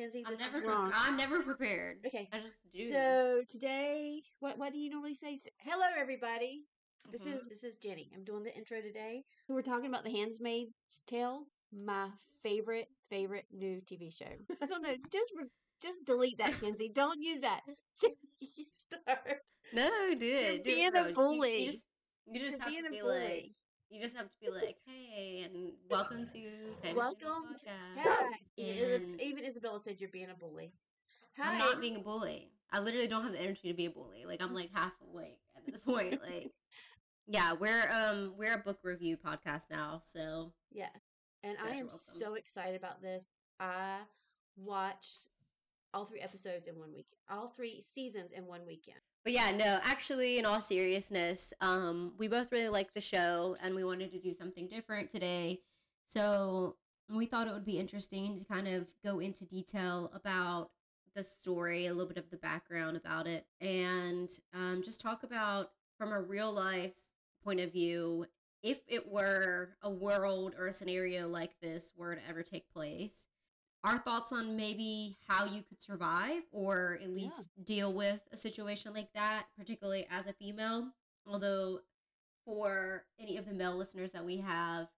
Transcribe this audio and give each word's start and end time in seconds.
wrong, 0.00 0.10
Kenzie. 0.10 0.24
I'm 0.26 0.36
never. 0.38 0.66
wrong. 0.66 0.92
I'm 0.94 1.16
never 1.16 1.42
prepared. 1.42 1.98
Okay. 2.06 2.28
I 2.32 2.38
just 2.40 2.56
do. 2.72 2.92
So 2.92 3.42
today, 3.50 4.22
what 4.40 4.58
what 4.58 4.72
do 4.72 4.78
you 4.78 4.90
normally 4.90 5.16
say? 5.20 5.40
Hello, 5.58 5.84
everybody. 5.98 6.64
This 7.10 7.22
Mhm. 7.22 7.34
is 7.36 7.40
this 7.48 7.64
is 7.64 7.78
Jenny. 7.78 8.10
I'm 8.14 8.24
doing 8.24 8.42
the 8.44 8.54
intro 8.54 8.80
today. 8.80 9.24
We're 9.48 9.62
talking 9.62 9.86
about 9.86 10.04
The 10.04 10.10
Handmaid's 10.10 10.74
Tale, 11.06 11.44
my 11.72 12.08
favorite 12.42 12.88
favorite 13.08 13.46
new 13.52 13.80
TV 13.80 14.10
show. 14.10 14.26
I 14.62 14.66
don't 14.66 14.82
know. 14.82 14.94
Just 15.12 15.32
re- 15.36 15.48
just 15.82 16.04
delete 16.04 16.38
that, 16.38 16.52
Kenzie. 16.60 16.90
don't 16.94 17.20
use 17.22 17.40
that. 17.40 17.60
you 18.40 18.66
start. 18.86 19.40
no, 19.72 19.88
do 20.18 20.26
it. 20.26 20.64
Do 20.64 20.70
being 20.74 20.84
it, 20.86 20.88
a 20.88 20.90
bro. 20.92 21.08
You- 21.08 21.14
bully. 21.14 21.60
You, 21.64 21.66
just, 21.70 21.84
you 22.32 22.40
just 22.40 22.60
have 22.62 22.68
to 22.72 22.90
be 22.90 23.00
bully. 23.00 23.18
like. 23.18 23.50
You 23.90 24.00
just 24.00 24.16
have 24.16 24.28
to 24.30 24.36
be 24.40 24.48
like, 24.50 24.76
hey, 24.86 25.42
and 25.44 25.72
welcome 25.90 26.24
to 26.24 26.40
Technically 26.80 26.94
Welcome 26.94 27.48
the 27.52 27.58
to 27.58 27.64
Podcast. 27.64 28.28
Even, 28.56 29.02
And 29.02 29.20
even 29.20 29.44
Isabella 29.44 29.80
said 29.84 29.96
you're 29.98 30.08
being 30.08 30.30
a 30.30 30.34
bully. 30.34 30.72
Hi. 31.36 31.54
I'm 31.54 31.58
not 31.58 31.80
being 31.80 31.96
a 31.96 31.98
bully. 31.98 32.52
I 32.70 32.78
literally 32.78 33.08
don't 33.08 33.24
have 33.24 33.32
the 33.32 33.40
energy 33.40 33.66
to 33.66 33.74
be 33.74 33.86
a 33.86 33.90
bully. 33.90 34.26
Like 34.26 34.40
I'm 34.40 34.54
like 34.54 34.70
half 34.72 34.92
awake 35.02 35.40
at 35.56 35.66
this 35.66 35.78
point. 35.84 36.20
Like, 36.22 36.52
yeah, 37.26 37.52
we're 37.52 37.90
um 37.92 38.34
we're 38.38 38.54
a 38.54 38.58
book 38.58 38.78
review 38.84 39.16
podcast 39.16 39.62
now, 39.72 40.00
so 40.04 40.52
yeah. 40.70 40.90
And 41.42 41.56
I 41.60 41.70
am 41.70 41.88
welcome. 41.88 42.20
so 42.20 42.34
excited 42.34 42.76
about 42.76 43.02
this. 43.02 43.24
I 43.58 43.98
watched 44.56 45.26
all 45.92 46.04
three 46.04 46.20
episodes 46.20 46.66
in 46.66 46.78
one 46.78 46.92
week. 46.94 47.06
All 47.30 47.48
three 47.48 47.84
seasons 47.94 48.30
in 48.34 48.46
one 48.46 48.66
weekend. 48.66 49.00
But 49.24 49.32
yeah, 49.32 49.50
no, 49.50 49.80
actually, 49.82 50.38
in 50.38 50.46
all 50.46 50.60
seriousness, 50.60 51.52
um, 51.60 52.12
we 52.18 52.28
both 52.28 52.52
really 52.52 52.68
like 52.68 52.94
the 52.94 53.00
show 53.00 53.56
and 53.62 53.74
we 53.74 53.84
wanted 53.84 54.10
to 54.12 54.18
do 54.18 54.32
something 54.32 54.66
different 54.66 55.10
today. 55.10 55.60
So 56.06 56.76
we 57.08 57.26
thought 57.26 57.48
it 57.48 57.54
would 57.54 57.64
be 57.64 57.78
interesting 57.78 58.38
to 58.38 58.44
kind 58.44 58.68
of 58.68 58.90
go 59.04 59.18
into 59.18 59.44
detail 59.44 60.10
about 60.14 60.70
the 61.14 61.24
story, 61.24 61.86
a 61.86 61.92
little 61.92 62.08
bit 62.08 62.22
of 62.22 62.30
the 62.30 62.36
background 62.36 62.96
about 62.96 63.26
it, 63.26 63.46
and 63.60 64.30
um, 64.54 64.80
just 64.82 65.00
talk 65.00 65.22
about 65.22 65.72
from 65.98 66.12
a 66.12 66.20
real 66.20 66.52
life 66.52 67.10
point 67.44 67.60
of 67.60 67.72
view 67.72 68.26
if 68.62 68.80
it 68.86 69.08
were 69.10 69.70
a 69.82 69.90
world 69.90 70.54
or 70.58 70.66
a 70.66 70.72
scenario 70.72 71.26
like 71.26 71.58
this 71.60 71.92
were 71.96 72.14
to 72.14 72.20
ever 72.28 72.42
take 72.42 72.70
place 72.72 73.26
our 73.82 73.98
thoughts 73.98 74.32
on 74.32 74.56
maybe 74.56 75.16
how 75.26 75.44
you 75.44 75.62
could 75.62 75.80
survive 75.82 76.42
or 76.52 76.98
at 77.02 77.10
least 77.10 77.48
deal 77.64 77.92
with 77.92 78.20
a 78.32 78.36
situation 78.36 78.92
like 78.92 79.12
that, 79.14 79.46
particularly 79.58 80.06
as 80.10 80.26
a 80.26 80.32
female. 80.32 80.90
Although, 81.26 81.80
for 82.44 83.04
any 83.18 83.36
of 83.36 83.46
the 83.46 83.54
male 83.54 83.76
listeners 83.76 84.12
that 84.12 84.24
we 84.24 84.38
have, 84.38 84.88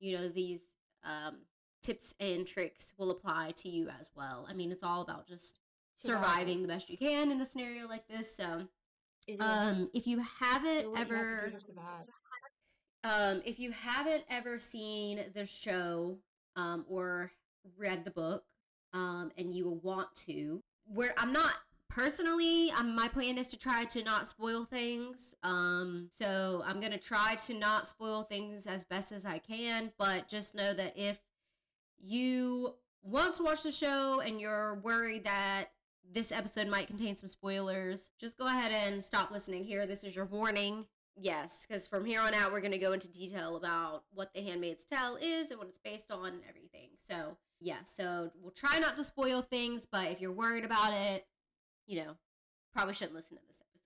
you 0.00 0.16
know, 0.16 0.28
these 0.28 0.76
um, 1.04 1.38
tips 1.82 2.14
and 2.18 2.46
tricks 2.46 2.94
will 2.98 3.10
apply 3.10 3.52
to 3.56 3.68
you 3.68 3.88
as 4.00 4.10
well. 4.16 4.46
I 4.48 4.54
mean, 4.54 4.72
it's 4.72 4.82
all 4.82 5.02
about 5.02 5.28
just 5.28 5.58
Surviving. 5.94 6.22
surviving 6.24 6.62
the 6.62 6.68
best 6.68 6.90
you 6.90 6.96
can 6.96 7.30
in 7.30 7.40
a 7.40 7.46
scenario 7.46 7.86
like 7.86 8.08
this. 8.08 8.34
So, 8.36 8.66
um, 9.40 9.90
if 9.94 10.06
you 10.06 10.24
haven't 10.40 10.96
have 10.96 11.10
ever 11.10 11.50
do 11.50 11.58
to 11.58 11.64
survive. 11.64 12.06
um, 13.04 13.42
if 13.44 13.60
you 13.60 13.70
haven't 13.72 14.24
ever 14.30 14.58
seen 14.58 15.20
the 15.34 15.46
show 15.46 16.18
um, 16.56 16.84
or 16.88 17.30
read 17.76 18.04
the 18.04 18.10
book 18.10 18.44
um, 18.92 19.30
and 19.36 19.54
you 19.54 19.64
will 19.64 19.78
want 19.78 20.14
to, 20.26 20.62
where 20.86 21.14
I'm 21.16 21.32
not 21.32 21.54
personally, 21.88 22.70
um, 22.72 22.96
my 22.96 23.08
plan 23.08 23.38
is 23.38 23.48
to 23.48 23.58
try 23.58 23.84
to 23.84 24.02
not 24.02 24.28
spoil 24.28 24.64
things. 24.64 25.34
Um, 25.42 26.08
so 26.10 26.62
I'm 26.66 26.80
gonna 26.80 26.98
try 26.98 27.34
to 27.46 27.54
not 27.54 27.88
spoil 27.88 28.22
things 28.22 28.66
as 28.66 28.84
best 28.84 29.12
as 29.12 29.26
I 29.26 29.38
can, 29.38 29.92
but 29.98 30.28
just 30.28 30.54
know 30.54 30.72
that 30.74 30.94
if 30.96 31.20
you 31.98 32.74
want 33.02 33.34
to 33.36 33.42
watch 33.42 33.62
the 33.62 33.72
show 33.72 34.20
and 34.20 34.40
you're 34.40 34.74
worried 34.76 35.24
that 35.24 35.66
this 36.10 36.32
episode 36.32 36.68
might 36.68 36.86
contain 36.86 37.14
some 37.14 37.28
spoilers, 37.28 38.10
just 38.18 38.38
go 38.38 38.46
ahead 38.46 38.72
and 38.72 39.02
stop 39.02 39.30
listening 39.30 39.64
here. 39.64 39.86
This 39.86 40.04
is 40.04 40.14
your 40.14 40.26
warning. 40.26 40.86
Yes, 41.16 41.66
because 41.66 41.86
from 41.86 42.04
here 42.04 42.20
on 42.20 42.32
out, 42.34 42.52
we're 42.52 42.60
going 42.60 42.72
to 42.72 42.78
go 42.78 42.92
into 42.92 43.10
detail 43.10 43.56
about 43.56 44.04
what 44.14 44.32
The 44.32 44.42
Handmaid's 44.42 44.84
Tale 44.84 45.18
is 45.20 45.50
and 45.50 45.58
what 45.58 45.68
it's 45.68 45.78
based 45.78 46.10
on 46.10 46.28
and 46.28 46.42
everything. 46.48 46.90
So, 46.96 47.36
yeah, 47.62 47.82
so 47.84 48.30
we'll 48.40 48.52
try 48.52 48.78
not 48.78 48.96
to 48.96 49.04
spoil 49.04 49.42
things, 49.42 49.86
but 49.90 50.10
if 50.10 50.20
you're 50.20 50.32
worried 50.32 50.64
about 50.64 50.92
it, 50.92 51.26
you 51.86 51.96
know, 51.96 52.16
probably 52.72 52.94
shouldn't 52.94 53.14
listen 53.14 53.36
to 53.36 53.42
this 53.46 53.62
episode. 53.62 53.78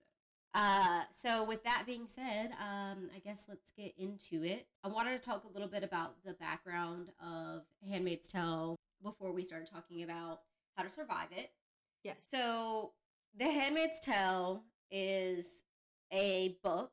Uh, 0.53 1.03
so 1.11 1.43
with 1.43 1.63
that 1.63 1.83
being 1.85 2.07
said, 2.07 2.51
um, 2.59 3.09
I 3.15 3.19
guess 3.23 3.45
let's 3.47 3.71
get 3.71 3.93
into 3.97 4.43
it. 4.43 4.65
I 4.83 4.87
wanted 4.87 5.21
to 5.21 5.29
talk 5.29 5.43
a 5.43 5.53
little 5.53 5.67
bit 5.67 5.83
about 5.83 6.15
the 6.25 6.33
background 6.33 7.09
of 7.23 7.63
Handmaid's 7.87 8.27
Tale 8.31 8.75
before 9.03 9.31
we 9.31 9.43
started 9.43 9.69
talking 9.71 10.01
about 10.03 10.39
how 10.75 10.83
to 10.83 10.89
survive 10.89 11.27
it. 11.31 11.51
Yes. 12.03 12.17
So, 12.25 12.93
The 13.37 13.45
Handmaid's 13.45 13.99
Tale 13.99 14.63
is 14.89 15.63
a 16.11 16.57
book 16.63 16.91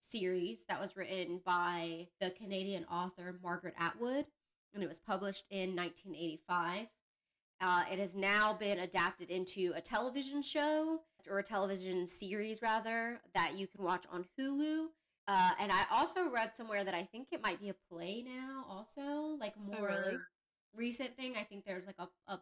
series 0.00 0.64
that 0.68 0.80
was 0.80 0.96
written 0.96 1.40
by 1.44 2.08
the 2.20 2.30
Canadian 2.30 2.84
author 2.84 3.38
Margaret 3.42 3.74
Atwood, 3.78 4.26
and 4.74 4.82
it 4.82 4.88
was 4.88 4.98
published 4.98 5.44
in 5.50 5.74
1985. 5.76 6.86
Uh, 7.60 7.84
it 7.92 7.98
has 7.98 8.14
now 8.14 8.54
been 8.54 8.78
adapted 8.78 9.28
into 9.28 9.72
a 9.74 9.80
television 9.80 10.42
show 10.42 11.00
or 11.28 11.38
a 11.38 11.42
television 11.42 12.06
series, 12.06 12.62
rather, 12.62 13.20
that 13.34 13.52
you 13.56 13.66
can 13.66 13.84
watch 13.84 14.06
on 14.10 14.24
Hulu. 14.38 14.86
Uh, 15.28 15.50
and 15.60 15.70
I 15.70 15.84
also 15.92 16.30
read 16.30 16.56
somewhere 16.56 16.82
that 16.82 16.94
I 16.94 17.02
think 17.02 17.28
it 17.32 17.42
might 17.42 17.60
be 17.60 17.68
a 17.68 17.74
play 17.90 18.24
now, 18.26 18.64
also, 18.68 19.36
like 19.38 19.54
more 19.58 19.88
really? 19.88 20.16
recent 20.74 21.16
thing. 21.16 21.34
I 21.38 21.42
think 21.42 21.64
there's 21.66 21.86
like 21.86 21.98
a, 21.98 22.08
a 22.26 22.40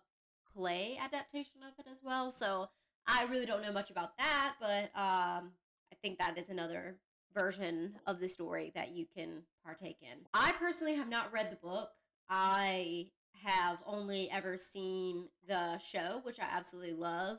play 0.54 0.98
adaptation 1.02 1.62
of 1.66 1.72
it 1.78 1.90
as 1.90 2.00
well. 2.04 2.30
So 2.30 2.68
I 3.06 3.24
really 3.24 3.46
don't 3.46 3.62
know 3.62 3.72
much 3.72 3.90
about 3.90 4.16
that, 4.18 4.54
but 4.60 4.84
um, 4.94 5.52
I 5.92 5.96
think 6.02 6.18
that 6.18 6.38
is 6.38 6.48
another 6.48 6.96
version 7.34 7.96
of 8.06 8.20
the 8.20 8.28
story 8.28 8.72
that 8.74 8.92
you 8.92 9.06
can 9.14 9.42
partake 9.64 9.98
in. 10.02 10.26
I 10.32 10.52
personally 10.52 10.94
have 10.94 11.08
not 11.08 11.32
read 11.32 11.50
the 11.50 11.56
book. 11.56 11.90
I 12.28 13.06
have 13.44 13.82
only 13.86 14.30
ever 14.30 14.56
seen 14.56 15.28
the 15.46 15.78
show, 15.78 16.20
which 16.22 16.40
I 16.40 16.46
absolutely 16.50 16.94
love. 16.94 17.38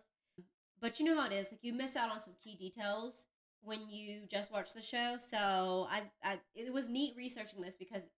But 0.82 1.00
you 1.00 1.06
know 1.06 1.20
how 1.20 1.28
it 1.28 1.34
is, 1.34 1.52
like 1.52 1.64
you 1.64 1.74
miss 1.74 1.96
out 1.96 2.12
on 2.12 2.20
some 2.20 2.36
key 2.42 2.56
details 2.56 3.28
when 3.62 3.90
you 3.90 4.22
just 4.30 4.52
watch 4.52 4.74
the 4.74 4.82
show. 4.82 5.18
So 5.20 5.88
I, 5.90 6.04
I 6.24 6.40
it 6.56 6.74
was 6.74 6.90
neat 6.90 7.16
researching 7.18 7.62
this 7.62 7.76
because 7.76 8.10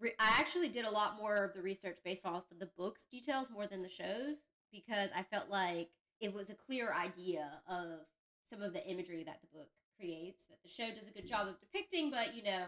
re- 0.00 0.14
I 0.18 0.36
actually 0.38 0.68
did 0.68 0.84
a 0.84 0.90
lot 0.90 1.18
more 1.18 1.44
of 1.44 1.52
the 1.52 1.62
research 1.62 1.98
based 2.04 2.24
off 2.24 2.44
of 2.50 2.60
the 2.60 2.70
book's 2.78 3.06
details 3.06 3.50
more 3.50 3.66
than 3.66 3.82
the 3.82 3.88
shows 3.88 4.44
because 4.72 5.10
I 5.16 5.22
felt 5.22 5.50
like 5.50 5.90
it 6.20 6.32
was 6.32 6.50
a 6.50 6.54
clear 6.54 6.92
idea 6.92 7.60
of 7.68 8.06
some 8.48 8.62
of 8.62 8.72
the 8.72 8.86
imagery 8.86 9.24
that 9.24 9.40
the 9.40 9.58
book 9.58 9.68
creates 9.98 10.46
that 10.46 10.62
the 10.62 10.68
show 10.68 10.88
does 10.94 11.08
a 11.08 11.12
good 11.12 11.24
mm-hmm. 11.24 11.34
job 11.34 11.48
of 11.48 11.60
depicting, 11.60 12.10
but 12.10 12.34
you 12.34 12.42
know, 12.42 12.64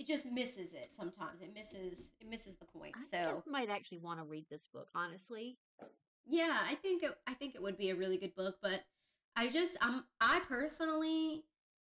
it 0.00 0.06
just 0.06 0.32
misses 0.32 0.72
it 0.72 0.92
sometimes. 0.96 1.42
It 1.42 1.52
misses 1.54 2.10
it 2.20 2.28
misses 2.28 2.56
the 2.56 2.64
point. 2.64 2.94
I 2.98 3.04
so 3.04 3.34
just 3.34 3.46
might 3.46 3.68
actually 3.68 3.98
want 3.98 4.18
to 4.18 4.24
read 4.24 4.46
this 4.50 4.66
book, 4.72 4.88
honestly. 4.94 5.58
yeah, 6.26 6.56
I 6.68 6.74
think 6.74 7.02
it, 7.02 7.12
I 7.26 7.34
think 7.34 7.54
it 7.54 7.62
would 7.62 7.76
be 7.76 7.90
a 7.90 7.94
really 7.94 8.16
good 8.16 8.34
book, 8.34 8.56
but 8.62 8.82
I 9.36 9.48
just 9.48 9.76
I'm 9.82 10.04
I 10.18 10.40
personally 10.48 11.44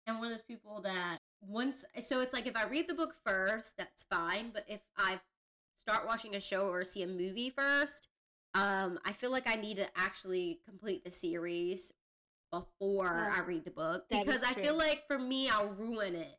am 0.08 0.18
one 0.18 0.26
of 0.28 0.34
those 0.34 0.42
people 0.42 0.82
that 0.82 1.20
once 1.42 1.86
so 2.00 2.20
it's 2.22 2.34
like 2.34 2.48
if 2.48 2.58
I 2.58 2.66
read 2.66 2.90
the 2.90 2.96
book 2.96 3.14
first, 3.24 3.78
that's 3.78 4.04
fine, 4.12 4.50
but 4.52 4.66
if 4.68 4.82
I 4.98 5.20
start 5.76 6.08
watching 6.08 6.36
a 6.36 6.40
show 6.40 6.68
or 6.68 6.84
see 6.84 7.04
a 7.04 7.08
movie 7.08 7.52
first, 7.52 8.08
um 8.56 8.98
I 9.06 9.12
feel 9.12 9.32
like 9.32 9.48
I 9.48 9.54
need 9.54 9.78
to 9.78 9.86
actually 9.96 10.62
complete 10.68 11.06
the 11.06 11.12
series 11.12 11.94
before 12.52 13.32
I 13.32 13.42
read 13.42 13.66
the 13.66 13.72
book 13.72 14.06
because 14.10 14.44
I 14.44 14.54
feel 14.54 14.76
like 14.76 15.04
for 15.08 15.20
me 15.20 15.48
I'll 15.48 15.70
ruin 15.74 16.16
it 16.16 16.39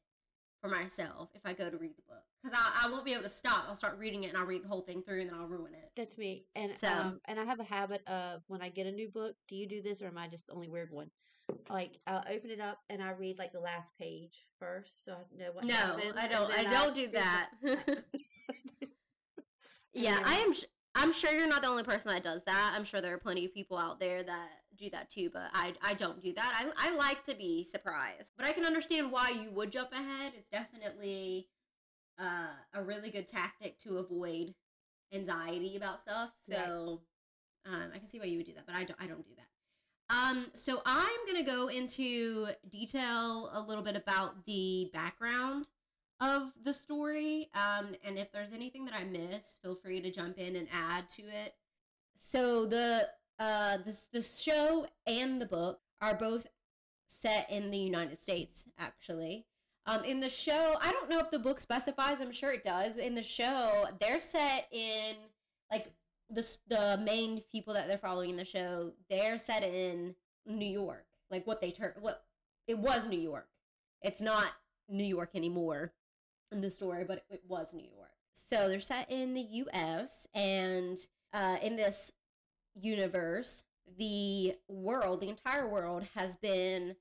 for 0.61 0.69
myself 0.69 1.31
if 1.35 1.43
I 1.45 1.53
go 1.53 1.71
to 1.71 1.77
read 1.77 1.93
the 1.97 2.03
book 2.03 2.23
because 2.43 2.59
I, 2.59 2.87
I 2.87 2.91
won't 2.91 3.05
be 3.05 3.12
able 3.12 3.23
to 3.25 3.29
stop. 3.29 3.65
I'll 3.69 3.77
start 3.77 3.99
reading 3.99 4.25
it 4.25 4.29
and 4.29 4.39
I'll 4.39 4.47
read 4.47 4.65
the 4.65 4.69
whole 4.69 4.83
thing 4.83 5.03
through 5.03 5.21
and 5.23 5.31
then 5.31 5.37
I'll 5.39 5.47
ruin 5.47 5.73
it. 5.75 5.91
That's 5.97 6.17
me. 6.19 6.45
And 6.55 6.77
So- 6.77 6.89
um 6.89 7.21
and 7.27 7.39
I 7.41 7.45
have 7.45 7.61
a 7.61 7.65
habit 7.65 8.07
of 8.07 8.43
when 8.49 8.62
I 8.62 8.69
get 8.69 8.87
a 8.87 8.93
new 8.93 9.09
book, 9.09 9.35
do 9.49 9.57
you 9.57 9.67
do 9.69 9.83
this 9.83 10.03
or 10.03 10.07
am 10.09 10.19
I 10.19 10.29
just 10.29 10.47
the 10.47 10.53
only 10.53 10.69
weird 10.69 10.91
one? 10.91 11.11
Like 11.69 11.93
I'll 12.07 12.25
open 12.31 12.51
it 12.51 12.61
up 12.61 12.79
and 12.89 13.03
I 13.03 13.11
read 13.12 13.39
like 13.39 13.53
the 13.53 13.61
last 13.61 13.93
page 13.99 14.47
first 14.59 14.93
so 15.05 15.12
I 15.12 15.37
know 15.39 15.51
what 15.53 15.65
No, 15.65 15.75
happens, 15.75 16.15
I 16.17 16.29
don't. 16.29 16.53
I 16.53 16.65
don't 16.65 16.95
do 16.95 17.09
that. 17.09 17.51
yeah, 19.95 20.19
I 20.25 20.35
am. 20.37 20.53
I'm 20.95 21.13
sure 21.13 21.33
you're 21.33 21.49
not 21.49 21.63
the 21.63 21.69
only 21.69 21.85
person 21.85 22.11
that 22.13 22.23
does 22.23 22.45
that. 22.45 22.73
I'm 22.75 22.85
sure 22.85 23.01
there 23.01 23.15
are 23.15 23.19
plenty 23.19 23.45
of 23.45 23.55
people 23.55 23.79
out 23.79 24.01
there 24.01 24.23
that 24.23 24.49
do 24.77 24.91
that 24.91 25.11
too, 25.11 25.31
but 25.33 25.51
I, 25.53 25.75
I 25.83 25.95
don't 25.95 26.21
do 26.21 26.33
that. 26.33 26.73
I, 26.79 26.91
I 26.91 26.97
like 26.97 27.23
to 27.25 27.35
be 27.35 27.63
surprised, 27.63 28.33
but 28.37 28.47
I 28.47 28.53
can 28.53 28.65
understand 28.65 29.13
why 29.13 29.31
you 29.31 29.51
would 29.53 29.71
jump 29.71 29.93
ahead. 29.93 30.33
It's 30.37 30.51
definitely 30.51 31.49
uh, 32.19 32.49
a 32.75 32.83
really 32.83 33.11
good 33.11 33.29
tactic 33.29 33.79
to 33.81 33.99
avoid 33.99 34.55
anxiety 35.13 35.77
about 35.77 36.01
stuff. 36.01 36.31
So 36.41 37.03
um, 37.67 37.91
I 37.95 37.99
can 37.99 38.07
see 38.07 38.19
why 38.19 38.27
you 38.27 38.39
would 38.39 38.47
do 38.47 38.55
that, 38.55 38.67
but 38.67 38.75
I 38.75 38.85
don't. 38.85 39.01
I 39.01 39.07
don't 39.07 39.25
do 39.25 39.35
that. 39.37 39.47
Um, 40.15 40.47
so 40.55 40.83
I'm 40.85 41.19
gonna 41.27 41.45
go 41.45 41.69
into 41.69 42.49
detail 42.69 43.51
a 43.53 43.61
little 43.61 43.85
bit 43.85 43.97
about 43.97 44.45
the 44.45 44.91
background 44.93 45.69
of 46.20 46.52
the 46.62 46.72
story. 46.72 47.49
Um, 47.55 47.88
and 48.05 48.19
if 48.19 48.31
there's 48.32 48.52
anything 48.52 48.84
that 48.84 48.94
I 48.94 49.05
miss, 49.05 49.56
feel 49.62 49.75
free 49.75 50.00
to 50.00 50.11
jump 50.11 50.38
in 50.38 50.56
and 50.56 50.69
add 50.72 51.08
to 51.11 51.22
it. 51.22 51.55
So 52.14 52.67
the 52.67 53.08
uh 53.38 53.78
the 53.78 54.06
the 54.12 54.22
show 54.22 54.87
and 55.06 55.40
the 55.40 55.46
book 55.46 55.81
are 56.02 56.14
both 56.14 56.46
set 57.06 57.50
in 57.50 57.70
the 57.70 57.78
United 57.78 58.22
States, 58.22 58.67
actually. 58.78 59.46
Um, 59.87 60.05
in 60.05 60.20
the 60.20 60.28
show, 60.28 60.76
I 60.81 60.93
don't 60.93 61.08
know 61.08 61.19
if 61.19 61.31
the 61.31 61.38
book 61.38 61.58
specifies. 61.58 62.20
I'm 62.20 62.31
sure 62.31 62.52
it 62.52 62.62
does. 62.62 62.96
In 62.96 63.14
the 63.14 63.22
show, 63.22 63.88
they're 63.99 64.20
set 64.20 64.69
in 64.70 65.17
like 65.70 65.93
the 66.28 66.46
the 66.69 67.00
main 67.02 67.43
people 67.50 67.75
that 67.75 67.88
they're 67.88 67.99
following 67.99 68.31
in 68.31 68.37
the 68.37 68.44
show. 68.44 68.93
They're 69.08 69.38
set 69.38 69.62
in 69.62 70.14
New 70.46 70.67
York, 70.67 71.06
like 71.31 71.46
what 71.46 71.61
they 71.61 71.70
turn 71.70 71.93
what 72.00 72.25
it 72.67 72.78
was 72.78 73.08
New 73.08 73.19
York. 73.19 73.49
It's 74.02 74.20
not 74.20 74.46
New 74.88 75.05
York 75.05 75.31
anymore 75.34 75.93
in 76.52 76.61
the 76.61 76.70
story, 76.70 77.05
but 77.05 77.25
it, 77.31 77.43
was 77.49 77.75
New 77.75 77.85
York. 77.85 78.11
So 78.35 78.69
they're 78.69 78.81
set 78.81 79.11
in 79.11 79.35
the 79.35 79.41
U.S. 79.41 80.26
and 80.35 80.97
uh, 81.32 81.56
in 81.62 81.76
this 81.76 82.12
universe, 82.75 83.64
the 83.99 84.55
world, 84.69 85.20
the 85.20 85.29
entire 85.29 85.69
world, 85.69 86.08
has 86.14 86.37
been 86.37 86.97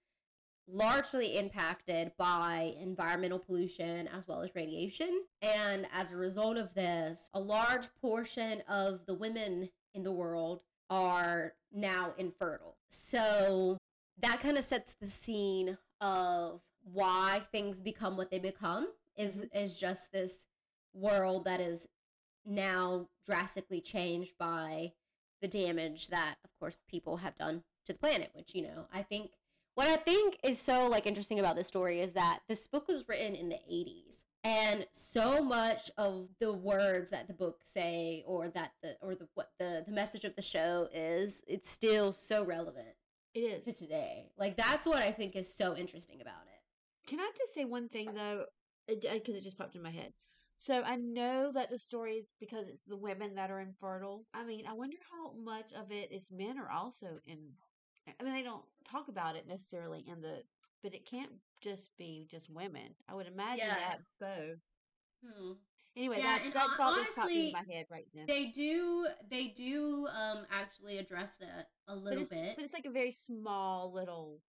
largely 0.72 1.38
impacted 1.38 2.12
by 2.18 2.76
environmental 2.80 3.40
pollution 3.40 4.08
as 4.08 4.28
well 4.28 4.42
as 4.42 4.54
radiation. 4.56 5.24
And 5.42 5.88
as 5.94 6.12
a 6.12 6.18
result 6.18 6.58
of 6.58 6.74
this, 6.74 7.30
a 7.34 7.40
large 7.40 7.88
portion 8.02 8.62
of 8.68 9.06
the 9.06 9.14
women 9.14 9.70
in 9.94 10.04
the 10.04 10.12
world 10.12 10.62
are 10.90 11.54
now 11.72 12.14
infertile. 12.18 12.78
So 12.90 13.78
that 14.20 14.40
kind 14.40 14.58
of 14.58 14.64
sets 14.64 14.94
the 14.94 15.08
scene 15.08 15.78
of 16.02 16.62
why 16.84 17.42
things 17.52 17.82
become 17.82 18.18
what 18.18 18.32
they 18.32 18.40
become 18.40 18.88
is 19.20 19.46
is 19.54 19.80
just 19.80 20.12
this 20.12 20.48
world 20.94 21.46
that 21.46 21.60
is 21.60 21.88
now 22.46 23.08
drastically 23.26 23.82
changed 23.82 24.34
by 24.40 24.92
the 25.42 25.48
damage 25.48 26.08
that 26.08 26.36
of 26.44 26.50
course 26.60 26.78
people 26.90 27.18
have 27.18 27.36
done 27.36 27.64
to 27.86 27.94
the 27.94 28.00
planet 28.00 28.32
which 28.34 28.56
you 28.56 28.64
know 28.64 28.88
i 28.94 29.02
think 29.04 29.32
what 29.76 29.88
i 29.88 29.96
think 29.96 30.38
is 30.44 30.58
so 30.58 30.88
like 30.88 31.06
interesting 31.06 31.40
about 31.40 31.56
this 31.56 31.68
story 31.68 32.00
is 32.00 32.14
that 32.14 32.40
this 32.50 32.66
book 32.66 32.88
was 32.88 33.06
written 33.08 33.36
in 33.36 33.50
the 33.50 33.60
80s 33.72 34.24
and 34.44 34.88
so 34.92 35.44
much 35.44 35.92
of 35.98 36.30
the 36.40 36.52
words 36.54 37.10
that 37.12 37.28
the 37.28 37.34
book 37.34 37.60
say 37.64 38.24
or 38.26 38.48
that 38.48 38.72
the 38.82 38.96
or 39.02 39.14
the 39.14 39.28
what 39.36 39.52
the 39.60 39.84
the 39.86 39.94
message 39.94 40.24
of 40.24 40.36
the 40.36 40.42
show 40.42 40.88
is 40.94 41.44
it's 41.48 41.70
still 41.70 42.12
so 42.14 42.44
relevant 42.44 42.96
It 43.36 43.40
is. 43.42 43.66
to 43.66 43.74
today. 43.74 44.32
Like 44.38 44.56
that's 44.58 44.88
what 44.88 45.04
i 45.04 45.12
think 45.12 45.36
is 45.36 45.54
so 45.54 45.76
interesting 45.76 46.22
about 46.22 46.48
it. 46.48 47.10
Can 47.10 47.20
I 47.20 47.30
just 47.38 47.54
say 47.54 47.66
one 47.66 47.90
thing 47.90 48.14
though, 48.14 48.46
because 48.90 49.36
it 49.36 49.44
just 49.44 49.58
popped 49.58 49.76
in 49.76 49.82
my 49.84 49.92
head. 49.92 50.14
So 50.58 50.82
I 50.82 50.98
know 50.98 51.52
that 51.54 51.70
the 51.70 51.80
story 51.80 52.16
is 52.16 52.26
because 52.40 52.68
it's 52.68 52.84
the 52.86 52.98
women 52.98 53.36
that 53.36 53.50
are 53.50 53.62
infertile. 53.62 54.26
I 54.34 54.44
mean, 54.44 54.66
I 54.68 54.74
wonder 54.74 54.98
how 55.10 55.32
much 55.42 55.72
of 55.74 55.92
it 55.92 56.12
is 56.12 56.26
men 56.32 56.58
are 56.58 56.70
also 56.70 57.20
in. 57.26 57.38
I 58.20 58.24
mean, 58.24 58.34
they 58.34 58.44
don't 58.44 58.64
talk 58.90 59.08
about 59.08 59.36
it 59.36 59.48
necessarily 59.48 60.04
in 60.08 60.22
the, 60.22 60.42
but 60.84 60.94
it 60.94 61.06
can't 61.10 61.32
just 61.62 61.90
be 61.98 62.28
just 62.30 62.50
women. 62.50 62.96
I 63.08 63.14
would 63.16 63.28
imagine 63.28 63.68
Yeah. 63.68 63.76
that 63.76 64.00
both. 64.20 64.60
hmm. 65.24 65.52
Anyway, 65.96 66.18
Yeah, 66.20 66.24
that 66.38 66.46
and 66.46 66.54
that 66.54 66.70
thought 66.78 67.00
honestly, 67.00 67.48
in 67.48 67.54
my 67.54 67.74
head 67.74 67.86
right 67.90 68.08
then. 68.14 68.26
They 68.28 68.48
do 68.48 69.08
they 69.30 69.48
do 69.48 70.08
um 70.08 70.46
actually 70.52 70.98
address 70.98 71.36
that 71.38 71.70
a 71.88 71.96
little 71.96 72.24
it's, 72.24 72.30
bit. 72.30 72.56
but 72.56 72.66
it's 72.66 72.74
like 72.74 72.86
a 72.86 72.92
very 72.92 73.12
small 73.12 73.92
little 73.94 74.40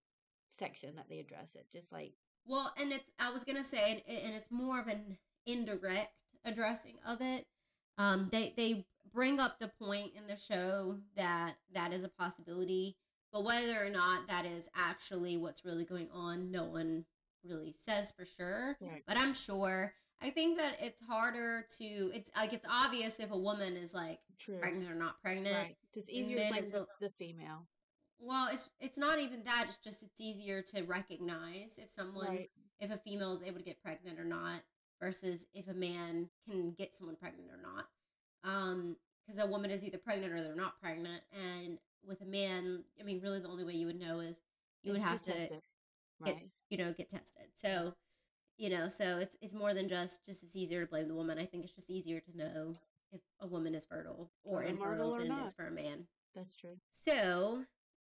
section 0.59 0.97
that 0.97 1.09
they 1.09 1.19
address 1.19 1.49
it. 1.55 1.67
Just 1.73 1.91
like 1.91 2.13
Well, 2.47 2.73
and 2.79 2.93
it's 2.93 3.11
I 3.19 3.31
was 3.31 3.45
gonna 3.45 3.65
say, 3.65 4.03
and, 4.07 4.19
and 4.19 4.35
it's 4.35 4.51
more 4.51 4.81
of 4.81 4.87
an 4.87 5.19
indirect 5.47 6.13
addressing 6.45 6.97
of 7.07 7.21
it. 7.21 7.47
Um, 7.99 8.29
they 8.33 8.55
they 8.57 8.87
bring 9.13 9.41
up 9.41 9.59
the 9.59 9.69
point 9.69 10.13
in 10.17 10.27
the 10.27 10.37
show 10.37 10.99
that 11.17 11.57
that 11.73 11.93
is 11.93 12.03
a 12.05 12.09
possibility, 12.09 12.97
but 13.33 13.45
whether 13.45 13.85
or 13.85 13.91
not 13.91 14.29
that 14.29 14.47
is 14.47 14.69
actually 14.75 15.37
what's 15.37 15.65
really 15.65 15.85
going 15.85 16.09
on, 16.13 16.51
no 16.51 16.65
one 16.65 17.05
really 17.45 17.73
says 17.73 18.13
for 18.17 18.25
sure. 18.25 18.77
Right. 18.81 19.03
But 19.07 19.17
I'm 19.17 19.35
sure. 19.35 19.95
I 20.23 20.31
think 20.31 20.59
that 20.59 20.77
it's 20.81 21.01
harder 21.09 21.65
to. 21.79 21.85
It's 22.15 22.31
like 22.37 22.53
it's 22.53 22.67
obvious 22.71 23.19
if 23.21 23.31
a 23.31 23.39
woman 23.39 23.77
is 23.77 23.95
like 23.95 24.19
true, 24.39 24.59
pregnant 24.59 24.91
or 24.91 24.95
not 24.95 25.21
pregnant. 25.23 25.57
right? 25.57 25.77
So 25.95 26.01
it's 26.01 26.11
easier 26.11 26.37
to 26.37 26.51
men 26.53 26.63
the, 26.63 26.87
the 27.01 27.11
female, 27.19 27.67
Well, 28.21 28.49
it's 28.53 28.71
it's 28.81 28.99
not 28.99 29.19
even 29.19 29.45
that. 29.45 29.65
It's 29.69 29.79
just 29.79 30.03
it's 30.03 30.21
easier 30.21 30.63
to 30.75 30.83
recognize 30.83 31.79
if 31.79 31.91
someone 31.91 32.29
right? 32.29 32.51
if 32.79 32.91
a 32.91 32.97
female 32.97 33.33
is 33.33 33.43
able 33.43 33.59
to 33.59 33.65
get 33.65 33.83
pregnant 33.83 34.19
or 34.19 34.25
not 34.25 34.61
versus 35.01 35.47
if 35.55 35.67
a 35.69 35.75
man 35.75 36.29
can 36.49 36.73
get 36.77 36.93
someone 36.93 37.17
pregnant 37.17 37.49
or 37.51 37.61
not. 37.63 37.87
Um, 38.45 38.97
because 39.27 39.41
a 39.41 39.47
woman 39.47 39.71
is 39.71 39.85
either 39.85 39.99
pregnant 39.99 40.33
or 40.33 40.43
they're 40.43 40.57
not 40.57 40.81
pregnant, 40.81 41.23
and 41.33 41.79
with 42.07 42.21
a 42.21 42.27
man, 42.27 42.85
I 42.99 43.05
mean, 43.05 43.21
really 43.21 43.39
the 43.39 43.49
only 43.49 43.65
way 43.65 43.75
you 43.75 43.87
would 43.87 44.01
know 44.01 44.21
is 44.21 44.41
you 44.83 44.93
would 44.93 45.03
have 45.03 45.21
to 45.23 45.31
tested, 45.31 45.51
get- 46.25 46.35
right? 46.35 46.51
you 46.69 46.79
know 46.79 46.93
get 46.93 47.09
tested. 47.09 47.45
So, 47.55 47.95
you 48.59 48.71
know, 48.71 48.89
so 48.89 49.19
it's 49.19 49.37
it's 49.41 49.55
more 49.55 49.73
than 49.73 49.89
just 49.89 50.27
just 50.27 50.43
it's 50.43 50.57
easier 50.57 50.81
to 50.85 50.91
blame 50.91 51.09
the 51.09 51.15
woman. 51.15 51.39
I 51.39 51.47
think 51.47 51.65
it's 51.65 51.75
just 51.75 51.91
easier 51.91 52.21
to 52.21 52.37
know 52.37 52.77
if 53.13 53.21
a 53.41 53.47
woman 53.47 53.75
is 53.75 53.85
fertile 53.85 54.31
or 54.45 54.63
infertile 54.63 55.15
or 55.15 55.23
than 55.23 55.33
it 55.33 55.45
is 55.45 55.53
for 55.53 55.67
a 55.67 55.71
man. 55.71 56.07
That's 56.35 56.57
true. 56.57 56.79
So, 56.91 57.65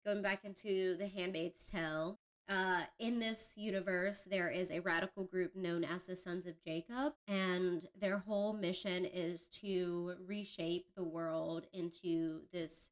going 0.08 0.22
back 0.22 0.46
into 0.46 0.96
The 0.96 1.08
Handmaid's 1.08 1.70
Tale, 1.70 2.18
uh, 2.48 2.84
in 2.98 3.20
this 3.20 3.56
universe, 3.58 4.24
there 4.24 4.50
is 4.50 4.72
a 4.72 4.80
radical 4.80 5.26
group 5.26 5.54
known 5.54 5.84
as 5.84 6.08
the 6.08 6.16
Sons 6.16 6.46
of 6.46 6.64
Jacob, 6.64 7.12
and 7.28 7.86
their 8.00 8.18
whole 8.18 8.54
mission 8.54 9.04
is 9.04 9.50
to 9.50 10.14
reshape 10.26 10.86
the 10.96 11.04
world 11.04 11.68
into 11.74 12.44
this 12.54 12.90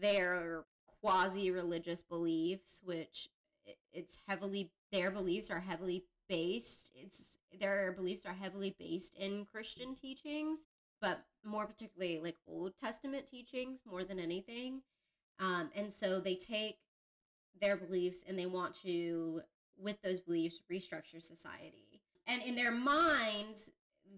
their 0.00 0.64
quasi 1.02 1.50
religious 1.50 2.02
beliefs, 2.02 2.80
which 2.82 3.28
it's 3.92 4.18
heavily 4.26 4.70
their 4.90 5.10
beliefs 5.10 5.50
are 5.50 5.60
heavily 5.60 6.04
based. 6.26 6.90
It's 6.94 7.38
their 7.60 7.92
beliefs 7.92 8.24
are 8.24 8.32
heavily 8.32 8.74
based 8.78 9.14
in 9.14 9.44
Christian 9.44 9.94
teachings, 9.94 10.60
but 11.02 11.26
more 11.44 11.66
particularly 11.66 12.18
like 12.18 12.36
Old 12.48 12.78
Testament 12.82 13.26
teachings 13.26 13.82
more 13.84 14.04
than 14.04 14.18
anything. 14.18 14.80
Um, 15.38 15.70
and 15.74 15.92
so 15.92 16.20
they 16.20 16.34
take 16.34 16.78
their 17.60 17.76
beliefs 17.76 18.24
and 18.26 18.38
they 18.38 18.46
want 18.46 18.74
to, 18.82 19.42
with 19.78 20.00
those 20.02 20.20
beliefs, 20.20 20.62
restructure 20.72 21.22
society. 21.22 22.02
And 22.26 22.42
in 22.42 22.56
their 22.56 22.72
minds, 22.72 23.70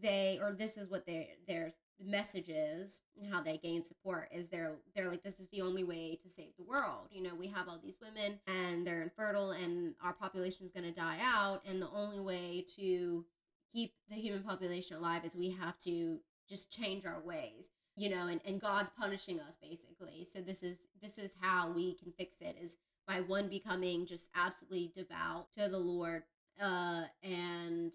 they 0.03 0.39
or 0.43 0.53
this 0.53 0.77
is 0.77 0.89
what 0.89 1.07
their 1.07 1.25
their 1.47 1.73
message 2.01 2.49
is 2.49 3.01
and 3.21 3.33
how 3.33 3.43
they 3.43 3.57
gain 3.59 3.83
support 3.83 4.29
is 4.33 4.49
they're 4.49 4.77
they're 4.95 5.09
like 5.09 5.23
this 5.23 5.41
is 5.41 5.49
the 5.49 5.61
only 5.61 5.83
way 5.83 6.17
to 6.23 6.29
save 6.29 6.57
the 6.57 6.63
world 6.63 7.09
you 7.11 7.23
know 7.23 7.35
we 7.35 7.49
have 7.49 7.69
all 7.69 7.79
these 7.83 7.99
women 8.01 8.39
and 8.47 8.87
they're 8.87 9.03
infertile 9.03 9.51
and 9.51 9.95
our 10.03 10.13
population 10.13 10.65
is 10.65 10.71
going 10.71 10.85
to 10.85 10.93
die 10.93 11.19
out 11.21 11.61
and 11.67 11.83
the 11.83 11.91
only 11.91 12.21
way 12.21 12.65
to 12.77 13.25
keep 13.73 13.95
the 14.09 14.17
human 14.17 14.43
population 14.43 14.97
alive 14.97 15.25
is 15.25 15.35
we 15.35 15.51
have 15.51 15.77
to 15.79 16.21
just 16.49 16.71
change 16.71 17.05
our 17.05 17.21
ways 17.21 17.69
you 17.99 18.09
know 18.09 18.27
and, 18.27 18.41
and 18.45 18.61
god's 18.61 18.91
punishing 18.99 19.41
us 19.41 19.57
basically 19.61 20.25
so 20.25 20.41
this 20.41 20.63
is 20.63 20.89
this 21.03 21.19
is 21.19 21.35
how 21.41 21.71
we 21.71 21.95
can 21.95 22.13
fix 22.13 22.37
it 22.41 22.57
is 22.61 22.77
by 23.07 23.21
one 23.21 23.49
becoming 23.49 24.07
just 24.07 24.29
absolutely 24.35 24.91
devout 24.95 25.51
to 25.53 25.69
the 25.69 25.79
lord 25.79 26.23
uh 26.63 27.03
and 27.23 27.93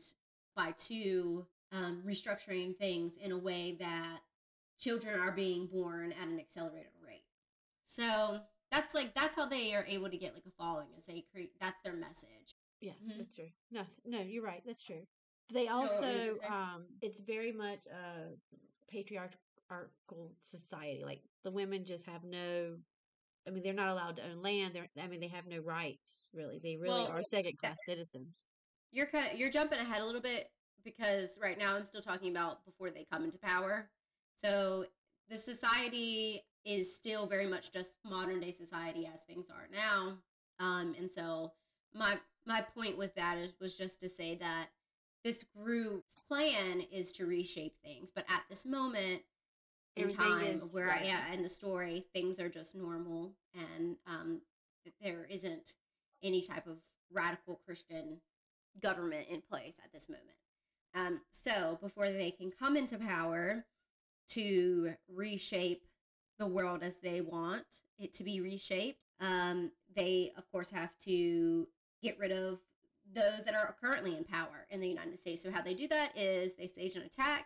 by 0.55 0.71
two 0.77 1.45
um, 1.71 2.03
restructuring 2.05 2.75
things 2.75 3.17
in 3.17 3.31
a 3.31 3.37
way 3.37 3.75
that 3.79 4.19
children 4.79 5.19
are 5.19 5.31
being 5.31 5.65
born 5.67 6.11
at 6.11 6.27
an 6.27 6.39
accelerated 6.39 6.91
rate 7.05 7.23
so 7.83 8.41
that's 8.71 8.93
like 8.93 9.13
that's 9.13 9.35
how 9.35 9.45
they 9.45 9.73
are 9.73 9.85
able 9.87 10.09
to 10.09 10.17
get 10.17 10.33
like 10.33 10.45
a 10.47 10.51
following 10.63 10.87
is 10.97 11.05
they 11.05 11.23
create 11.31 11.51
that's 11.59 11.81
their 11.83 11.93
message 11.93 12.55
Yeah, 12.81 12.93
Mhm. 13.03 13.17
that's 13.17 13.33
true. 13.33 13.49
No, 13.71 13.83
no, 14.05 14.19
you're 14.21 14.43
right. 14.43 14.61
That's 14.65 14.83
true. 14.83 15.05
They 15.53 15.65
what 15.67 16.01
were 16.01 16.07
you 16.09 16.31
also, 16.33 16.41
gonna 16.41 16.53
um, 16.75 16.85
it's 17.01 17.19
very 17.21 17.51
much 17.51 17.79
a 17.87 18.35
patriarchal 18.89 19.39
society. 20.51 21.03
Like 21.05 21.21
the 21.43 21.51
women 21.51 21.85
just 21.85 22.05
have 22.05 22.23
no. 22.23 22.75
I 23.47 23.51
mean, 23.51 23.63
they're 23.63 23.73
not 23.73 23.89
allowed 23.89 24.17
to 24.17 24.23
own 24.23 24.41
land. 24.41 24.73
They're. 24.73 24.87
I 25.01 25.07
mean, 25.07 25.19
they 25.19 25.27
have 25.27 25.47
no 25.47 25.59
rights. 25.59 25.99
Really, 26.33 26.59
they 26.63 26.77
really 26.77 27.03
Well, 27.03 27.11
are 27.11 27.23
second 27.23 27.57
class 27.59 27.77
citizens. 27.85 28.27
you're 28.91 29.05
kind 29.05 29.31
of 29.31 29.37
you're 29.39 29.51
jumping 29.51 29.79
ahead 29.79 30.01
a 30.01 30.05
little 30.05 30.21
bit 30.21 30.49
because 30.83 31.37
right 31.41 31.57
now 31.57 31.75
I'm 31.75 31.85
still 31.85 32.01
talking 32.01 32.29
about 32.31 32.65
before 32.65 32.89
they 32.89 33.05
come 33.11 33.23
into 33.23 33.37
power. 33.37 33.89
So 34.35 34.85
the 35.29 35.35
society 35.35 36.43
is 36.65 36.95
still 36.95 37.27
very 37.27 37.45
much 37.45 37.71
just 37.71 37.97
modern 38.03 38.39
day 38.39 38.51
society 38.51 39.07
as 39.11 39.21
things 39.23 39.47
are 39.49 39.67
now. 39.71 40.17
Um, 40.59 40.95
and 40.97 41.09
so 41.11 41.51
my 41.93 42.17
my 42.45 42.61
point 42.61 42.97
with 42.97 43.13
that 43.15 43.37
is 43.37 43.53
was 43.61 43.77
just 43.77 43.99
to 44.01 44.09
say 44.09 44.35
that 44.35 44.67
this 45.23 45.45
group's 45.55 46.15
plan 46.27 46.81
is 46.91 47.11
to 47.13 47.25
reshape 47.25 47.75
things, 47.83 48.11
but 48.13 48.25
at 48.27 48.41
this 48.49 48.65
moment 48.65 49.21
in 49.95 50.03
Everything 50.05 50.25
time 50.27 50.61
is- 50.63 50.73
where 50.73 50.87
right. 50.87 51.05
yeah 51.05 51.31
in 51.33 51.43
the 51.43 51.49
story 51.49 52.05
things 52.13 52.39
are 52.39 52.49
just 52.49 52.75
normal 52.75 53.33
and 53.55 53.97
um 54.07 54.41
there 55.01 55.25
isn't 55.29 55.75
any 56.21 56.41
type 56.41 56.67
of 56.67 56.77
radical 57.11 57.59
christian 57.65 58.19
government 58.81 59.27
in 59.29 59.41
place 59.41 59.79
at 59.83 59.91
this 59.93 60.09
moment 60.09 60.35
um 60.95 61.21
so 61.29 61.77
before 61.81 62.09
they 62.09 62.31
can 62.31 62.51
come 62.51 62.75
into 62.75 62.97
power 62.97 63.65
to 64.29 64.93
reshape 65.07 65.83
the 66.39 66.47
world 66.47 66.81
as 66.81 66.97
they 66.97 67.21
want 67.21 67.81
it 67.99 68.11
to 68.13 68.23
be 68.23 68.41
reshaped 68.41 69.05
um 69.19 69.71
they 69.95 70.31
of 70.37 70.49
course 70.51 70.71
have 70.71 70.97
to 70.97 71.67
get 72.01 72.17
rid 72.17 72.31
of 72.31 72.59
those 73.13 73.45
that 73.45 73.53
are 73.53 73.75
currently 73.79 74.17
in 74.17 74.23
power 74.23 74.65
in 74.71 74.79
the 74.79 74.87
united 74.87 75.19
states 75.19 75.43
so 75.43 75.51
how 75.51 75.61
they 75.61 75.75
do 75.75 75.87
that 75.87 76.11
is 76.17 76.55
they 76.55 76.65
stage 76.67 76.95
an 76.95 77.03
attack 77.03 77.45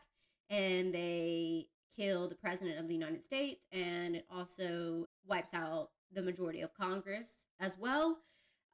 and 0.49 0.93
they 0.93 1.67
kill 1.97 2.27
the 2.27 2.35
president 2.35 2.79
of 2.79 2.87
the 2.87 2.93
United 2.93 3.25
States, 3.25 3.65
and 3.71 4.15
it 4.15 4.25
also 4.31 5.07
wipes 5.25 5.53
out 5.53 5.89
the 6.13 6.21
majority 6.21 6.61
of 6.61 6.73
Congress 6.73 7.47
as 7.59 7.77
well. 7.77 8.19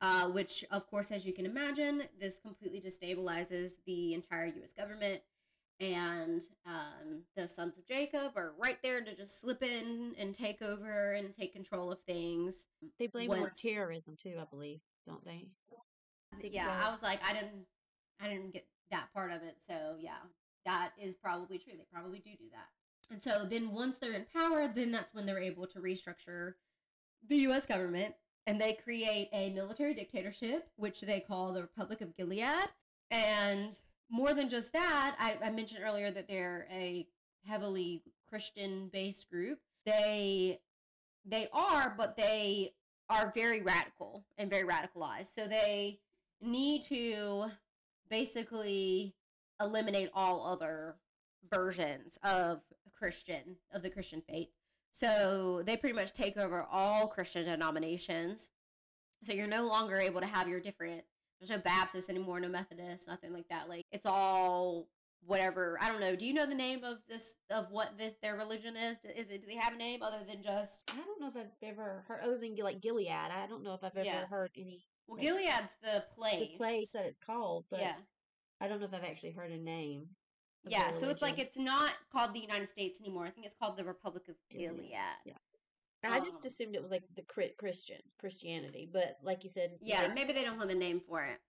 Uh, 0.01 0.27
which, 0.27 0.65
of 0.69 0.85
course, 0.87 1.11
as 1.11 1.25
you 1.25 1.31
can 1.31 1.45
imagine, 1.45 2.03
this 2.19 2.37
completely 2.37 2.81
destabilizes 2.81 3.75
the 3.85 4.13
entire 4.13 4.47
U.S. 4.47 4.73
government. 4.73 5.21
And 5.79 6.41
um, 6.65 7.23
the 7.37 7.47
sons 7.47 7.77
of 7.77 7.87
Jacob 7.87 8.33
are 8.35 8.53
right 8.61 8.77
there 8.83 9.01
to 9.01 9.15
just 9.15 9.39
slip 9.39 9.63
in 9.63 10.13
and 10.19 10.33
take 10.33 10.61
over 10.61 11.13
and 11.13 11.33
take 11.33 11.53
control 11.53 11.89
of 11.89 11.99
things. 12.01 12.65
They 12.99 13.07
blame 13.07 13.31
it 13.31 13.39
on 13.39 13.51
terrorism 13.63 14.17
too, 14.21 14.35
I 14.41 14.45
believe, 14.45 14.81
don't 15.07 15.23
they? 15.23 15.47
think 16.41 16.53
yeah. 16.53 16.81
I 16.85 16.91
was 16.91 17.01
like, 17.01 17.21
I 17.27 17.33
didn't, 17.33 17.65
I 18.21 18.27
didn't 18.27 18.53
get 18.53 18.65
that 18.91 19.07
part 19.13 19.31
of 19.31 19.41
it. 19.43 19.55
So 19.59 19.95
yeah, 19.99 20.19
that 20.65 20.91
is 21.01 21.15
probably 21.15 21.57
true. 21.57 21.73
They 21.77 21.85
probably 21.91 22.19
do 22.19 22.31
do 22.31 22.49
that. 22.51 22.67
And 23.11 23.21
so 23.21 23.45
then 23.45 23.71
once 23.71 23.97
they're 23.97 24.13
in 24.13 24.25
power, 24.33 24.67
then 24.67 24.91
that's 24.91 25.13
when 25.13 25.25
they're 25.25 25.39
able 25.39 25.67
to 25.67 25.79
restructure 25.79 26.53
the 27.27 27.37
U.S. 27.37 27.65
government, 27.65 28.15
and 28.45 28.59
they 28.59 28.73
create 28.73 29.29
a 29.31 29.49
military 29.51 29.93
dictatorship, 29.93 30.69
which 30.75 31.01
they 31.01 31.19
call 31.19 31.53
the 31.53 31.61
Republic 31.61 32.01
of 32.01 32.15
Gilead. 32.15 32.69
And 33.11 33.73
more 34.09 34.33
than 34.33 34.49
just 34.49 34.73
that, 34.73 35.15
I, 35.19 35.37
I 35.45 35.51
mentioned 35.51 35.83
earlier 35.83 36.11
that 36.11 36.27
they're 36.27 36.67
a 36.71 37.07
heavily 37.45 38.01
Christian-based 38.29 39.29
group. 39.29 39.59
They 39.85 40.59
they 41.25 41.47
are, 41.53 41.93
but 41.97 42.17
they 42.17 42.73
are 43.09 43.31
very 43.33 43.61
radical 43.61 44.25
and 44.37 44.49
very 44.49 44.67
radicalized. 44.67 45.27
So 45.27 45.47
they 45.47 45.99
need 46.41 46.83
to 46.83 47.45
basically 48.09 49.15
eliminate 49.61 50.09
all 50.13 50.45
other 50.45 50.95
versions 51.49 52.17
of 52.23 52.63
Christian, 53.03 53.57
of 53.73 53.81
the 53.81 53.89
Christian 53.89 54.21
faith. 54.21 54.47
So 54.91 55.61
they 55.65 55.75
pretty 55.75 55.93
much 55.93 56.13
take 56.13 56.37
over 56.37 56.65
all 56.71 57.07
Christian 57.07 57.43
denominations. 57.43 58.49
So 59.23 59.33
you're 59.33 59.45
no 59.45 59.65
longer 59.67 59.99
able 59.99 60.21
to 60.21 60.25
have 60.27 60.47
your 60.47 60.61
different, 60.61 61.03
there's 61.37 61.49
no 61.49 61.57
Baptist 61.57 62.09
anymore, 62.09 62.39
no 62.39 62.47
Methodist, 62.47 63.09
nothing 63.09 63.33
like 63.33 63.49
that. 63.49 63.67
Like 63.67 63.83
it's 63.91 64.05
all 64.05 64.87
whatever. 65.25 65.77
I 65.81 65.89
don't 65.89 65.99
know. 65.99 66.15
Do 66.15 66.25
you 66.25 66.33
know 66.33 66.45
the 66.45 66.55
name 66.55 66.85
of 66.85 66.99
this, 67.09 67.35
of 67.49 67.71
what 67.71 67.97
this, 67.97 68.15
their 68.21 68.37
religion 68.37 68.77
is? 68.77 68.99
Is 69.17 69.31
it, 69.31 69.41
do 69.41 69.47
they 69.47 69.55
have 69.55 69.73
a 69.73 69.77
name 69.77 70.01
other 70.01 70.23
than 70.25 70.41
just, 70.41 70.89
I 70.89 70.95
don't 70.95 71.19
know 71.19 71.27
if 71.27 71.35
I've 71.35 71.69
ever 71.69 72.05
heard 72.07 72.21
other 72.23 72.37
than 72.37 72.55
like 72.55 72.79
Gilead. 72.79 73.09
I 73.09 73.47
don't 73.49 73.63
know 73.63 73.73
if 73.73 73.83
I've 73.83 73.97
ever 73.97 74.05
Yeah. 74.05 74.27
heard 74.27 74.51
any 74.55 74.85
well, 75.07 75.17
Like, 75.17 75.27
Gilead's 75.27 75.75
the 75.83 76.05
place. 76.15 76.51
the 76.51 76.57
place 76.57 76.91
that 76.93 77.05
it's 77.05 77.19
called, 77.25 77.65
but 77.69 77.81
yeah. 77.81 77.95
I 78.61 78.69
don't 78.69 78.79
know 78.79 78.85
if 78.85 78.93
I've 78.93 79.03
actually 79.03 79.31
heard 79.31 79.51
a 79.51 79.57
name. 79.57 80.07
Yeah, 80.67 80.91
so 80.91 81.09
it's 81.09 81.21
like 81.21 81.39
it's 81.39 81.57
not 81.57 81.91
called 82.11 82.33
the 82.33 82.39
United 82.39 82.69
States 82.69 82.99
anymore. 83.01 83.25
I 83.25 83.31
think 83.31 83.45
it's 83.45 83.55
called 83.55 83.77
the 83.77 83.83
Republic 83.83 84.23
of 84.29 84.35
Gilead, 84.49 84.91
yeah. 84.91 85.33
I 86.05 86.19
just 86.19 86.41
um, 86.41 86.47
assumed 86.47 86.75
it 86.75 86.81
was 86.81 86.91
like 86.91 87.03
the 87.15 87.21
Christian 87.21 87.97
Christianity, 88.19 88.89
but 88.91 89.17
like 89.23 89.43
you 89.43 89.49
said, 89.53 89.71
Yeah, 89.81 90.03
like, 90.03 90.15
maybe 90.15 90.33
they 90.33 90.43
don't 90.43 90.59
have 90.59 90.69
a 90.69 90.75
name 90.75 90.99
for 90.99 91.23
it. 91.23 91.39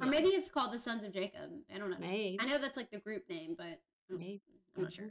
Or 0.00 0.06
maybe 0.06 0.28
it's 0.28 0.50
called 0.50 0.72
the 0.72 0.78
Sons 0.78 1.04
of 1.04 1.12
Jacob. 1.12 1.50
I 1.74 1.78
don't 1.78 1.90
know. 1.90 1.96
maybe, 1.98 2.36
I 2.40 2.46
know 2.46 2.58
that's 2.58 2.76
like 2.76 2.90
the 2.90 2.98
group 2.98 3.28
name, 3.28 3.54
but 3.56 3.80
I'm, 4.10 4.18
maybe. 4.18 4.42
I'm 4.76 4.84
not 4.84 4.92
sure. 4.92 5.10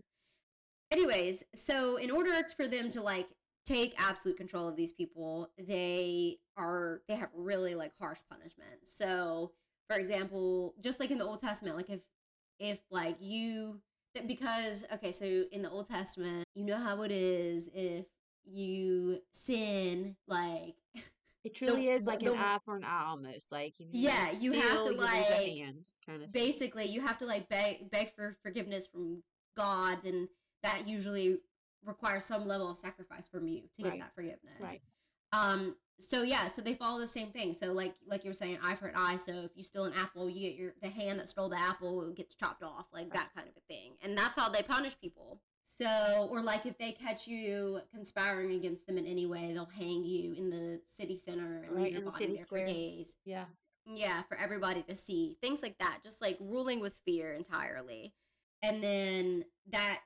Anyways, 0.91 1.43
so 1.55 1.97
in 1.97 2.11
order 2.11 2.31
for 2.55 2.67
them 2.67 2.89
to 2.91 3.01
like 3.01 3.27
take 3.65 3.95
absolute 3.97 4.37
control 4.37 4.67
of 4.67 4.75
these 4.75 4.91
people, 4.91 5.49
they 5.57 6.37
are 6.57 7.01
they 7.07 7.15
have 7.15 7.29
really 7.33 7.73
like 7.75 7.93
harsh 7.99 8.19
punishments. 8.29 8.95
So, 8.95 9.51
for 9.89 9.97
example, 9.97 10.75
just 10.81 10.99
like 10.99 11.09
in 11.09 11.17
the 11.17 11.25
Old 11.25 11.41
Testament, 11.41 11.75
like 11.75 11.89
if 11.89 12.01
if 12.59 12.81
like 12.89 13.17
you 13.19 13.81
that 14.13 14.27
because 14.27 14.85
okay, 14.93 15.11
so 15.11 15.45
in 15.51 15.61
the 15.61 15.69
Old 15.69 15.87
Testament, 15.87 16.45
you 16.55 16.63
know 16.63 16.77
how 16.77 17.01
it 17.01 17.11
is 17.11 17.69
if 17.73 18.05
you 18.45 19.19
sin 19.31 20.15
like 20.27 20.75
It 21.43 21.53
truly 21.53 21.89
is 21.89 22.03
like 22.03 22.21
the- 22.21 22.33
an 22.33 22.39
eye 22.39 22.57
for 22.65 22.75
an 22.75 22.83
eye, 22.83 23.05
almost. 23.07 23.43
Like 23.51 23.73
you 23.79 23.87
Yeah, 23.91 24.31
you 24.31 24.53
have 24.53 24.83
to, 24.83 24.91
you 24.91 24.97
like, 24.99 25.25
hand, 25.27 25.85
kind 26.05 26.23
of. 26.23 26.31
basically 26.31 26.85
you 26.85 27.01
have 27.01 27.19
to 27.19 27.25
like 27.25 27.47
beg 27.49 27.91
beg 27.91 28.09
for 28.15 28.35
forgiveness 28.41 28.87
from 28.87 29.21
God, 29.55 30.03
and 30.05 30.27
that 30.63 30.87
usually 30.87 31.37
requires 31.85 32.25
some 32.25 32.47
level 32.47 32.69
of 32.71 32.77
sacrifice 32.79 33.27
from 33.27 33.47
you 33.47 33.61
to 33.75 33.83
get 33.83 33.99
that 33.99 34.15
forgiveness. 34.15 34.39
Right. 34.59 34.79
Um. 35.31 35.75
So 35.99 36.23
yeah, 36.23 36.47
so 36.49 36.61
they 36.61 36.73
follow 36.73 36.99
the 36.99 37.07
same 37.07 37.27
thing. 37.29 37.53
So 37.53 37.71
like 37.71 37.95
like 38.05 38.23
you 38.23 38.29
were 38.29 38.33
saying, 38.33 38.57
eye 38.63 38.75
for 38.75 38.87
an 38.87 38.95
eye. 38.95 39.15
So 39.15 39.31
if 39.43 39.51
you 39.55 39.63
steal 39.63 39.85
an 39.85 39.93
apple, 39.97 40.29
you 40.29 40.41
get 40.49 40.55
your 40.59 40.73
the 40.81 40.89
hand 40.89 41.19
that 41.19 41.29
stole 41.29 41.49
the 41.49 41.57
apple 41.59 42.09
gets 42.11 42.35
chopped 42.35 42.63
off, 42.63 42.87
like 42.93 43.13
that 43.13 43.29
kind 43.35 43.47
of 43.47 43.53
a 43.55 43.61
thing. 43.73 43.93
And 44.01 44.17
that's 44.17 44.35
how 44.37 44.49
they 44.49 44.61
punish 44.61 44.99
people. 44.99 45.39
So 45.63 46.27
or 46.31 46.41
like 46.41 46.65
if 46.65 46.77
they 46.77 46.91
catch 46.91 47.27
you 47.27 47.79
conspiring 47.93 48.51
against 48.51 48.85
them 48.87 48.97
in 48.97 49.05
any 49.07 49.25
way, 49.25 49.51
they'll 49.53 49.65
hang 49.65 50.03
you 50.03 50.33
in 50.33 50.49
the 50.49 50.81
city 50.85 51.17
center 51.17 51.63
and 51.63 51.71
Right, 51.71 51.83
leave 51.85 51.91
your 51.93 51.99
in 51.99 52.05
the 52.05 52.11
body 52.11 52.35
there 52.35 52.45
square. 52.45 52.65
for 52.65 52.71
days. 52.71 53.15
Yeah, 53.25 53.45
Yeah, 53.87 54.21
for 54.23 54.37
everybody 54.37 54.83
to 54.83 54.95
see. 54.95 55.37
Things 55.41 55.63
like 55.63 55.77
that. 55.79 55.99
Just 56.03 56.21
like 56.21 56.37
ruling 56.41 56.81
with 56.81 56.93
fear 57.05 57.33
entirely. 57.33 58.13
And 58.61 58.83
then 58.83 59.45
that 59.71 60.01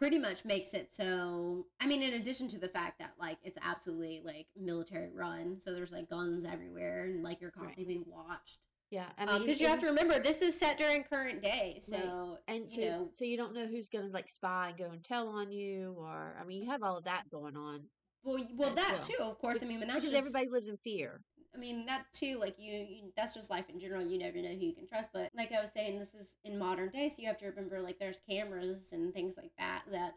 pretty 0.00 0.18
much 0.18 0.46
makes 0.46 0.72
it 0.72 0.92
so 0.94 1.66
I 1.78 1.86
mean, 1.86 2.02
in 2.02 2.14
addition 2.14 2.48
to 2.48 2.58
the 2.58 2.68
fact 2.68 2.98
that 3.00 3.12
like 3.20 3.36
it's 3.44 3.58
absolutely 3.62 4.22
like 4.24 4.46
military 4.56 5.10
run, 5.14 5.60
so 5.60 5.74
there's 5.74 5.92
like 5.92 6.08
guns 6.08 6.44
everywhere 6.46 7.04
and 7.04 7.22
like 7.22 7.40
you're 7.40 7.52
Right. 7.54 7.66
constantly 7.66 7.94
being 7.94 8.06
watched. 8.08 8.60
yeah. 8.90 9.10
I 9.18 9.24
um, 9.24 9.28
mean, 9.28 9.42
Because 9.42 9.60
you 9.60 9.66
have 9.68 9.80
to 9.80 9.86
remember 9.86 10.18
this 10.18 10.40
is 10.40 10.58
set 10.58 10.78
during 10.78 11.04
current 11.04 11.42
day, 11.42 11.78
so 11.80 12.38
and 12.48 12.64
you 12.72 12.82
so, 12.82 12.88
know 12.88 13.10
so 13.18 13.24
you 13.26 13.36
don't 13.36 13.54
know 13.54 13.66
who's 13.66 13.88
gonna 13.88 14.08
like 14.08 14.30
spy 14.30 14.70
and 14.70 14.78
go 14.78 14.90
and 14.90 15.04
tell 15.04 15.28
on 15.28 15.52
you, 15.52 15.94
or 15.98 16.34
I 16.40 16.44
mean, 16.44 16.62
you 16.62 16.70
have 16.70 16.82
all 16.82 16.96
of 16.96 17.04
that 17.04 17.24
going 17.30 17.56
on 17.56 17.82
well, 18.22 18.46
well 18.56 18.74
that 18.74 18.92
well. 18.92 19.00
too, 19.00 19.22
of 19.22 19.38
course. 19.38 19.62
I 19.62 19.66
mean, 19.66 19.80
but 19.80 19.88
that's 19.88 20.06
because 20.06 20.12
just, 20.12 20.36
everybody 20.36 20.50
lives 20.50 20.68
in 20.68 20.78
fear. 20.78 21.20
I 21.54 21.58
mean, 21.58 21.86
that 21.86 22.06
too, 22.12 22.38
like 22.38 22.56
you, 22.58 22.72
you, 22.72 23.12
that's 23.16 23.34
just 23.34 23.50
life 23.50 23.68
in 23.68 23.78
general. 23.80 24.02
You 24.06 24.18
never 24.18 24.40
know 24.40 24.50
who 24.50 24.66
you 24.66 24.72
can 24.74 24.86
trust. 24.86 25.10
But 25.12 25.30
like 25.36 25.52
I 25.52 25.60
was 25.60 25.70
saying, 25.72 25.98
this 25.98 26.14
is 26.14 26.36
in 26.44 26.58
modern 26.58 26.90
day, 26.90 27.08
so 27.08 27.20
you 27.20 27.28
have 27.28 27.38
to 27.38 27.46
remember, 27.46 27.80
like, 27.80 27.98
there's 27.98 28.20
cameras 28.28 28.92
and 28.92 29.12
things 29.12 29.36
like 29.36 29.50
that 29.58 29.82
that 29.90 30.14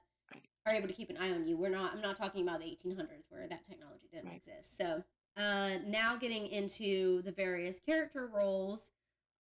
are 0.66 0.74
able 0.74 0.88
to 0.88 0.94
keep 0.94 1.10
an 1.10 1.18
eye 1.18 1.32
on 1.32 1.46
you. 1.48 1.58
We're 1.58 1.70
not. 1.70 1.94
I'm 1.94 2.02
not 2.02 2.16
talking 2.16 2.44
about 2.48 2.60
the 2.62 2.68
1800s 2.68 3.26
where 3.30 3.48
that 3.48 3.64
technology 3.64 4.08
didn't 4.12 4.28
Right. 4.28 4.36
exist. 4.36 4.78
So 4.78 5.04
uh, 5.36 5.72
now 5.88 6.16
getting 6.16 6.48
into 6.48 7.22
the 7.24 7.32
various 7.32 7.80
character 7.80 8.28
roles 8.28 8.92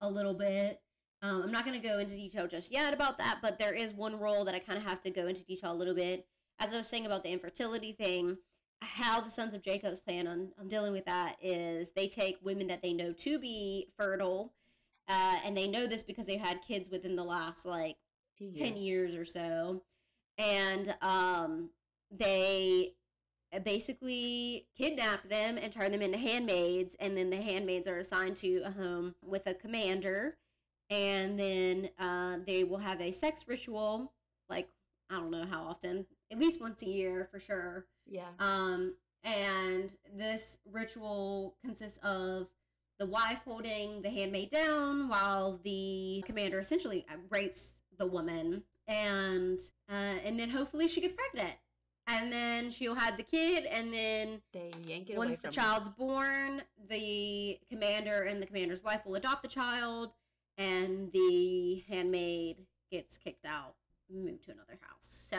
a 0.01 0.09
little 0.09 0.33
bit. 0.33 0.81
Um, 1.21 1.43
I'm 1.43 1.51
not 1.51 1.63
going 1.63 1.79
to 1.79 1.87
go 1.87 1.99
into 1.99 2.15
detail 2.15 2.47
just 2.47 2.69
yet 2.73 2.93
about 2.93 3.17
that, 3.19 3.37
but 3.41 3.57
there 3.57 3.73
is 3.73 3.93
one 3.93 4.19
role 4.19 4.43
that 4.43 4.55
I 4.55 4.59
kind 4.59 4.77
of 4.77 4.83
have 4.83 4.99
to 5.01 5.09
go 5.09 5.27
into 5.27 5.45
detail 5.45 5.71
a 5.71 5.73
little 5.73 5.93
bit. 5.93 6.25
As 6.59 6.73
I 6.73 6.77
was 6.77 6.87
saying 6.87 7.05
about 7.05 7.23
the 7.23 7.31
infertility 7.31 7.93
thing, 7.93 8.37
how 8.83 9.21
the 9.21 9.29
sons 9.31 9.53
of 9.53 9.61
Jacob's 9.61 9.99
plan 9.99 10.27
on, 10.27 10.49
on 10.59 10.67
dealing 10.67 10.93
with 10.93 11.05
that 11.05 11.37
is 11.41 11.91
they 11.91 12.07
take 12.07 12.37
women 12.43 12.67
that 12.67 12.81
they 12.81 12.93
know 12.93 13.13
to 13.13 13.39
be 13.39 13.87
fertile, 13.97 14.53
uh, 15.07 15.39
and 15.45 15.55
they 15.55 15.67
know 15.67 15.87
this 15.87 16.03
because 16.03 16.27
they've 16.27 16.39
had 16.39 16.61
kids 16.61 16.89
within 16.89 17.15
the 17.15 17.23
last 17.23 17.65
like 17.65 17.97
Few 18.37 18.51
10 18.51 18.77
years. 18.77 19.13
years 19.13 19.15
or 19.15 19.25
so. 19.25 19.83
And 20.37 20.95
um 21.01 21.69
they 22.11 22.93
basically 23.63 24.67
kidnap 24.75 25.29
them 25.29 25.57
and 25.61 25.71
turn 25.71 25.91
them 25.91 26.01
into 26.01 26.17
handmaids 26.17 26.95
and 26.99 27.15
then 27.15 27.29
the 27.29 27.37
handmaids 27.37 27.87
are 27.87 27.97
assigned 27.97 28.35
to 28.37 28.61
a 28.65 28.71
home 28.71 29.13
with 29.23 29.45
a 29.45 29.53
commander. 29.53 30.37
And 30.89 31.39
then 31.39 31.89
uh, 31.99 32.37
they 32.45 32.63
will 32.63 32.79
have 32.79 32.99
a 33.01 33.11
sex 33.11 33.45
ritual 33.47 34.13
like 34.49 34.67
i 35.09 35.15
don't 35.15 35.31
know 35.31 35.45
how 35.45 35.63
often 35.63 36.05
at 36.31 36.37
least 36.39 36.61
once 36.61 36.81
a 36.83 36.87
year 36.87 37.27
for 37.31 37.39
sure 37.39 37.85
Yeah, 38.05 38.29
um, 38.39 38.95
and 39.23 39.93
this 40.13 40.59
ritual 40.71 41.55
consists 41.63 41.99
of 41.99 42.47
the 42.99 43.05
wife 43.05 43.41
holding 43.45 44.01
the 44.01 44.09
handmaid 44.09 44.49
down 44.49 45.09
while 45.09 45.59
the 45.63 46.23
commander 46.25 46.59
essentially 46.59 47.05
uh, 47.09 47.15
rapes 47.29 47.81
the 47.97 48.05
woman, 48.05 48.63
and 48.87 49.59
uh, 49.89 50.19
and 50.25 50.39
then 50.39 50.49
hopefully 50.49 50.87
she 50.87 51.01
gets 51.01 51.13
pregnant, 51.13 51.55
and 52.07 52.31
then 52.31 52.69
she'll 52.69 52.95
have 52.95 53.17
the 53.17 53.23
kid, 53.23 53.65
and 53.65 53.93
then 53.93 54.41
they 54.51 54.71
yank 54.85 55.09
it 55.09 55.17
once 55.17 55.39
the 55.39 55.49
child's 55.49 55.89
born, 55.89 56.61
the 56.89 57.57
commander 57.69 58.21
and 58.21 58.41
the 58.41 58.45
commander's 58.45 58.83
wife 58.83 59.05
will 59.05 59.15
adopt 59.15 59.41
the 59.41 59.47
child, 59.47 60.11
and 60.57 61.11
the 61.11 61.83
handmaid 61.89 62.57
gets 62.91 63.17
kicked 63.17 63.45
out, 63.45 63.75
moved 64.09 64.43
to 64.43 64.51
another 64.51 64.77
house. 64.81 64.97
So, 64.99 65.37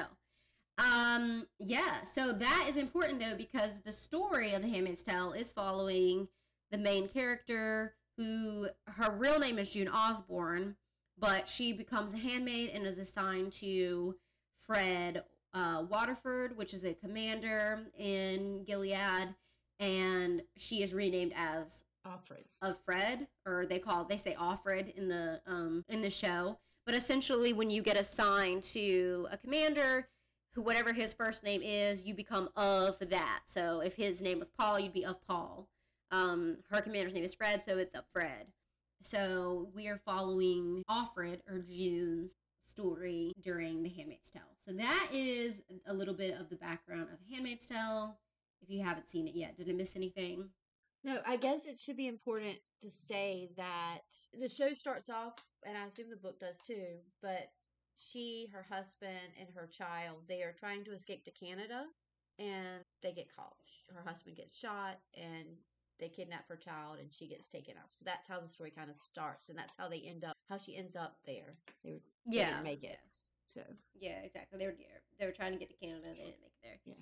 Um, 0.79 1.47
yeah, 1.59 2.03
so 2.03 2.33
that 2.33 2.67
is 2.69 2.77
important 2.77 3.21
though 3.21 3.37
because 3.37 3.81
the 3.81 3.93
story 3.93 4.53
of 4.53 4.63
The 4.63 4.69
Handmaid's 4.69 5.03
Tale 5.03 5.33
is 5.33 5.53
following 5.53 6.29
the 6.71 6.79
main 6.79 7.07
character 7.09 7.95
who 8.17 8.69
her 8.89 9.11
real 9.11 9.39
name 9.39 9.59
is 9.59 9.71
June 9.71 9.89
Osborne, 9.89 10.77
but 11.19 11.49
she 11.49 11.73
becomes 11.73 12.15
a 12.15 12.19
handmaid 12.19 12.71
and 12.71 12.87
is 12.87 12.99
assigned 12.99 13.53
to 13.53 14.15
Fred 14.57 15.23
uh, 15.53 15.85
Waterford, 15.89 16.57
which 16.57 16.75
is 16.75 16.85
a 16.85 16.95
commander 16.95 17.81
in 17.97 18.65
Gilead, 18.65 19.35
and 19.79 20.43
she 20.57 20.83
is 20.83 20.93
renamed 20.95 21.33
as 21.37 21.85
Offred. 22.07 22.45
of 22.61 22.79
Fred, 22.81 23.29
or 23.47 23.65
they 23.67 23.79
call 23.79 24.05
they 24.05 24.17
say 24.17 24.35
Offred 24.35 24.95
in 24.97 25.09
the 25.09 25.41
um 25.47 25.85
in 25.89 26.03
the 26.03 26.11
show. 26.11 26.59
But 26.85 26.95
essentially, 26.95 27.53
when 27.53 27.71
you 27.71 27.81
get 27.83 27.97
assigned 27.97 28.63
to 28.65 29.27
a 29.31 29.39
commander, 29.39 30.09
who 30.55 30.63
whatever 30.63 30.93
his 30.93 31.13
first 31.13 31.43
name 31.43 31.63
is, 31.63 32.05
you 32.05 32.15
become 32.15 32.49
of 32.57 32.99
that. 33.11 33.41
So 33.47 33.81
if 33.81 33.97
his 33.97 34.23
name 34.23 34.39
was 34.39 34.49
Paul, 34.49 34.79
you'd 34.79 34.93
be 34.93 35.05
of 35.05 35.25
Paul. 35.27 35.69
Um, 36.11 36.59
her 36.71 36.81
commander's 36.81 37.15
name 37.15 37.25
is 37.25 37.35
Fred, 37.35 37.63
so 37.67 37.77
it's 37.79 37.95
of 37.95 38.05
Fred. 38.07 38.47
So 39.01 39.69
we 39.75 39.89
are 39.89 39.99
following 39.99 40.83
Offred 40.89 41.41
or 41.49 41.59
June's 41.59 42.37
story 42.63 43.33
during 43.43 43.83
The 43.83 43.91
Handmaid's 43.91 44.31
Tale. 44.31 44.43
So 44.59 44.73
that 44.73 45.09
is 45.13 45.63
a 45.87 45.93
little 45.93 46.15
bit 46.15 46.39
of 46.39 46.49
the 46.49 46.57
background 46.57 47.09
of 47.13 47.19
Handmaid's 47.31 47.67
Tale. 47.67 48.17
If 48.63 48.71
you 48.71 48.83
haven't 48.83 49.09
seen 49.09 49.27
it 49.27 49.35
yet, 49.35 49.57
did 49.57 49.69
I 49.69 49.73
miss 49.73 49.97
anything? 49.97 50.49
No, 51.03 51.19
I 51.27 51.37
guess 51.37 51.67
it 51.67 51.79
should 51.79 51.99
be 51.99 52.07
important 52.07 52.57
to 52.83 52.91
say 52.91 53.51
that 53.57 53.99
the 54.41 54.49
show 54.49 54.73
starts 54.73 55.11
off, 55.11 55.35
and 55.67 55.77
I 55.77 55.85
assume 55.87 56.09
the 56.09 56.17
book 56.17 56.41
does 56.41 56.57
too, 56.67 56.97
but 57.21 57.51
she, 57.97 58.49
her 58.53 58.65
husband, 58.69 59.33
and 59.39 59.49
her 59.55 59.67
child, 59.67 60.19
they 60.29 60.43
are 60.43 60.55
trying 60.59 60.85
to 60.85 60.93
escape 60.93 61.25
to 61.25 61.31
Canada 61.31 61.85
and 62.39 62.83
they 63.03 63.13
get 63.13 63.35
caught. 63.35 63.57
Her 63.95 64.03
husband 64.05 64.37
gets 64.37 64.55
shot 64.57 64.99
and 65.17 65.47
they 66.01 66.09
kidnap 66.09 66.49
her 66.49 66.57
child 66.57 66.99
and 67.01 67.09
she 67.13 67.29
gets 67.29 67.47
taken 67.49 67.75
off. 67.77 67.91
So 67.99 68.03
that's 68.05 68.27
how 68.27 68.41
the 68.41 68.49
story 68.49 68.71
kind 68.77 68.91
of 68.91 68.97
starts 69.11 69.49
and 69.49 69.57
that's 69.57 69.73
how 69.79 69.89
they 69.89 70.01
end 70.01 70.25
up, 70.25 70.35
how 70.49 70.59
she 70.59 70.77
ends 70.77 70.97
up 70.97 71.17
there. 71.27 71.55
They, 71.85 71.93
were, 71.93 72.01
they 72.27 72.39
Yeah. 72.39 72.51
didn't 72.51 72.65
make 72.65 72.83
it. 72.85 72.99
So, 73.55 73.61
Yeah, 73.95 74.19
exactly. 74.25 74.59
They 74.59 74.67
were 74.67 74.75
they 75.21 75.27
were 75.27 75.33
trying 75.33 75.53
to 75.53 75.59
get 75.59 75.69
to 75.71 75.77
Canada. 75.77 76.03
They 76.09 76.25
didn't 76.25 76.41
make 76.43 76.51
it 76.51 76.63
there. 76.63 76.79
Yeah. 76.85 76.95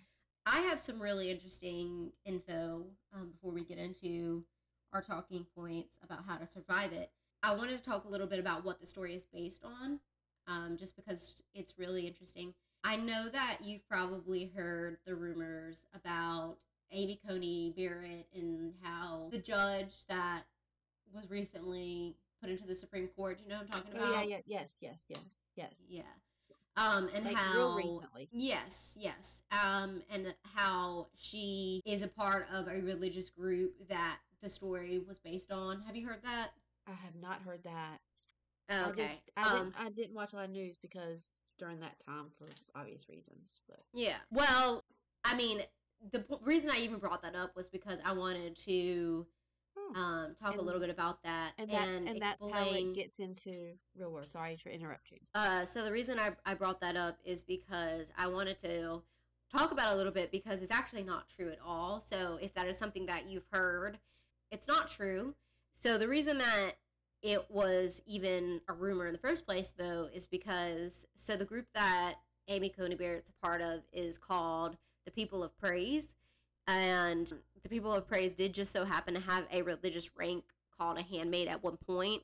I 0.45 0.61
have 0.69 0.79
some 0.81 1.01
really 1.01 1.31
interesting 1.31 2.13
info 2.27 2.85
um, 3.15 3.31
before 3.31 3.53
we 3.53 3.65
get 3.65 3.79
into 3.79 4.45
our 4.93 5.01
talking 5.01 5.47
points 5.57 5.99
about 6.05 6.25
how 6.29 6.37
to 6.37 6.47
survive 6.47 6.93
it. 6.93 7.11
I 7.43 7.55
wanted 7.55 7.79
to 7.79 7.83
talk 7.83 8.05
a 8.05 8.09
little 8.09 8.27
bit 8.27 8.39
about 8.39 8.65
what 8.67 8.81
the 8.81 8.87
story 8.87 9.15
is 9.15 9.25
based 9.25 9.65
on, 9.65 10.01
um, 10.47 10.77
just 10.77 10.97
because 10.97 11.43
it's 11.55 11.79
really 11.79 12.07
interesting. 12.07 12.55
I 12.85 12.97
know 12.97 13.29
that 13.29 13.59
you've 13.63 13.87
probably 13.89 14.51
heard 14.57 14.99
the 15.07 15.15
rumors 15.15 15.87
about 15.95 16.57
Amy 16.91 17.21
Coney 17.27 17.73
Barrett 17.77 18.27
and 18.35 18.75
how 18.83 19.29
the 19.31 19.39
judge 19.39 20.05
that 20.09 20.43
was 21.15 21.31
recently 21.31 22.17
put 22.41 22.51
into 22.51 22.67
the 22.67 22.75
Supreme 22.75 23.09
Court. 23.09 23.39
You 23.43 23.49
know 23.49 23.57
what 23.57 23.69
I'm 23.73 23.83
talking 23.83 23.97
about? 23.97 24.09
oh, 24.09 24.13
yeah, 24.13 24.23
yeah, 24.23 24.39
yes, 24.47 24.69
yes, 24.81 24.97
yes, 25.09 25.21
yes. 25.57 25.73
Yeah. 25.89 26.03
Um, 26.77 27.09
and 27.15 27.25
Like 27.25 27.37
how. 27.37 28.01
Yes, 28.33 28.97
yes. 28.99 29.43
Um, 29.53 30.03
and 30.11 30.35
how 30.55 31.09
she 31.17 31.83
is 31.85 32.03
a 32.03 32.09
part 32.09 32.47
of 32.53 32.67
a 32.67 32.81
religious 32.81 33.29
group 33.29 33.89
that 33.89 34.19
the 34.43 34.49
story 34.49 34.99
was 35.07 35.19
based 35.19 35.53
on. 35.53 35.83
Have 35.83 35.97
you 35.97 36.07
heard 36.07 36.23
that? 36.25 36.51
I 36.87 36.93
have 36.93 37.15
not 37.21 37.43
heard 37.43 37.63
that. 37.65 37.99
Oh, 38.73 38.85
I 38.87 38.89
okay. 38.91 39.09
just- 39.09 39.31
I, 39.37 39.43
um, 39.59 39.65
didn't, 39.67 39.75
I 39.79 39.89
didn't 39.91 40.15
watch 40.15 40.33
a 40.33 40.37
lot 40.37 40.45
of 40.47 40.51
news 40.51 40.77
because 40.81 41.21
during 41.59 41.81
that 41.81 41.97
time 42.05 42.27
for 42.39 42.49
obvious 42.75 43.09
reasons. 43.09 43.49
But 43.69 43.81
yeah. 43.93 44.17
Well, 44.31 44.85
I 45.25 45.35
mean, 45.37 45.61
the 46.11 46.21
p- 46.21 46.37
reason 46.43 46.71
I 46.71 46.79
even 46.79 46.99
brought 46.99 47.23
that 47.23 47.37
up 47.37 47.55
was 47.55 47.69
because 47.69 48.01
I 48.05 48.13
wanted 48.13 48.57
to 48.67 49.27
Hmm. 49.75 49.97
um 49.97 50.35
talk 50.35 50.59
a 50.59 50.61
little 50.61 50.81
bit 50.81 50.91
about 50.91 51.23
that 51.23 51.53
and 51.57 51.71
that 51.71 51.89
and, 51.89 52.21
that's 52.21 52.39
how 52.53 52.71
it 52.73 52.95
gets 52.95 53.19
into 53.19 53.73
real 53.97 54.11
world. 54.13 54.29
Sorry 54.31 54.57
to 54.65 54.71
interrupt 54.71 55.11
you. 55.11 55.19
Uh, 55.35 55.65
so 55.65 55.83
the 55.83 55.93
reason 55.93 56.19
I, 56.19 56.33
I 56.45 56.53
brought 56.55 56.81
that 56.81 56.95
up 56.97 57.19
is 57.25 57.43
because 57.43 58.13
I 58.19 58.27
wanted 58.27 58.59
to 58.59 59.03
talk 59.51 59.73
about 59.73 59.91
it 59.93 59.95
a 59.95 59.97
little 59.97 60.13
bit 60.13 60.31
because 60.31 60.63
it's 60.63 60.71
actually 60.73 61.05
not 61.05 61.27
true 61.29 61.51
at 61.51 61.59
all. 61.65 62.01
So 62.01 62.39
if 62.43 62.53
that 62.55 62.67
is 62.67 62.77
something 62.77 63.07
that 63.07 63.27
you've 63.31 63.47
heard, 63.51 63.99
it's 64.51 64.69
not 64.69 64.89
true. 64.89 65.37
So 65.73 65.97
the 65.97 66.09
reason 66.09 66.37
that 66.37 66.73
it 67.23 67.51
was 67.51 68.03
even 68.07 68.61
a 68.69 68.73
rumor 68.73 69.07
in 69.07 69.13
the 69.13 69.19
first 69.19 69.47
place, 69.47 69.73
though, 69.77 70.09
is 70.13 70.27
because 70.27 71.07
so 71.15 71.37
the 71.37 71.45
group 71.45 71.67
that 71.75 72.15
Amy 72.49 72.69
Coney 72.69 72.97
Barrett's 72.97 73.31
a 73.31 73.47
part 73.47 73.63
of 73.63 73.83
is 73.93 74.19
called 74.19 74.77
the 75.05 75.13
People 75.13 75.45
of 75.45 75.57
Praise, 75.59 76.17
and 76.67 77.33
the 77.63 77.69
People 77.69 77.93
of 77.93 78.09
Praise 78.09 78.35
did 78.35 78.53
just 78.53 78.73
so 78.73 78.85
happen 78.85 79.15
to 79.15 79.21
have 79.21 79.47
a 79.53 79.63
religious 79.63 80.11
rank 80.17 80.45
called 80.77 80.99
a 80.99 81.03
handmaid 81.03 81.47
at 81.47 81.63
one 81.63 81.77
point. 81.77 82.23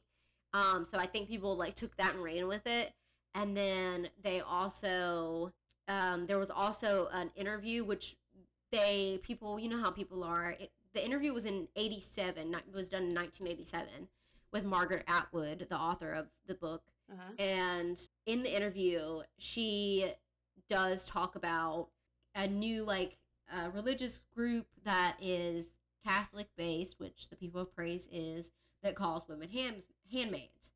Um, 0.53 0.85
so 0.85 0.99
I 0.99 1.07
think 1.07 1.29
people 1.29 1.57
like 1.57 1.75
took 1.75 1.97
that 1.97 2.15
and 2.15 2.23
ran 2.23 2.49
with 2.49 2.67
it. 2.67 2.93
And 3.35 3.57
then 3.57 4.09
they 4.21 4.41
also, 4.41 5.53
um, 5.87 6.27
there 6.27 6.39
was 6.39 6.51
also 6.51 7.09
an 7.13 7.31
interview 7.37 7.85
which 7.85 8.17
they 8.73 9.21
people, 9.23 9.61
you 9.61 9.69
know 9.69 9.81
how 9.81 9.91
people 9.91 10.25
are. 10.25 10.57
It, 10.59 10.73
the 10.95 11.05
interview 11.05 11.33
was 11.33 11.45
in 11.45 11.69
'87. 11.77 12.55
It 12.55 12.75
was 12.75 12.89
done 12.89 13.05
in 13.05 13.15
1987 13.15 14.09
with 14.53 14.65
Margaret 14.65 15.05
Atwood, 15.07 15.67
the 15.69 15.77
author 15.77 16.13
of 16.13 16.27
the 16.47 16.55
book. 16.55 16.83
Uh-huh. 17.11 17.33
And 17.39 17.99
in 18.27 18.43
the 18.43 18.55
interview, 18.55 19.23
she 19.39 20.07
does 20.69 21.07
talk 21.07 21.37
about 21.37 21.89
a 22.35 22.47
new 22.47 22.85
like 22.85 23.19
uh, 23.53 23.71
religious 23.75 24.19
group 24.35 24.67
that 24.85 25.17
is 25.21 25.79
Catholic 26.07 26.49
based, 26.57 27.01
which 27.01 27.29
the 27.29 27.37
People 27.37 27.61
of 27.61 27.75
Praise 27.75 28.09
is, 28.13 28.53
that 28.83 28.95
calls 28.95 29.27
women 29.29 29.49
hand, 29.49 29.87
handmaids. 30.13 30.73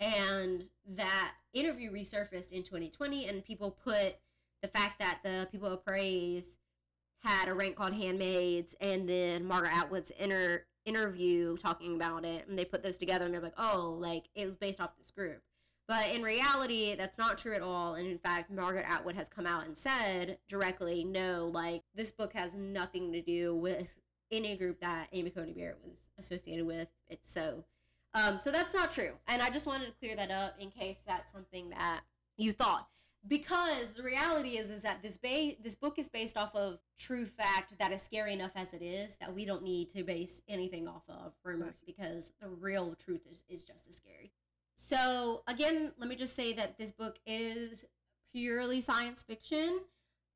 And 0.00 0.68
that 0.88 1.34
interview 1.52 1.92
resurfaced 1.92 2.52
in 2.52 2.62
2020, 2.62 3.28
and 3.28 3.44
people 3.44 3.70
put 3.70 4.16
the 4.60 4.68
fact 4.68 4.98
that 4.98 5.20
the 5.22 5.48
People 5.50 5.68
of 5.68 5.84
Praise 5.84 6.58
had 7.22 7.48
a 7.48 7.54
rank 7.54 7.76
called 7.76 7.94
handmaids, 7.94 8.74
and 8.80 9.08
then 9.08 9.44
Margaret 9.44 9.76
Atwood's 9.76 10.10
inter- 10.12 10.64
interview 10.84 11.56
talking 11.56 11.94
about 11.94 12.24
it, 12.24 12.46
and 12.48 12.58
they 12.58 12.64
put 12.64 12.82
those 12.82 12.98
together, 12.98 13.24
and 13.24 13.34
they're 13.34 13.40
like, 13.40 13.58
oh, 13.58 13.96
like 13.98 14.24
it 14.34 14.46
was 14.46 14.56
based 14.56 14.80
off 14.80 14.96
this 14.96 15.10
group. 15.10 15.42
But 15.88 16.10
in 16.14 16.22
reality, 16.22 16.94
that's 16.94 17.18
not 17.18 17.38
true 17.38 17.54
at 17.54 17.60
all. 17.60 17.94
And 17.94 18.06
in 18.06 18.18
fact, 18.18 18.50
Margaret 18.50 18.86
Atwood 18.88 19.16
has 19.16 19.28
come 19.28 19.46
out 19.46 19.66
and 19.66 19.76
said 19.76 20.38
directly, 20.48 21.04
no, 21.04 21.50
like 21.52 21.82
this 21.94 22.10
book 22.10 22.32
has 22.34 22.54
nothing 22.54 23.12
to 23.12 23.20
do 23.20 23.54
with 23.54 23.96
any 24.30 24.56
group 24.56 24.80
that 24.80 25.08
Amy 25.12 25.30
Coney 25.30 25.52
Barrett 25.52 25.80
was 25.86 26.10
associated 26.18 26.66
with. 26.66 26.90
It's 27.08 27.30
so, 27.30 27.64
um, 28.14 28.38
so 28.38 28.50
that's 28.50 28.74
not 28.74 28.90
true. 28.90 29.12
And 29.26 29.42
I 29.42 29.50
just 29.50 29.66
wanted 29.66 29.86
to 29.86 29.92
clear 29.92 30.16
that 30.16 30.30
up 30.30 30.54
in 30.58 30.70
case 30.70 31.02
that's 31.06 31.32
something 31.32 31.70
that 31.70 32.02
you 32.38 32.52
thought. 32.52 32.88
Because 33.26 33.92
the 33.92 34.02
reality 34.02 34.58
is, 34.58 34.70
is 34.70 34.82
that 34.82 35.00
this 35.00 35.16
ba- 35.16 35.54
this 35.62 35.76
book 35.76 35.98
is 35.98 36.08
based 36.08 36.36
off 36.36 36.56
of 36.56 36.80
true 36.98 37.24
fact 37.24 37.78
that 37.78 37.92
is 37.92 38.02
scary 38.02 38.32
enough 38.32 38.52
as 38.56 38.74
it 38.74 38.82
is 38.82 39.16
that 39.16 39.32
we 39.32 39.44
don't 39.44 39.62
need 39.62 39.90
to 39.90 40.02
base 40.02 40.42
anything 40.48 40.88
off 40.88 41.04
of 41.08 41.32
rumors 41.44 41.82
because 41.86 42.32
the 42.40 42.48
real 42.48 42.96
truth 42.96 43.22
is, 43.30 43.44
is 43.48 43.62
just 43.62 43.88
as 43.88 43.96
scary. 43.96 44.32
So 44.74 45.42
again, 45.46 45.92
let 45.98 46.08
me 46.08 46.16
just 46.16 46.34
say 46.34 46.52
that 46.54 46.78
this 46.78 46.90
book 46.90 47.20
is 47.24 47.84
purely 48.34 48.80
science 48.80 49.22
fiction, 49.22 49.80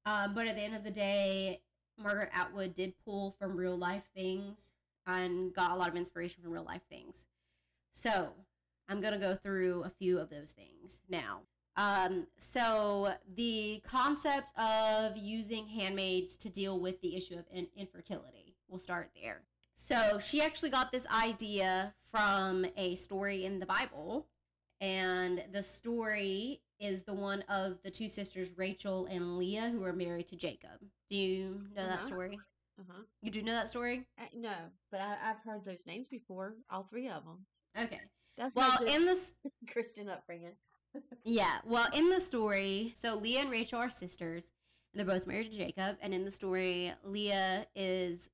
um, 0.05 0.35
but 0.35 0.46
at 0.46 0.55
the 0.55 0.62
end 0.62 0.77
of 0.77 0.85
the 0.85 0.90
day, 0.90 1.62
Margaret 1.99 2.31
Atwood 2.33 2.75
did 2.75 2.94
pull 3.05 3.33
from 3.33 3.57
real 3.57 3.77
life 3.77 4.09
things 4.14 4.70
and 5.07 5.53
got 5.53 5.72
a 5.72 5.75
lot 5.75 5.88
of 5.88 5.96
inspiration 5.96 6.42
from 6.42 6.53
real 6.53 6.64
life 6.64 6.83
things. 6.88 7.27
So 7.90 8.35
I'm 8.88 9.01
gonna 9.01 9.18
go 9.18 9.35
through 9.35 9.83
a 9.83 9.90
few 9.90 10.18
of 10.20 10.31
those 10.31 10.53
things 10.53 11.01
now. 11.09 11.40
Um, 11.76 12.26
so 12.38 13.12
the 13.34 13.82
concept 13.86 14.52
of 14.58 15.16
using 15.16 15.66
handmaids 15.68 16.36
to 16.38 16.48
deal 16.48 16.78
with 16.80 17.00
the 17.02 17.16
issue 17.16 17.34
of 17.38 17.44
in- 17.52 17.68
infertility, 17.76 18.54
we'll 18.68 18.78
start 18.78 19.10
there. 19.20 19.42
So 19.74 20.18
she 20.18 20.40
actually 20.40 20.70
got 20.70 20.90
this 20.90 21.06
idea 21.08 21.94
from 22.00 22.64
a 22.78 22.94
story 22.94 23.44
in 23.44 23.58
the 23.60 23.66
Bible, 23.66 24.26
and 24.80 25.44
the 25.52 25.62
story 25.62 26.62
is 26.80 27.02
the 27.02 27.12
one 27.14 27.42
of 27.48 27.82
the 27.82 27.90
two 27.90 28.08
sisters, 28.08 28.54
Rachel 28.56 29.06
and 29.06 29.36
Leah, 29.38 29.68
who 29.70 29.84
are 29.84 29.92
married 29.92 30.26
to 30.28 30.36
Jacob. 30.36 30.80
Do 31.10 31.16
you 31.16 31.60
know 31.76 31.86
that 31.86 31.98
Uh-huh. 31.98 32.06
story? 32.06 32.38
Uh 32.78 32.82
huh. 32.90 33.02
You 33.22 33.30
do 33.30 33.42
know 33.42 33.52
that 33.52 33.68
story? 33.68 34.06
I, 34.18 34.28
no, 34.34 34.54
but 34.90 35.00
I, 35.00 35.16
I've 35.30 35.38
heard 35.44 35.64
those 35.64 35.84
names 35.86 36.08
before. 36.08 36.54
All 36.70 36.84
three 36.84 37.08
of 37.08 37.24
them. 37.24 37.46
Okay. 37.78 38.00
That's 38.38 38.54
Well, 38.54 38.82
in 38.84 39.04
this 39.06 39.36
Christian 39.72 40.08
upbringing. 40.10 40.52
Yeah, 41.24 41.59
well, 41.64 41.88
in 41.92 42.09
the 42.11 42.20
story, 42.20 42.92
so 42.94 43.16
Leah 43.16 43.40
and 43.40 43.50
Rachel 43.50 43.80
are 43.80 43.90
sisters, 43.90 44.52
and 44.92 44.98
they're 44.98 45.14
both 45.14 45.26
married 45.26 45.50
to 45.50 45.56
Jacob. 45.56 45.96
And 46.00 46.14
in 46.14 46.24
the 46.24 46.30
story, 46.30 46.92
Leah 47.04 47.66
is 47.74 48.30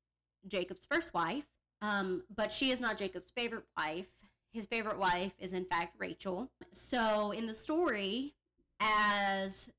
Jacob's 0.46 0.86
first 0.90 1.14
wife, 1.14 1.46
um, 1.80 2.22
but 2.34 2.52
she 2.52 2.70
is 2.70 2.80
not 2.80 2.98
Jacob's 2.98 3.30
favorite 3.30 3.64
wife. 3.76 4.10
His 4.52 4.66
favorite 4.66 4.98
wife 4.98 5.34
is, 5.38 5.54
in 5.54 5.64
fact, 5.64 5.94
Rachel. 5.98 6.50
So 6.72 7.30
in 7.30 7.46
the 7.46 7.54
story, 7.54 8.34
as 8.80 9.70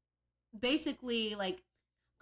basically 0.59 1.35
like 1.35 1.61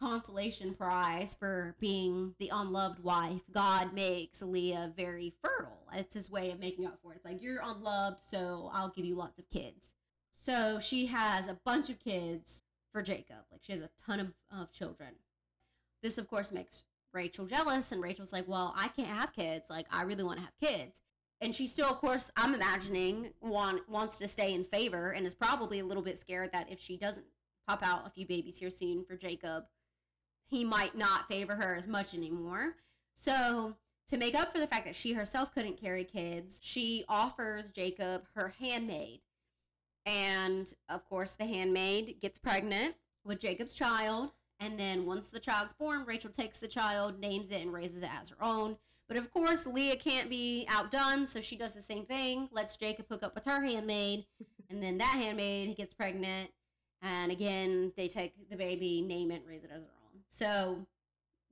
consolation 0.01 0.73
prize 0.73 1.35
for 1.39 1.75
being 1.79 2.33
the 2.39 2.49
unloved 2.51 3.03
wife. 3.03 3.41
God 3.51 3.93
makes 3.93 4.41
Leah 4.41 4.91
very 4.97 5.31
fertile. 5.41 5.87
It's 5.93 6.15
his 6.15 6.31
way 6.31 6.49
of 6.51 6.59
making 6.59 6.87
up 6.87 6.97
for 7.03 7.13
it. 7.13 7.17
It's 7.17 7.25
like 7.25 7.41
you're 7.41 7.61
unloved, 7.63 8.19
so 8.23 8.71
I'll 8.73 8.89
give 8.89 9.05
you 9.05 9.15
lots 9.15 9.37
of 9.37 9.47
kids. 9.49 9.93
So 10.41 10.79
she 10.79 11.05
has 11.05 11.47
a 11.47 11.59
bunch 11.63 11.91
of 11.91 11.99
kids 11.99 12.63
for 12.91 13.03
Jacob. 13.03 13.45
Like 13.51 13.61
she 13.61 13.73
has 13.73 13.81
a 13.81 13.91
ton 14.03 14.19
of, 14.19 14.33
of 14.51 14.71
children. 14.71 15.09
This, 16.01 16.17
of 16.17 16.27
course, 16.27 16.51
makes 16.51 16.87
Rachel 17.13 17.45
jealous, 17.45 17.91
and 17.91 18.01
Rachel's 18.01 18.33
like, 18.33 18.47
Well, 18.47 18.73
I 18.75 18.87
can't 18.87 19.07
have 19.07 19.33
kids. 19.33 19.69
Like, 19.69 19.85
I 19.91 20.01
really 20.01 20.23
want 20.23 20.39
to 20.39 20.45
have 20.45 20.57
kids. 20.57 21.03
And 21.41 21.53
she 21.53 21.67
still, 21.67 21.89
of 21.89 21.99
course, 21.99 22.31
I'm 22.35 22.55
imagining, 22.55 23.33
want, 23.39 23.87
wants 23.87 24.17
to 24.17 24.27
stay 24.27 24.55
in 24.55 24.63
favor 24.63 25.11
and 25.11 25.27
is 25.27 25.35
probably 25.35 25.77
a 25.77 25.85
little 25.85 26.01
bit 26.01 26.17
scared 26.17 26.51
that 26.53 26.71
if 26.71 26.79
she 26.79 26.97
doesn't 26.97 27.27
pop 27.67 27.83
out 27.85 28.07
a 28.07 28.09
few 28.09 28.25
babies 28.25 28.57
here 28.57 28.71
soon 28.71 29.03
for 29.03 29.15
Jacob, 29.15 29.65
he 30.49 30.63
might 30.63 30.97
not 30.97 31.27
favor 31.27 31.53
her 31.53 31.75
as 31.75 31.87
much 31.87 32.15
anymore. 32.15 32.77
So, 33.13 33.77
to 34.07 34.17
make 34.17 34.33
up 34.33 34.51
for 34.51 34.59
the 34.59 34.65
fact 34.65 34.85
that 34.85 34.95
she 34.95 35.13
herself 35.13 35.53
couldn't 35.53 35.79
carry 35.79 36.03
kids, 36.03 36.59
she 36.63 37.05
offers 37.07 37.69
Jacob 37.69 38.23
her 38.33 38.53
handmaid. 38.59 39.19
And 40.05 40.71
of 40.89 41.05
course, 41.05 41.33
the 41.33 41.45
handmaid 41.45 42.19
gets 42.19 42.39
pregnant 42.39 42.95
with 43.23 43.39
Jacob's 43.39 43.75
child. 43.75 44.31
And 44.59 44.77
then 44.77 45.05
once 45.05 45.29
the 45.29 45.39
child's 45.39 45.73
born, 45.73 46.05
Rachel 46.05 46.29
takes 46.29 46.59
the 46.59 46.67
child, 46.67 47.19
names 47.19 47.51
it, 47.51 47.61
and 47.61 47.73
raises 47.73 48.03
it 48.03 48.09
as 48.13 48.29
her 48.29 48.43
own. 48.43 48.77
But 49.07 49.17
of 49.17 49.31
course, 49.31 49.67
Leah 49.67 49.97
can't 49.97 50.29
be 50.29 50.65
outdone, 50.69 51.27
so 51.27 51.41
she 51.41 51.57
does 51.57 51.73
the 51.73 51.81
same 51.81 52.05
thing, 52.05 52.47
lets 52.51 52.77
Jacob 52.77 53.07
hook 53.09 53.23
up 53.23 53.35
with 53.35 53.43
her 53.45 53.61
handmaid, 53.61 54.25
and 54.69 54.81
then 54.81 54.97
that 54.99 55.19
handmaid 55.21 55.75
gets 55.75 55.93
pregnant. 55.93 56.51
And 57.01 57.31
again, 57.31 57.91
they 57.97 58.07
take 58.07 58.49
the 58.49 58.55
baby, 58.55 59.01
name 59.01 59.31
it, 59.31 59.43
raise 59.45 59.63
it 59.63 59.71
as 59.73 59.81
their 59.81 59.89
own. 59.89 60.21
So 60.27 60.85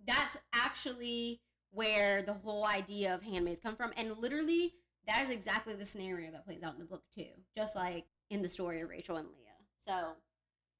that's 0.06 0.38
actually 0.54 1.42
where 1.72 2.22
the 2.22 2.34
whole 2.34 2.66
idea 2.66 3.14
of 3.14 3.24
handmaids 3.24 3.60
come 3.60 3.76
from. 3.76 3.92
And 3.98 4.18
literally, 4.18 4.74
that 5.08 5.24
is 5.24 5.30
exactly 5.30 5.74
the 5.74 5.86
scenario 5.86 6.32
that 6.32 6.46
plays 6.46 6.64
out 6.64 6.74
in 6.74 6.80
the 6.80 6.86
book, 6.86 7.04
too. 7.14 7.28
Just 7.58 7.76
like 7.76 8.06
in 8.30 8.42
the 8.42 8.50
story 8.50 8.82
of 8.82 8.90
Rachel 8.90 9.18
and 9.18 9.28
Leah. 9.28 9.36
So 9.82 10.14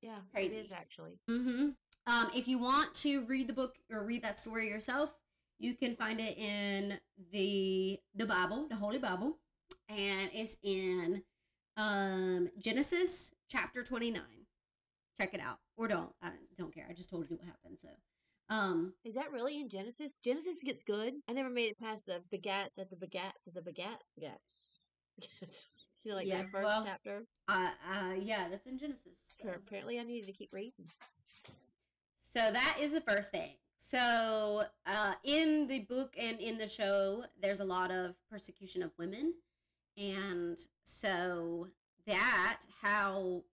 Yeah, 0.02 0.20
Crazy. 0.34 0.58
it 0.60 0.66
is 0.66 0.72
actually. 0.72 1.20
Mm-hmm. 1.30 1.70
Um, 2.08 2.32
if 2.36 2.48
you 2.48 2.58
want 2.60 2.94
to 2.96 3.26
read 3.26 3.48
the 3.48 3.54
book 3.54 3.76
or 3.92 4.04
read 4.06 4.22
that 4.24 4.40
story 4.40 4.68
yourself, 4.70 5.16
you 5.60 5.76
can 5.76 5.94
find 5.94 6.20
it 6.20 6.38
in 6.38 7.00
the 7.32 8.00
the 8.16 8.26
Bible, 8.26 8.68
the 8.70 8.76
Holy 8.76 8.98
Bible, 8.98 9.38
and 9.90 10.30
it's 10.34 10.58
in 10.64 11.24
um, 11.78 12.50
Genesis 12.58 13.34
chapter 13.50 13.84
twenty 13.84 14.10
nine. 14.12 14.46
Check 15.20 15.34
it 15.34 15.42
out, 15.42 15.60
or 15.78 15.88
don't. 15.90 16.14
I 16.22 16.30
don't- 16.30 16.40
don't 16.58 16.74
care. 16.74 16.88
I 16.90 16.94
just 16.94 17.10
told 17.10 17.30
you 17.30 17.36
what 17.38 17.46
happened. 17.46 17.78
So, 17.80 17.90
um, 18.50 18.94
Is 19.06 19.16
that 19.16 19.32
really 19.32 19.60
in 19.62 19.70
Genesis? 19.70 20.12
Genesis 20.24 20.58
gets 20.64 20.84
good. 20.84 21.14
I 21.30 21.34
never 21.34 21.50
made 21.50 21.72
it 21.72 21.80
past 21.80 22.02
the 22.06 22.22
begats 22.36 22.78
at 22.78 22.90
the 22.90 22.96
begats 22.98 23.48
at 23.48 23.54
the 23.54 23.62
begats. 23.62 24.08
Begats. 24.20 25.20
you 26.04 26.14
like 26.14 26.28
Yeah, 26.28 26.38
that 26.44 26.52
first 26.52 26.66
well- 26.66 26.84
chapter. 26.86 27.26
uh, 27.48 27.72
uh, 27.90 28.14
yeah, 28.20 28.48
that's 28.50 28.68
in 28.68 28.78
Genesis. 28.78 29.18
so. 29.42 29.50
Apparently, 29.50 30.00
I 30.00 30.04
needed 30.04 30.28
to 30.28 30.34
keep 30.34 30.52
reading. 30.54 30.90
So 32.18 32.40
that 32.52 32.78
is 32.80 32.92
the 32.94 33.02
first 33.02 33.32
thing. 33.32 33.56
So 33.78 34.64
uh, 34.86 35.14
in 35.24 35.68
the 35.68 35.80
book 35.80 36.16
and 36.20 36.40
in 36.40 36.58
the 36.58 36.68
show, 36.68 37.24
there's 37.42 37.62
a 37.62 37.66
lot 37.66 37.92
of 37.92 38.16
persecution 38.30 38.84
of 38.84 38.92
women, 38.98 39.36
and 39.98 40.58
so 40.84 41.70
that 42.06 42.60
how 42.82 43.44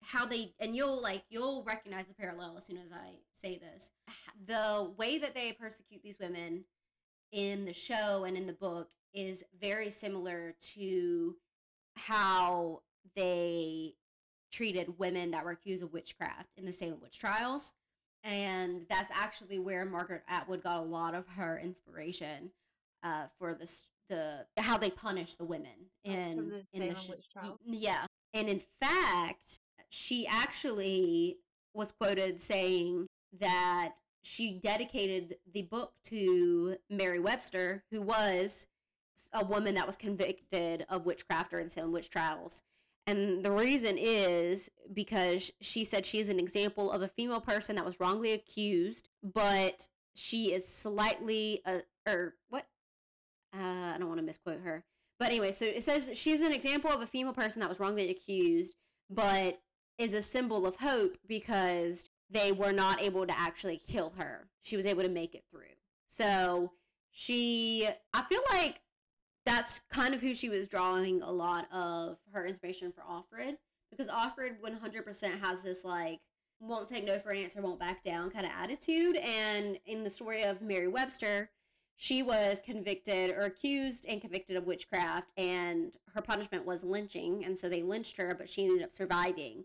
how 0.00 0.24
they 0.26 0.54
and 0.60 0.76
you'll 0.76 1.02
like 1.02 1.24
you'll 1.28 1.64
recognize 1.64 2.06
the 2.06 2.14
parallel 2.14 2.54
as 2.56 2.66
soon 2.66 2.78
as 2.78 2.92
I 2.92 3.18
say 3.32 3.58
this. 3.58 3.90
The 4.46 4.92
way 4.96 5.18
that 5.18 5.34
they 5.34 5.52
persecute 5.52 6.02
these 6.04 6.18
women 6.20 6.64
in 7.32 7.64
the 7.64 7.72
show 7.72 8.22
and 8.24 8.36
in 8.36 8.46
the 8.46 8.52
book 8.52 8.90
is 9.12 9.42
very 9.60 9.90
similar 9.90 10.54
to 10.74 11.34
how 11.98 12.80
they 13.16 13.94
treated 14.52 14.98
women 14.98 15.30
that 15.32 15.44
were 15.44 15.50
accused 15.50 15.82
of 15.82 15.92
witchcraft 15.92 16.48
in 16.56 16.64
the 16.64 16.72
Salem 16.72 17.00
witch 17.00 17.18
trials 17.18 17.72
and 18.24 18.84
that's 18.88 19.10
actually 19.14 19.58
where 19.58 19.84
Margaret 19.84 20.22
Atwood 20.28 20.62
got 20.62 20.78
a 20.80 20.84
lot 20.84 21.14
of 21.14 21.26
her 21.36 21.58
inspiration 21.62 22.50
uh, 23.02 23.26
for 23.38 23.54
this 23.54 23.90
the 24.08 24.46
how 24.56 24.78
they 24.78 24.90
punish 24.90 25.34
the 25.34 25.44
women 25.44 25.90
in 26.04 26.36
from 26.36 26.48
the 26.50 26.62
in 26.72 26.80
the 26.80 26.94
Salem 26.94 26.96
sh- 26.96 27.08
witch 27.10 27.28
trials? 27.30 27.58
yeah 27.64 28.06
and 28.32 28.48
in 28.48 28.60
fact 28.80 29.60
she 29.90 30.26
actually 30.26 31.36
was 31.74 31.92
quoted 31.92 32.40
saying 32.40 33.06
that 33.38 33.94
she 34.22 34.58
dedicated 34.58 35.36
the 35.52 35.62
book 35.62 35.92
to 36.04 36.76
Mary 36.90 37.18
Webster 37.18 37.84
who 37.90 38.00
was 38.00 38.66
a 39.32 39.44
woman 39.44 39.74
that 39.74 39.86
was 39.86 39.96
convicted 39.96 40.86
of 40.88 41.06
witchcraft 41.06 41.50
during 41.50 41.66
the 41.66 41.70
Salem 41.70 41.92
witch 41.92 42.10
trials 42.10 42.62
and 43.08 43.42
the 43.42 43.50
reason 43.50 43.96
is 43.98 44.70
because 44.92 45.50
she 45.62 45.82
said 45.82 46.04
she 46.04 46.18
is 46.18 46.28
an 46.28 46.38
example 46.38 46.92
of 46.92 47.00
a 47.00 47.08
female 47.08 47.40
person 47.40 47.74
that 47.76 47.84
was 47.86 48.00
wrongly 48.00 48.32
accused, 48.32 49.08
but 49.22 49.88
she 50.14 50.52
is 50.52 50.68
slightly, 50.68 51.62
uh, 51.64 51.78
or 52.06 52.34
what? 52.50 52.66
Uh, 53.54 53.94
I 53.94 53.96
don't 53.98 54.08
want 54.08 54.20
to 54.20 54.26
misquote 54.26 54.60
her. 54.60 54.84
But 55.18 55.28
anyway, 55.30 55.52
so 55.52 55.64
it 55.64 55.82
says 55.82 56.10
she's 56.12 56.42
an 56.42 56.52
example 56.52 56.90
of 56.90 57.00
a 57.00 57.06
female 57.06 57.32
person 57.32 57.60
that 57.60 57.68
was 57.70 57.80
wrongly 57.80 58.10
accused, 58.10 58.74
but 59.08 59.58
is 59.96 60.12
a 60.12 60.20
symbol 60.20 60.66
of 60.66 60.76
hope 60.76 61.16
because 61.26 62.10
they 62.28 62.52
were 62.52 62.72
not 62.72 63.00
able 63.00 63.26
to 63.26 63.38
actually 63.38 63.78
kill 63.78 64.12
her. 64.18 64.48
She 64.60 64.76
was 64.76 64.86
able 64.86 65.02
to 65.02 65.08
make 65.08 65.34
it 65.34 65.44
through. 65.50 65.62
So 66.06 66.72
she, 67.10 67.88
I 68.12 68.20
feel 68.20 68.42
like 68.52 68.82
that's 69.48 69.80
kind 69.90 70.14
of 70.14 70.20
who 70.20 70.34
she 70.34 70.48
was 70.48 70.68
drawing 70.68 71.22
a 71.22 71.32
lot 71.32 71.72
of 71.72 72.18
her 72.32 72.44
inspiration 72.44 72.92
for 72.92 73.02
Offred 73.02 73.56
because 73.90 74.08
Offred 74.08 74.60
100% 74.60 75.40
has 75.40 75.62
this 75.62 75.84
like 75.84 76.20
won't 76.60 76.88
take 76.88 77.04
no 77.04 77.18
for 77.18 77.30
an 77.30 77.38
answer, 77.38 77.62
won't 77.62 77.80
back 77.80 78.02
down 78.02 78.30
kind 78.30 78.44
of 78.44 78.52
attitude. 78.60 79.16
And 79.16 79.78
in 79.86 80.02
the 80.02 80.10
story 80.10 80.42
of 80.42 80.60
Mary 80.60 80.88
Webster, 80.88 81.50
she 81.96 82.22
was 82.22 82.60
convicted 82.60 83.30
or 83.30 83.42
accused 83.42 84.06
and 84.08 84.20
convicted 84.20 84.56
of 84.56 84.66
witchcraft, 84.66 85.32
and 85.36 85.96
her 86.14 86.22
punishment 86.22 86.66
was 86.66 86.84
lynching. 86.84 87.44
And 87.44 87.58
so 87.58 87.68
they 87.68 87.82
lynched 87.82 88.16
her, 88.18 88.34
but 88.34 88.48
she 88.48 88.64
ended 88.64 88.84
up 88.84 88.92
surviving. 88.92 89.64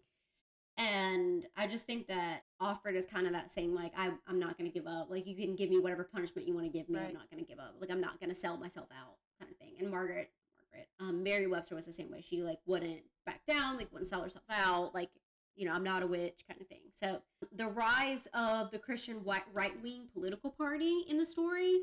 And 0.77 1.45
I 1.55 1.67
just 1.67 1.85
think 1.85 2.07
that 2.07 2.41
Offred 2.59 2.95
is 2.95 3.05
kind 3.05 3.27
of 3.27 3.33
that 3.33 3.51
saying, 3.51 3.75
like, 3.75 3.93
I, 3.95 4.11
I'm 4.27 4.39
not 4.39 4.57
going 4.57 4.69
to 4.69 4.73
give 4.73 4.87
up. 4.87 5.11
Like, 5.11 5.27
you 5.27 5.35
can 5.35 5.55
give 5.55 5.69
me 5.69 5.79
whatever 5.79 6.03
punishment 6.03 6.47
you 6.47 6.55
want 6.55 6.65
to 6.65 6.71
give 6.71 6.89
me. 6.89 6.99
I'm 6.99 7.13
not 7.13 7.29
going 7.29 7.43
to 7.43 7.47
give 7.47 7.59
up. 7.59 7.75
Like, 7.79 7.91
I'm 7.91 8.01
not 8.01 8.19
going 8.19 8.29
to 8.29 8.35
sell 8.35 8.57
myself 8.57 8.87
out, 8.91 9.17
kind 9.43 9.51
of 9.51 9.57
thing. 9.57 9.75
And 9.79 9.91
Margaret, 9.91 10.31
Margaret, 10.57 10.89
um, 10.99 11.23
Mary 11.23 11.47
Webster 11.47 11.75
was 11.75 11.85
the 11.85 11.91
same 11.91 12.11
way. 12.11 12.21
She, 12.21 12.41
like, 12.43 12.59
wouldn't 12.65 13.01
back 13.25 13.41
down, 13.47 13.77
like, 13.77 13.91
wouldn't 13.91 14.09
sell 14.09 14.21
herself 14.21 14.45
out. 14.49 14.93
Like, 14.93 15.09
you 15.55 15.65
know, 15.65 15.73
I'm 15.73 15.83
not 15.83 16.03
a 16.03 16.07
witch, 16.07 16.43
kind 16.47 16.59
of 16.61 16.67
thing. 16.67 16.81
So, 16.91 17.21
the 17.51 17.67
rise 17.67 18.27
of 18.33 18.71
the 18.71 18.79
Christian 18.79 19.21
right 19.23 19.81
wing 19.81 20.07
political 20.13 20.51
party 20.51 21.03
in 21.07 21.17
the 21.17 21.25
story 21.25 21.77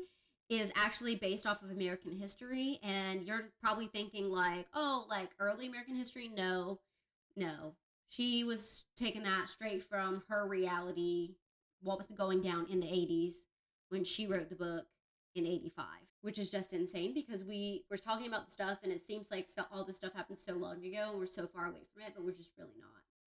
is 0.49 0.71
actually 0.75 1.15
based 1.15 1.47
off 1.47 1.63
of 1.63 1.71
American 1.71 2.11
history. 2.11 2.79
And 2.83 3.23
you're 3.23 3.49
probably 3.63 3.87
thinking, 3.87 4.29
like, 4.29 4.67
oh, 4.73 5.05
like 5.09 5.29
early 5.39 5.67
American 5.67 5.95
history? 5.95 6.27
No, 6.27 6.79
no. 7.37 7.75
She 8.09 8.43
was 8.43 8.85
taking 8.97 9.23
that 9.23 9.47
straight 9.47 9.81
from 9.81 10.23
her 10.27 10.45
reality, 10.45 11.35
what 11.81 11.97
was 11.97 12.07
going 12.07 12.41
down 12.41 12.67
in 12.69 12.81
the 12.81 12.87
80s 12.87 13.45
when 13.87 14.03
she 14.03 14.25
wrote 14.25 14.49
the 14.49 14.55
book 14.55 14.85
in 15.35 15.45
85, 15.45 15.85
which 16.21 16.37
is 16.39 16.49
just 16.49 16.73
insane 16.73 17.13
because 17.13 17.43
we 17.45 17.83
were 17.89 17.97
talking 17.97 18.27
about 18.27 18.45
the 18.45 18.51
stuff 18.51 18.79
and 18.83 18.91
it 18.91 19.01
seems 19.01 19.31
like 19.31 19.47
so, 19.49 19.63
all 19.71 19.83
this 19.83 19.97
stuff 19.97 20.13
happened 20.13 20.39
so 20.39 20.53
long 20.53 20.83
ago 20.85 21.09
and 21.11 21.19
we're 21.19 21.25
so 21.25 21.47
far 21.47 21.65
away 21.67 21.81
from 21.93 22.03
it, 22.03 22.13
but 22.15 22.23
we're 22.23 22.31
just 22.31 22.53
really 22.57 22.77
not. 22.79 22.89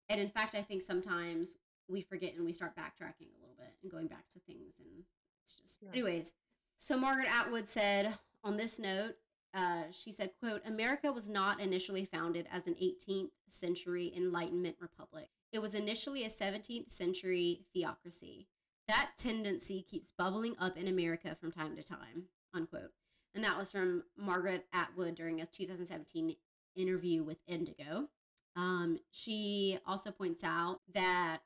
And 0.09 0.19
in 0.19 0.27
fact, 0.27 0.55
I 0.55 0.61
think 0.61 0.81
sometimes 0.81 1.55
we 1.87 2.01
forget 2.01 2.35
and 2.35 2.45
we 2.45 2.53
start 2.53 2.75
backtracking 2.75 3.29
a 3.35 3.39
little 3.41 3.55
bit 3.57 3.73
and 3.81 3.91
going 3.91 4.07
back 4.07 4.29
to 4.33 4.39
things 4.39 4.79
and 4.79 5.03
it's 5.43 5.55
just 5.55 5.79
Yeah. 5.81 5.89
anyways 5.91 6.33
so 6.77 6.97
margaret 6.97 7.27
atwood 7.27 7.67
said 7.67 8.13
on 8.43 8.57
this 8.57 8.77
note 8.79 9.15
uh, 9.55 9.83
she 9.91 10.11
said 10.11 10.29
quote 10.39 10.61
america 10.65 11.11
was 11.11 11.29
not 11.29 11.59
initially 11.59 12.05
founded 12.05 12.47
as 12.51 12.67
an 12.67 12.75
18th 12.75 13.31
century 13.47 14.13
enlightenment 14.15 14.75
republic 14.79 15.29
it 15.51 15.59
was 15.59 15.73
initially 15.73 16.23
a 16.23 16.29
17th 16.29 16.91
century 16.91 17.61
theocracy 17.73 18.47
that 18.87 19.11
tendency 19.17 19.81
keeps 19.81 20.11
bubbling 20.15 20.55
up 20.59 20.77
in 20.77 20.87
america 20.87 21.33
from 21.33 21.51
time 21.51 21.75
to 21.75 21.81
time 21.81 22.25
unquote 22.53 22.91
and 23.35 23.43
that 23.43 23.57
was 23.57 23.71
from 23.71 24.03
margaret 24.17 24.65
atwood 24.73 25.15
during 25.15 25.41
a 25.41 25.45
2017 25.45 26.35
interview 26.75 27.23
with 27.23 27.37
indigo 27.47 28.07
um, 28.55 28.99
she 29.11 29.77
also 29.85 30.11
points 30.11 30.43
out 30.43 30.81
that 30.93 31.39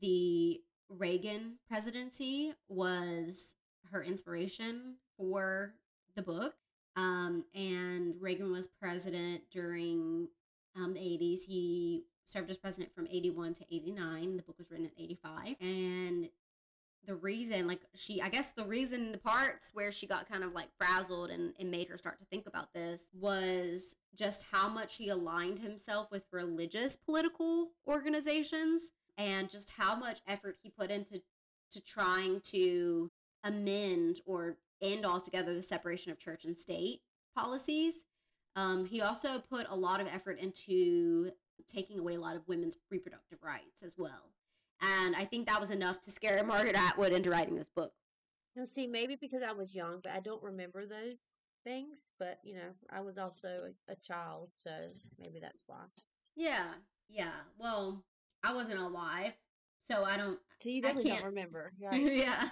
the 0.00 0.60
Reagan 0.88 1.58
presidency 1.68 2.54
was 2.68 3.56
her 3.92 4.02
inspiration 4.02 4.96
for 5.16 5.74
the 6.16 6.22
book. 6.22 6.54
Um, 6.96 7.44
and 7.54 8.14
Reagan 8.20 8.50
was 8.50 8.66
president 8.66 9.42
during 9.50 10.28
um, 10.76 10.94
the 10.94 11.00
80s. 11.00 11.40
He 11.46 12.04
served 12.24 12.50
as 12.50 12.56
president 12.56 12.94
from 12.94 13.06
81 13.10 13.54
to 13.54 13.64
89. 13.70 14.36
The 14.36 14.42
book 14.42 14.58
was 14.58 14.70
written 14.70 14.86
in 14.86 15.04
85. 15.04 15.56
And 15.60 16.28
the 17.06 17.14
reason, 17.14 17.66
like, 17.66 17.80
she, 17.94 18.20
I 18.20 18.28
guess 18.28 18.52
the 18.52 18.64
reason, 18.64 19.12
the 19.12 19.18
parts 19.18 19.70
where 19.72 19.90
she 19.90 20.06
got 20.06 20.28
kind 20.28 20.44
of 20.44 20.52
like 20.52 20.68
frazzled 20.78 21.30
and, 21.30 21.54
and 21.58 21.70
made 21.70 21.88
her 21.88 21.96
start 21.96 22.18
to 22.20 22.26
think 22.26 22.46
about 22.46 22.72
this 22.74 23.10
was 23.18 23.96
just 24.14 24.44
how 24.52 24.68
much 24.68 24.96
he 24.96 25.08
aligned 25.08 25.60
himself 25.60 26.10
with 26.10 26.26
religious 26.30 26.96
political 26.96 27.70
organizations 27.86 28.92
and 29.16 29.48
just 29.50 29.72
how 29.78 29.96
much 29.96 30.20
effort 30.26 30.56
he 30.62 30.70
put 30.70 30.90
into 30.90 31.22
to 31.72 31.80
trying 31.80 32.40
to 32.40 33.10
amend 33.44 34.20
or 34.26 34.56
end 34.82 35.06
altogether 35.06 35.54
the 35.54 35.62
separation 35.62 36.12
of 36.12 36.18
church 36.18 36.44
and 36.44 36.56
state 36.56 37.00
policies. 37.36 38.04
Um, 38.56 38.86
he 38.86 39.00
also 39.00 39.38
put 39.38 39.66
a 39.70 39.76
lot 39.76 40.00
of 40.00 40.06
effort 40.08 40.38
into 40.38 41.30
taking 41.66 41.98
away 41.98 42.14
a 42.14 42.20
lot 42.20 42.36
of 42.36 42.48
women's 42.48 42.76
reproductive 42.90 43.38
rights 43.42 43.82
as 43.82 43.94
well. 43.96 44.32
And 44.82 45.14
I 45.14 45.24
think 45.24 45.46
that 45.46 45.60
was 45.60 45.70
enough 45.70 46.00
to 46.02 46.10
scare 46.10 46.42
Margaret 46.44 46.74
Atwood 46.76 47.12
into 47.12 47.30
writing 47.30 47.54
this 47.54 47.68
book. 47.68 47.92
Now, 48.56 48.64
see, 48.64 48.86
maybe 48.86 49.16
because 49.20 49.42
I 49.42 49.52
was 49.52 49.74
young, 49.74 50.00
but 50.02 50.12
I 50.12 50.20
don't 50.20 50.42
remember 50.42 50.86
those 50.86 51.16
things. 51.64 52.06
But 52.18 52.38
you 52.42 52.54
know, 52.54 52.70
I 52.90 53.00
was 53.00 53.18
also 53.18 53.48
a, 53.88 53.92
a 53.92 53.96
child, 53.96 54.50
so 54.64 54.70
maybe 55.18 55.38
that's 55.40 55.62
why. 55.66 55.82
Yeah, 56.36 56.66
yeah. 57.08 57.32
Well, 57.58 58.04
I 58.42 58.54
wasn't 58.54 58.80
alive, 58.80 59.32
so 59.84 60.04
I 60.04 60.16
don't. 60.16 60.38
So 60.62 60.68
you 60.68 60.80
definitely 60.82 61.10
don't 61.10 61.18
can't- 61.20 61.26
remember, 61.26 61.72
right? 61.80 62.00
yeah. 62.00 62.48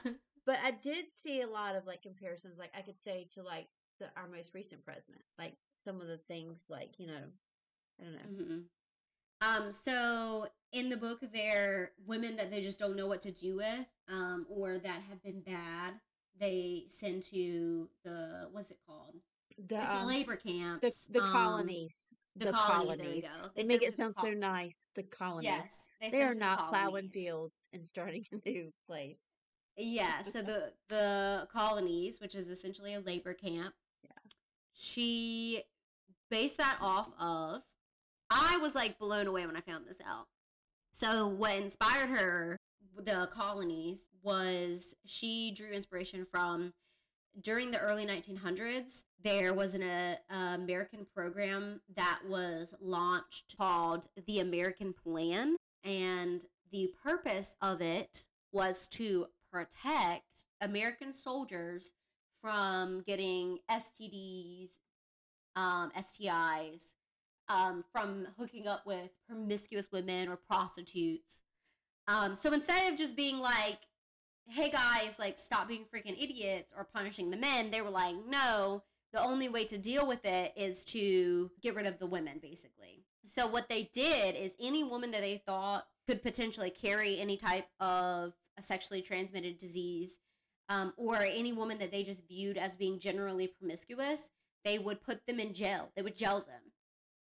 But 0.47 0.59
I 0.65 0.71
did 0.71 1.07
see 1.23 1.41
a 1.43 1.47
lot 1.49 1.77
of 1.77 1.87
like 1.87 2.03
comparisons. 2.03 2.59
Like 2.59 2.73
I 2.77 2.83
could 2.83 2.99
say 3.05 3.29
to 3.35 3.43
like 3.43 3.69
the, 3.99 4.07
our 4.17 4.29
most 4.29 4.51
recent 4.55 4.85
president, 4.85 5.23
like 5.39 5.55
some 5.85 6.01
of 6.01 6.07
the 6.07 6.19
things, 6.29 6.59
like 6.69 6.91
you 6.99 7.07
know, 7.07 7.23
I 8.01 8.05
don't 8.05 8.13
know. 8.15 8.45
hmm 8.45 8.61
Um, 9.65 9.73
so 9.73 10.47
in 10.73 10.91
the 10.91 10.97
book, 10.97 11.21
they're 11.33 11.93
women 12.07 12.37
that 12.37 12.51
they 12.51 12.61
just 12.61 12.79
don't 12.79 12.97
know 12.97 13.07
what 13.07 13.21
to 13.23 13.31
do 13.33 13.57
with, 13.57 13.87
um, 14.09 14.47
or 14.49 14.79
that 14.79 15.03
have 15.09 15.23
been 15.23 15.41
bad. 15.41 15.95
They 16.39 16.85
send 16.89 17.23
to 17.25 17.89
the 18.05 18.49
what's 18.53 18.71
it 18.71 18.79
called? 18.87 19.17
The 19.67 19.91
um, 19.91 20.07
labor 20.07 20.37
camps. 20.37 21.07
the 21.07 21.21
um, 21.21 21.33
colonies. 21.33 21.95
The, 22.37 22.53
colonies, 22.53 22.99
There 22.99 23.11
we 23.11 23.21
go. 23.23 23.29
They 23.57 23.63
send 23.63 23.69
make 23.69 23.83
it 23.83 23.95
sound 23.95 24.15
so 24.21 24.31
nice. 24.31 24.85
The 24.95 25.03
colonies. 25.03 25.51
Yes, 25.51 25.89
They 26.01 26.11
send 26.11 26.23
are 26.23 26.35
the 26.35 26.41
not 26.41 26.69
plowing 26.69 27.09
fields 27.09 27.59
and 27.73 27.85
starting 27.85 28.25
a 28.33 28.49
new 28.49 28.73
place. 28.87 29.17
Yeah, 29.77 30.23
so 30.23 30.43
the 30.43 30.73
the 30.89 31.49
colonies, 31.53 32.21
which 32.21 32.35
is 32.35 32.51
essentially 32.51 32.95
a 32.95 33.01
labor 33.01 33.35
camp. 33.35 33.75
Yeah. 34.05 34.11
She 34.75 35.63
based 36.31 36.59
that 36.59 36.79
off 36.81 37.09
of 37.19 37.63
I 38.31 38.59
was 38.59 38.75
like 38.75 38.99
blown 38.99 39.27
away 39.27 39.47
when 39.47 39.57
I 39.57 39.61
found 39.61 39.87
this 39.87 40.01
out. 40.07 40.27
So 40.99 41.29
what 41.29 41.55
inspired 41.55 42.09
her 42.09 42.57
the 42.97 43.29
colonies 43.33 44.11
was 44.21 44.97
she 45.07 45.53
drew 45.55 45.71
inspiration 45.71 46.25
from 46.25 46.73
during 47.41 47.71
the 47.71 47.79
early 47.79 48.05
1900s 48.05 49.05
there 49.23 49.55
was 49.55 49.77
an 49.77 49.83
uh, 49.85 50.17
american 50.29 51.07
program 51.15 51.81
that 51.95 52.19
was 52.27 52.75
launched 52.81 53.57
called 53.57 54.07
the 54.27 54.41
american 54.41 54.93
plan 54.93 55.55
and 55.85 56.45
the 56.73 56.91
purpose 57.01 57.57
of 57.63 57.81
it 57.81 58.25
was 58.51 58.89
to 58.89 59.27
protect 59.53 60.47
american 60.61 61.13
soldiers 61.13 61.93
from 62.43 63.05
getting 63.07 63.59
stds 63.71 64.79
um, 65.55 65.93
stis 65.97 66.95
um, 67.49 67.85
from 67.93 68.27
hooking 68.39 68.67
up 68.67 68.87
with 68.87 69.11
promiscuous 69.29 69.89
women 69.93 70.29
or 70.29 70.37
prostitutes 70.37 71.43
um, 72.09 72.35
so 72.35 72.53
instead 72.55 72.91
of 72.91 72.99
just 72.99 73.15
being 73.15 73.39
like, 73.39 73.81
hey 74.47 74.71
guys, 74.71 75.19
like 75.19 75.37
stop 75.37 75.69
being 75.69 75.85
freaking 75.85 76.21
idiots 76.21 76.73
or 76.77 76.89
punishing 76.93 77.31
the 77.31 77.37
men, 77.37 77.71
they 77.71 77.83
were 77.83 77.91
like, 77.91 78.17
no, 78.27 78.83
the 79.13 79.23
only 79.23 79.49
way 79.49 79.67
to 79.67 79.77
deal 79.77 80.09
with 80.09 80.25
it 80.25 80.55
is 80.57 80.85
to 80.87 81.51
get 81.63 81.75
rid 81.75 81.87
of 81.87 81.99
the 81.99 82.07
women, 82.07 82.39
basically. 82.41 83.05
So 83.25 83.47
what 83.47 83.69
they 83.69 83.91
did 83.93 84.37
is 84.37 84.57
any 84.59 84.83
woman 84.83 85.11
that 85.11 85.21
they 85.21 85.43
thought 85.47 85.87
could 86.07 86.23
potentially 86.23 86.71
carry 86.71 87.21
any 87.21 87.37
type 87.37 87.69
of 87.79 88.33
a 88.59 88.63
sexually 88.63 89.03
transmitted 89.03 89.59
disease, 89.59 90.19
um, 90.71 90.95
or 90.97 91.17
any 91.17 91.53
woman 91.53 91.79
that 91.79 91.93
they 91.93 92.03
just 92.03 92.27
viewed 92.27 92.57
as 92.57 92.75
being 92.75 92.99
generally 92.99 93.47
promiscuous, 93.47 94.31
they 94.65 94.79
would 94.79 95.03
put 95.03 95.27
them 95.27 95.41
in 95.41 95.53
jail. 95.53 95.91
They 95.95 96.03
would 96.03 96.17
jail 96.17 96.39
them. 96.41 96.73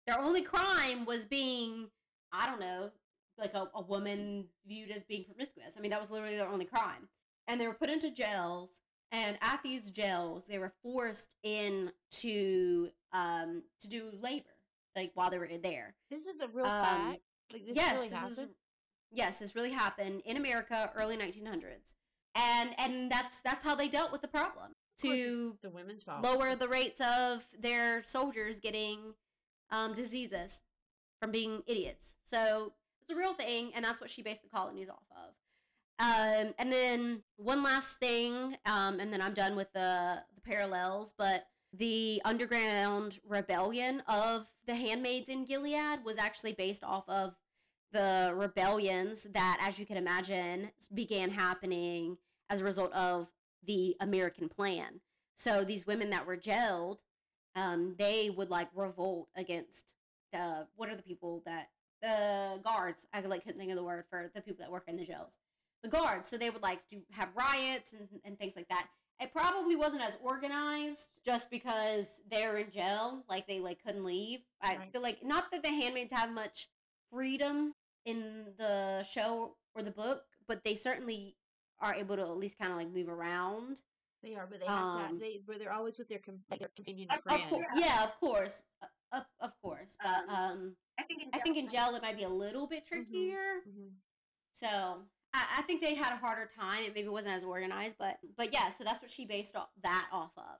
Their 0.06 0.20
only 0.20 0.42
crime 0.42 1.04
was 1.06 1.24
being, 1.26 1.88
I 2.32 2.46
don't 2.46 2.60
know, 2.60 2.90
like 3.38 3.54
a, 3.54 3.68
a 3.74 3.82
woman 3.82 4.48
viewed 4.66 4.90
as 4.90 5.02
being 5.02 5.24
promiscuous. 5.24 5.76
I 5.76 5.80
mean, 5.80 5.90
that 5.90 6.00
was 6.00 6.10
literally 6.10 6.36
their 6.36 6.48
only 6.48 6.64
crime. 6.66 7.08
And 7.48 7.60
they 7.60 7.66
were 7.66 7.74
put 7.74 7.90
into 7.90 8.10
jails. 8.10 8.80
And 9.12 9.38
at 9.42 9.62
these 9.62 9.90
jails, 9.90 10.46
they 10.46 10.58
were 10.58 10.72
forced 10.82 11.36
into 11.42 12.88
um, 13.12 13.62
to 13.80 13.88
do 13.88 14.10
labor, 14.20 14.48
like 14.96 15.12
while 15.14 15.30
they 15.30 15.38
were 15.38 15.48
there. 15.62 15.94
This 16.10 16.22
is 16.26 16.40
a 16.40 16.48
real 16.48 16.66
Um, 16.66 16.84
fact. 16.84 17.20
Like 17.52 17.66
this 17.66 17.76
yes, 17.76 17.94
really 17.94 18.08
this 18.08 18.38
is 18.38 18.46
yes, 19.12 19.38
this 19.38 19.54
really 19.54 19.70
happened 19.70 20.22
in 20.24 20.36
America, 20.36 20.90
early 20.96 21.16
1900s, 21.16 21.94
and 22.34 22.74
and 22.78 23.10
that's 23.10 23.40
that's 23.42 23.62
how 23.62 23.74
they 23.76 23.86
dealt 23.86 24.10
with 24.10 24.22
the 24.22 24.28
problem 24.28 24.72
to 24.98 25.56
the 25.62 25.70
women's 25.70 26.02
fault. 26.02 26.22
lower 26.22 26.56
the 26.56 26.68
rates 26.68 27.00
of 27.00 27.46
their 27.56 28.02
soldiers 28.02 28.58
getting 28.58 29.14
um, 29.70 29.94
diseases 29.94 30.62
from 31.20 31.30
being 31.30 31.62
idiots. 31.66 32.16
So 32.22 32.74
it's 33.02 33.12
a 33.12 33.16
real 33.16 33.34
thing, 33.34 33.72
and 33.74 33.84
that's 33.84 34.00
what 34.00 34.10
she 34.10 34.22
based 34.22 34.42
the 34.42 34.48
colonies 34.48 34.88
off 34.88 35.04
of. 35.10 35.34
Um, 35.98 36.54
and 36.58 36.72
then 36.72 37.22
one 37.36 37.62
last 37.62 37.98
thing, 37.98 38.56
um, 38.66 38.98
and 38.98 39.12
then 39.12 39.20
I'm 39.20 39.34
done 39.34 39.56
with 39.56 39.72
the, 39.72 40.22
the 40.34 40.40
parallels, 40.40 41.14
but 41.16 41.46
the 41.72 42.20
underground 42.24 43.18
rebellion 43.26 44.02
of 44.08 44.46
the 44.66 44.74
handmaids 44.74 45.28
in 45.28 45.44
Gilead 45.44 46.04
was 46.04 46.18
actually 46.18 46.52
based 46.52 46.84
off 46.84 47.08
of 47.08 47.36
the 47.92 48.32
rebellions 48.34 49.26
that, 49.32 49.58
as 49.60 49.78
you 49.78 49.86
can 49.86 49.96
imagine, 49.96 50.70
began 50.92 51.30
happening 51.30 52.18
as 52.50 52.60
a 52.60 52.64
result 52.64 52.92
of 52.92 53.28
the 53.64 53.96
American 54.00 54.48
plan. 54.48 55.00
So 55.34 55.64
these 55.64 55.86
women 55.86 56.10
that 56.10 56.26
were 56.26 56.36
jailed, 56.36 56.98
um, 57.54 57.94
they 57.98 58.30
would 58.30 58.50
like 58.50 58.68
revolt 58.74 59.28
against 59.36 59.94
the 60.32 60.66
what 60.76 60.88
are 60.88 60.96
the 60.96 61.02
people 61.02 61.42
that 61.46 61.68
the 62.02 62.60
guards? 62.62 63.06
I 63.12 63.20
like 63.20 63.44
couldn't 63.44 63.58
think 63.58 63.70
of 63.70 63.76
the 63.76 63.84
word 63.84 64.04
for 64.10 64.30
the 64.34 64.42
people 64.42 64.62
that 64.64 64.70
work 64.70 64.84
in 64.88 64.96
the 64.96 65.04
jails. 65.04 65.38
The 65.82 65.88
guards. 65.88 66.28
So 66.28 66.36
they 66.36 66.50
would 66.50 66.62
like 66.62 66.80
do 66.88 67.02
have 67.12 67.30
riots 67.36 67.92
and, 67.92 68.08
and 68.24 68.38
things 68.38 68.56
like 68.56 68.68
that. 68.68 68.88
It 69.20 69.32
probably 69.32 69.76
wasn't 69.76 70.02
as 70.02 70.16
organized 70.22 71.20
just 71.24 71.50
because 71.50 72.20
they're 72.30 72.56
in 72.58 72.70
jail, 72.70 73.22
like 73.28 73.46
they 73.46 73.60
like 73.60 73.82
couldn't 73.84 74.04
leave. 74.04 74.40
I 74.60 74.76
Right. 74.76 74.92
feel 74.92 75.02
like 75.02 75.22
not 75.22 75.50
that 75.52 75.62
the 75.62 75.68
handmaids 75.68 76.12
have 76.12 76.32
much 76.32 76.68
freedom 77.12 77.74
in 78.04 78.54
the 78.58 79.02
show 79.04 79.56
or 79.74 79.82
the 79.82 79.90
book, 79.92 80.24
but 80.48 80.64
they 80.64 80.74
certainly 80.74 81.36
are 81.80 81.94
able 81.94 82.16
to 82.16 82.22
at 82.22 82.36
least 82.36 82.58
kind 82.58 82.72
of 82.72 82.78
like 82.78 82.90
move 82.90 83.08
around. 83.08 83.82
They 84.24 84.34
are, 84.34 84.46
but 84.50 84.60
they 84.60 84.66
have 84.66 84.78
to. 84.78 84.82
Um, 84.84 85.00
Have, 85.08 85.18
they, 85.20 85.40
but 85.46 85.58
they're 85.58 85.72
always 85.72 85.98
with 85.98 86.08
their, 86.08 86.18
com- 86.18 86.40
their 86.58 86.68
companion 86.74 87.08
Of, 87.10 87.22
friend. 87.22 87.42
course, 87.50 87.66
yeah, 87.76 88.04
of 88.04 88.18
course, 88.18 88.64
Uh, 88.82 88.86
of 89.12 89.24
of 89.40 89.52
course. 89.62 89.96
But 90.02 90.24
um, 90.34 90.76
I 90.98 91.02
think 91.02 91.22
in 91.22 91.28
I 91.34 91.38
think 91.40 91.56
in 91.56 91.68
jail 91.68 91.94
it 91.94 92.02
might 92.02 92.16
be 92.16 92.24
a 92.24 92.28
little 92.28 92.66
bit 92.66 92.84
trickier. 92.84 93.60
Mhm. 93.68 93.90
So 94.52 94.66
I, 95.34 95.44
I 95.58 95.62
think 95.62 95.80
they 95.82 95.94
had 95.94 96.12
a 96.12 96.16
harder 96.16 96.48
time. 96.58 96.84
It 96.84 96.94
maybe 96.94 97.08
wasn't 97.08 97.34
as 97.34 97.44
organized, 97.44 97.96
but 97.98 98.18
but 98.36 98.52
yeah. 98.52 98.70
So 98.70 98.82
that's 98.84 99.02
what 99.02 99.10
she 99.10 99.24
based 99.26 99.54
off, 99.56 99.68
that 99.82 100.08
off 100.12 100.32
of. 100.36 100.58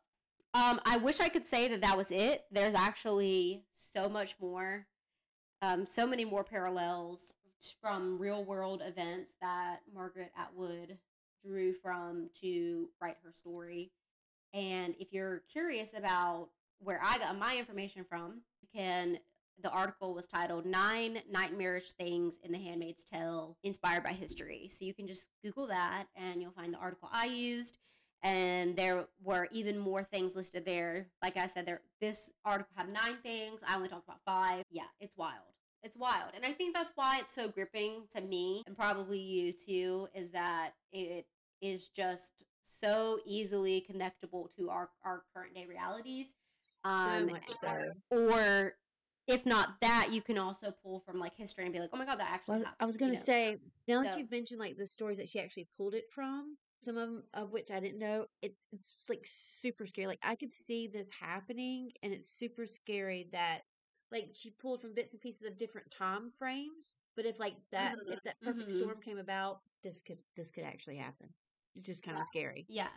Um, 0.60 0.80
I 0.86 0.98
wish 0.98 1.18
I 1.18 1.28
could 1.28 1.46
say 1.46 1.66
that 1.68 1.80
that 1.80 1.96
was 1.96 2.12
it. 2.12 2.44
There's 2.52 2.76
actually 2.76 3.64
so 3.72 4.08
much 4.08 4.36
more, 4.40 4.86
um, 5.62 5.84
so 5.84 6.06
many 6.06 6.24
more 6.24 6.44
parallels 6.44 7.34
from 7.80 8.18
real 8.18 8.44
world 8.44 8.80
events 8.84 9.34
that 9.40 9.80
Margaret 9.92 10.30
Atwood 10.38 10.98
drew 11.44 11.72
from 11.72 12.30
to 12.40 12.88
write 13.00 13.16
her 13.24 13.32
story. 13.32 13.90
And 14.52 14.94
if 14.98 15.12
you're 15.12 15.42
curious 15.52 15.94
about 15.96 16.48
where 16.78 17.00
I 17.02 17.18
got 17.18 17.38
my 17.38 17.56
information 17.58 18.04
from, 18.04 18.42
you 18.62 18.68
can. 18.72 19.18
The 19.62 19.70
article 19.70 20.14
was 20.14 20.26
titled 20.26 20.66
Nine 20.66 21.20
Nightmarish 21.30 21.92
Things 21.92 22.40
in 22.42 22.50
the 22.50 22.58
Handmaid's 22.58 23.04
Tale 23.04 23.56
Inspired 23.62 24.02
by 24.02 24.10
History. 24.10 24.66
So 24.68 24.84
you 24.84 24.92
can 24.92 25.06
just 25.06 25.28
Google 25.44 25.68
that 25.68 26.06
and 26.16 26.42
you'll 26.42 26.50
find 26.50 26.74
the 26.74 26.78
article 26.78 27.08
I 27.12 27.26
used. 27.26 27.78
And 28.24 28.74
there 28.74 29.04
were 29.22 29.46
even 29.52 29.78
more 29.78 30.02
things 30.02 30.34
listed 30.34 30.64
there. 30.64 31.06
Like 31.22 31.36
I 31.36 31.46
said, 31.46 31.66
there 31.66 31.82
this 32.00 32.34
article 32.44 32.72
had 32.76 32.88
nine 32.92 33.18
things. 33.22 33.62
I 33.66 33.76
only 33.76 33.88
talked 33.88 34.08
about 34.08 34.24
five. 34.26 34.64
Yeah, 34.72 34.88
it's 34.98 35.16
wild. 35.16 35.54
It's 35.84 35.96
wild. 35.96 36.30
And 36.34 36.44
I 36.44 36.50
think 36.52 36.74
that's 36.74 36.92
why 36.96 37.18
it's 37.20 37.32
so 37.32 37.48
gripping 37.48 38.06
to 38.10 38.22
me 38.22 38.62
and 38.66 38.76
probably 38.76 39.20
you 39.20 39.52
too, 39.52 40.08
is 40.14 40.30
that 40.30 40.70
it 40.90 41.26
is 41.64 41.88
just 41.88 42.44
so 42.62 43.18
easily 43.26 43.84
connectable 43.90 44.54
to 44.56 44.70
our, 44.70 44.90
our 45.04 45.24
current 45.34 45.54
day 45.54 45.66
realities. 45.66 46.34
So 46.82 46.90
Um, 46.90 47.30
so. 47.60 47.68
or 48.10 48.74
if 49.26 49.46
not 49.46 49.80
that, 49.80 50.08
you 50.12 50.20
can 50.20 50.38
also 50.38 50.70
pull 50.82 51.00
from 51.00 51.18
like 51.18 51.34
history 51.34 51.64
and 51.64 51.72
be 51.72 51.80
like, 51.80 51.90
oh 51.92 51.96
my 51.96 52.04
god, 52.04 52.18
that 52.20 52.30
actually 52.30 52.56
Well, 52.56 52.64
happened. 52.64 52.76
I 52.80 52.84
was 52.86 52.96
going 52.96 53.12
to 53.14 53.20
say, 53.20 53.56
now 53.88 54.02
that 54.02 54.18
you've 54.18 54.30
mentioned 54.30 54.60
like 54.60 54.76
the 54.76 54.86
stories 54.86 55.18
that 55.18 55.28
she 55.28 55.40
actually 55.40 55.68
pulled 55.76 55.94
it 55.94 56.04
from, 56.14 56.56
some 56.84 56.98
of 56.98 57.08
'em 57.08 57.22
of 57.32 57.50
which 57.52 57.70
I 57.70 57.80
didn't 57.80 57.98
know, 57.98 58.26
it's 58.42 58.58
it's 58.72 58.94
like 59.08 59.26
super 59.26 59.86
scary. 59.86 60.06
Like 60.06 60.18
I 60.22 60.36
could 60.36 60.52
see 60.52 60.86
this 60.88 61.08
happening, 61.18 61.92
and 62.02 62.12
it's 62.12 62.28
super 62.38 62.66
scary 62.66 63.28
that 63.32 63.62
like 64.12 64.30
she 64.34 64.50
pulled 64.50 64.82
from 64.82 64.92
bits 64.94 65.12
and 65.14 65.22
pieces 65.22 65.42
of 65.44 65.56
different 65.56 65.90
time 65.90 66.30
frames. 66.38 66.92
But 67.16 67.24
if 67.26 67.38
like 67.38 67.56
that, 67.70 67.94
Mhm, 67.96 68.12
if 68.12 68.22
that 68.24 68.40
perfect 68.42 68.70
mhm. 68.70 68.76
storm 68.76 69.00
came 69.00 69.18
about, 69.18 69.60
this 69.82 70.00
could 70.06 70.18
this 70.36 70.50
could 70.50 70.64
actually 70.64 70.96
happen. 70.96 71.32
It's 71.76 71.86
just 71.86 72.02
kind 72.02 72.18
of 72.18 72.26
scary. 72.26 72.66
Yeah. 72.68 72.88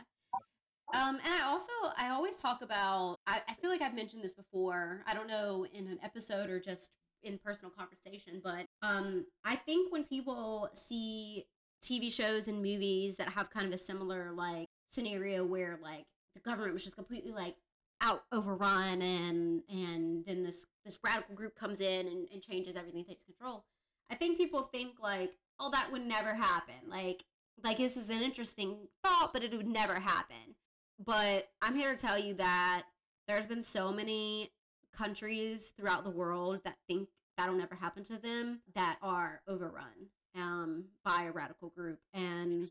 Um, 0.94 1.16
and 1.16 1.34
I 1.34 1.44
also 1.46 1.72
I 1.98 2.10
always 2.12 2.40
talk 2.40 2.62
about 2.62 3.18
I, 3.28 3.42
I 3.50 3.54
feel 3.56 3.70
like 3.70 3.82
I've 3.82 3.96
mentioned 3.96 4.24
this 4.24 4.34
before. 4.34 5.04
I 5.06 5.14
don't 5.14 5.28
know 5.28 5.66
in 5.74 5.88
an 5.88 6.00
episode 6.02 6.50
or 6.50 6.60
just 6.60 6.92
in 7.24 7.40
personal 7.44 7.72
conversation, 7.72 8.42
but 8.44 8.66
um 8.82 9.26
I 9.44 9.56
think 9.56 9.92
when 9.92 10.06
people 10.06 10.70
see 10.74 11.46
TV 11.84 12.12
shows 12.12 12.48
and 12.48 12.62
movies 12.62 13.18
that 13.18 13.30
have 13.30 13.50
kind 13.50 13.66
of 13.66 13.74
a 13.74 13.78
similar 13.78 14.32
like 14.32 14.68
scenario 14.88 15.44
where 15.46 15.78
like 15.82 16.06
the 16.36 16.42
government 16.42 16.74
was 16.74 16.84
just 16.84 16.96
completely 16.96 17.32
like 17.32 17.56
out 18.02 18.24
overrun 18.32 19.02
and 19.02 19.64
and 19.70 20.26
then 20.26 20.44
this 20.44 20.66
this 20.86 21.00
radical 21.04 21.36
group 21.36 21.56
comes 21.56 21.82
in 21.82 22.08
and, 22.08 22.28
and 22.32 22.42
changes 22.42 22.76
everything 22.76 23.04
takes 23.04 23.24
control 23.24 23.66
i 24.12 24.16
think 24.16 24.38
people 24.38 24.62
think 24.62 24.94
like 25.02 25.32
oh 25.60 25.72
that 25.72 25.92
would 25.92 26.06
never 26.06 26.36
happen 26.36 26.76
like 26.88 27.24
like 27.64 27.78
this 27.78 27.98
is 27.98 28.10
an 28.10 28.22
interesting 28.22 28.88
thought 29.04 29.32
but 29.34 29.44
it 29.44 29.52
would 29.52 29.68
never 29.68 29.96
happen 29.96 30.56
but 31.04 31.50
i'm 31.62 31.76
here 31.76 31.96
to 31.96 32.02
tell 32.02 32.18
you 32.18 32.34
that 32.34 32.84
there's 33.28 33.46
been 33.46 33.64
so 33.64 33.92
many 33.92 34.52
countries 34.96 35.74
throughout 35.78 36.04
the 36.04 36.10
world 36.10 36.62
that 36.64 36.78
think 36.88 37.10
that'll 37.38 37.56
never 37.56 37.76
happen 37.76 38.04
to 38.04 38.18
them 38.18 38.62
that 38.74 38.98
are 39.02 39.42
overrun 39.48 40.10
um, 40.36 40.86
by 41.04 41.24
a 41.24 41.32
radical 41.32 41.70
group 41.70 42.00
and 42.14 42.70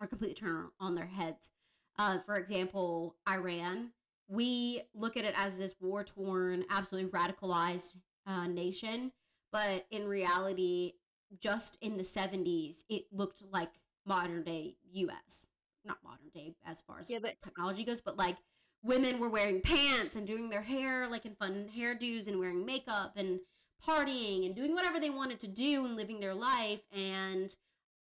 are 0.00 0.06
completely 0.06 0.34
turned 0.34 0.68
on 0.80 0.94
their 0.94 1.06
heads 1.06 1.50
uh, 1.98 2.18
for 2.18 2.36
example 2.36 3.16
iran 3.28 3.90
we 4.28 4.82
look 4.94 5.16
at 5.16 5.24
it 5.24 5.34
as 5.36 5.58
this 5.58 5.74
war 5.80 6.04
torn, 6.04 6.64
absolutely 6.70 7.10
radicalized 7.10 7.96
uh, 8.26 8.46
nation. 8.46 9.12
But 9.52 9.86
in 9.90 10.06
reality, 10.06 10.94
just 11.40 11.78
in 11.80 11.96
the 11.96 12.02
70s, 12.02 12.84
it 12.88 13.04
looked 13.12 13.42
like 13.52 13.70
modern 14.06 14.42
day 14.42 14.76
US. 14.92 15.48
Not 15.84 15.98
modern 16.02 16.28
day 16.34 16.54
as 16.64 16.80
far 16.80 16.98
as 17.00 17.10
Yeah, 17.10 17.18
but- 17.20 17.36
technology 17.42 17.84
goes, 17.84 18.00
but 18.00 18.16
like 18.16 18.36
women 18.82 19.18
were 19.18 19.28
wearing 19.30 19.60
pants 19.60 20.14
and 20.16 20.26
doing 20.26 20.48
their 20.50 20.62
hair 20.62 21.08
like 21.08 21.24
in 21.26 21.32
fun 21.34 21.68
hairdos 21.76 22.26
and 22.28 22.38
wearing 22.38 22.64
makeup 22.66 23.12
and 23.16 23.40
partying 23.86 24.46
and 24.46 24.54
doing 24.54 24.74
whatever 24.74 24.98
they 25.00 25.10
wanted 25.10 25.40
to 25.40 25.46
do 25.48 25.84
and 25.84 25.96
living 25.96 26.20
their 26.20 26.34
life. 26.34 26.82
And 26.94 27.54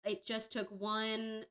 it 0.05 0.25
just 0.25 0.51
took 0.51 0.69
one 0.69 1.45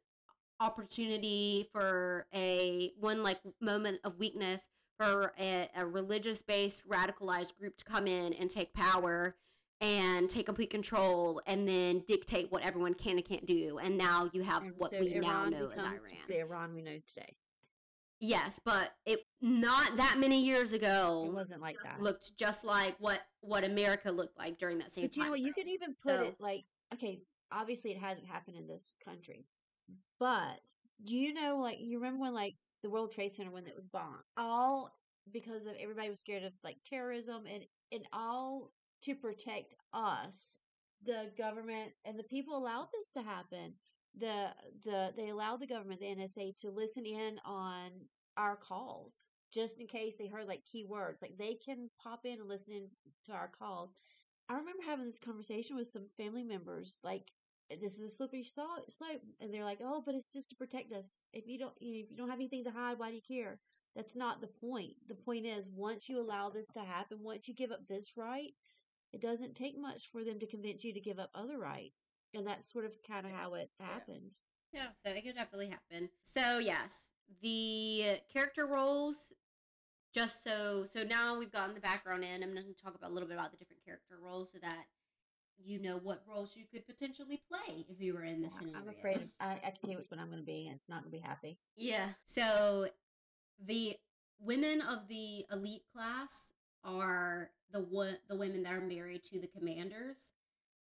opportunity 0.61 1.67
for 1.73 2.27
a 2.35 2.93
one 2.99 3.23
like 3.23 3.41
moment 3.61 4.01
of 4.05 4.19
weakness 4.19 4.69
for 4.99 5.33
a, 5.39 5.69
a 5.77 5.85
religious 5.85 6.41
based 6.43 6.89
radicalized 6.89 7.57
group 7.59 7.77
to 7.77 7.85
come 7.85 8.07
in 8.07 8.33
and 8.35 8.49
take 8.49 8.73
power 8.73 9.35
and 9.81 10.31
take 10.31 10.47
complete 10.47 10.71
control 10.71 11.41
and 11.47 11.67
then 11.69 12.03
dictate 12.07 12.51
what 12.51 12.63
everyone 12.63 12.95
can 12.95 13.17
and 13.17 13.25
can't 13.25 13.45
do 13.47 13.79
and 13.83 13.99
now 13.99 14.31
you 14.33 14.43
have 14.43 14.63
And 14.63 14.73
what 14.79 14.91
so 14.93 15.01
we 15.01 15.15
now 15.19 15.47
know 15.47 15.71
as 15.71 15.79
iran 15.83 15.99
the 16.29 16.39
Iran 16.41 16.75
we 16.75 16.83
know 16.83 16.99
today. 17.09 17.35
yes 18.21 18.61
but 18.65 18.95
it 19.05 19.21
not 19.43 19.97
that 19.97 20.17
many 20.19 20.45
years 20.45 20.73
ago. 20.73 21.25
It 21.29 21.35
wasn't 21.35 21.61
like 21.61 21.77
that. 21.85 22.01
looked 22.01 22.37
just 22.39 22.65
like 22.65 22.95
what 22.99 23.21
what 23.41 23.65
america 23.65 24.11
looked 24.11 24.39
like 24.39 24.57
during 24.59 24.79
that 24.79 24.93
same 24.93 25.05
But 25.07 25.17
you 25.17 25.23
know 25.23 25.25
time 25.25 25.31
what? 25.33 25.41
You 25.41 25.53
could 25.53 25.69
even 25.69 25.95
put 26.03 26.17
So- 26.17 26.23
it 26.25 26.37
like, 26.41 26.65
okay, 26.95 27.21
obviously 27.53 27.91
it 27.91 27.99
hasn't 27.99 28.27
happened 28.27 28.57
in 28.57 28.67
this 28.67 28.83
country, 29.05 29.45
but 30.19 30.61
do 31.05 31.15
you 31.15 31.35
know, 31.35 31.59
like, 31.59 31.79
you 31.81 31.99
remember 31.99 32.21
when, 32.23 32.33
like, 32.35 32.55
the 32.83 32.89
World 32.89 33.11
Trade 33.13 33.35
Center 33.35 33.51
when 33.51 33.67
it 33.67 33.75
was 33.77 33.85
bombed, 33.93 34.23
all 34.37 34.97
because 35.33 35.63
of 35.67 35.73
everybody 35.81 36.09
was 36.09 36.21
scared 36.21 36.45
of 36.45 36.53
like 36.63 36.77
terrorism 36.89 37.45
and 37.53 37.65
and 37.93 38.05
all 38.13 38.71
to 39.05 39.15
protect 39.15 39.75
us, 39.93 40.57
the 41.05 41.31
government 41.37 41.93
and 42.05 42.19
the 42.19 42.25
people 42.25 42.57
allowed 42.57 42.89
this 42.93 43.13
to 43.13 43.23
happen. 43.23 43.75
The 44.19 44.49
the 44.85 45.13
they 45.17 45.29
allowed 45.29 45.61
the 45.61 45.67
government, 45.67 46.01
the 46.01 46.07
NSA, 46.07 46.57
to 46.61 46.71
listen 46.71 47.05
in 47.05 47.39
on 47.45 47.91
our 48.37 48.57
calls 48.57 49.13
just 49.53 49.79
in 49.79 49.87
case 49.87 50.15
they 50.19 50.27
heard 50.27 50.49
like 50.49 50.63
keywords. 50.65 51.23
Like 51.23 51.37
they 51.39 51.57
can 51.65 51.89
pop 52.03 52.21
in 52.25 52.41
and 52.41 52.49
listen 52.49 52.73
in 52.73 52.89
to 53.27 53.33
our 53.33 53.51
calls. 53.57 53.91
I 54.49 54.55
remember 54.55 54.83
having 54.85 55.07
this 55.07 55.19
conversation 55.19 55.77
with 55.77 55.91
some 55.91 56.07
family 56.17 56.43
members, 56.45 56.99
like 57.03 57.31
this 57.81 57.95
is 57.95 58.13
a 58.13 58.15
slippery 58.15 58.45
slope, 58.45 59.23
and 59.41 59.53
they're 59.53 59.65
like, 59.65 59.81
"Oh, 59.83 60.03
but 60.05 60.15
it's 60.15 60.29
just 60.29 60.51
to 60.51 60.57
protect 60.57 60.93
us. 60.93 61.07
If 61.33 61.47
you 61.47 61.59
don't, 61.59 61.75
you 61.81 61.95
know, 61.95 62.01
if 62.05 62.11
you 62.11 62.17
don't 62.17 62.29
have 62.29 62.39
anything 62.39 62.65
to 62.65 62.71
hide, 62.71 62.99
why 62.99 63.11
do 63.11 63.17
you 63.17 63.23
care?" 63.23 63.59
That's 63.97 64.17
not 64.17 64.41
the 64.41 64.49
point. 64.49 64.95
The 65.09 65.15
point 65.15 65.47
is, 65.47 65.69
once 65.69 66.09
you 66.09 66.19
allow 66.21 66.51
this 66.51 66.69
to 66.71 66.81
happen, 66.81 67.23
once 67.23 67.47
you 67.47 67.55
give 67.55 67.71
up 67.71 67.87
this 67.89 68.17
right, 68.17 68.53
it 69.15 69.23
doesn't 69.23 69.55
take 69.55 69.79
much 69.79 70.11
for 70.11 70.25
them 70.25 70.39
to 70.41 70.47
convince 70.47 70.85
you 70.85 70.93
to 70.93 71.01
give 71.01 71.19
up 71.19 71.31
other 71.35 71.59
rights, 71.59 72.01
and 72.35 72.47
that's 72.47 72.73
sort 72.73 72.85
of 72.85 72.93
kind 73.07 73.27
of 73.27 73.33
how 73.33 73.55
it 73.55 73.71
happened. 73.79 74.33
Yeah, 74.73 74.89
so 75.05 75.13
it 75.13 75.25
could 75.25 75.37
definitely 75.37 75.69
happen. 75.69 76.11
So 76.23 76.59
yes, 76.59 77.13
the 77.41 78.19
character 78.33 78.67
roles. 78.67 79.33
Just 80.13 80.45
so 80.45 80.85
so 80.85 81.03
now 81.03 81.37
we've 81.37 81.51
gotten 81.51 81.75
the 81.75 81.81
background 81.81 82.23
in. 82.23 82.43
I'm 82.45 82.55
going 82.55 82.67
to 82.67 82.83
talk 82.83 82.95
about 82.95 83.11
a 83.11 83.13
little 83.13 83.29
bit 83.29 83.37
about 83.37 83.51
the 83.51 83.57
different 83.57 83.85
character 83.85 84.17
roles 84.23 84.53
so 84.53 84.59
that 84.63 84.85
you 85.59 85.81
know 85.81 85.99
what 86.01 86.23
roles 86.29 86.57
you 86.57 86.65
could 86.73 86.87
potentially 86.87 87.43
play 87.49 87.85
if 87.89 88.01
you 88.01 88.15
were 88.15 88.23
in 88.23 88.41
this 88.41 88.55
scenario. 88.55 88.79
I'm 88.79 88.89
afraid 88.89 89.29
I, 89.41 89.53
I 89.65 89.71
can 89.71 89.81
tell 89.81 89.91
you 89.91 89.97
which 89.99 90.11
one 90.11 90.21
I'm 90.21 90.29
going 90.29 90.39
to 90.39 90.47
be, 90.47 90.67
and 90.67 90.77
it's 90.77 90.89
not 90.89 91.03
going 91.03 91.13
to 91.13 91.19
be 91.19 91.23
happy. 91.27 91.59
Yeah. 91.77 92.07
So 92.25 92.89
the 93.65 93.97
women 94.39 94.81
of 94.81 95.09
the 95.09 95.47
elite 95.51 95.83
class 95.93 96.53
are 96.85 97.51
the 97.73 97.81
wo- 97.81 98.17
the 98.29 98.37
women 98.37 98.63
that 98.65 98.73
are 98.75 98.81
married 98.81 99.25
to 99.25 99.39
the 99.41 99.47
commanders. 99.49 100.33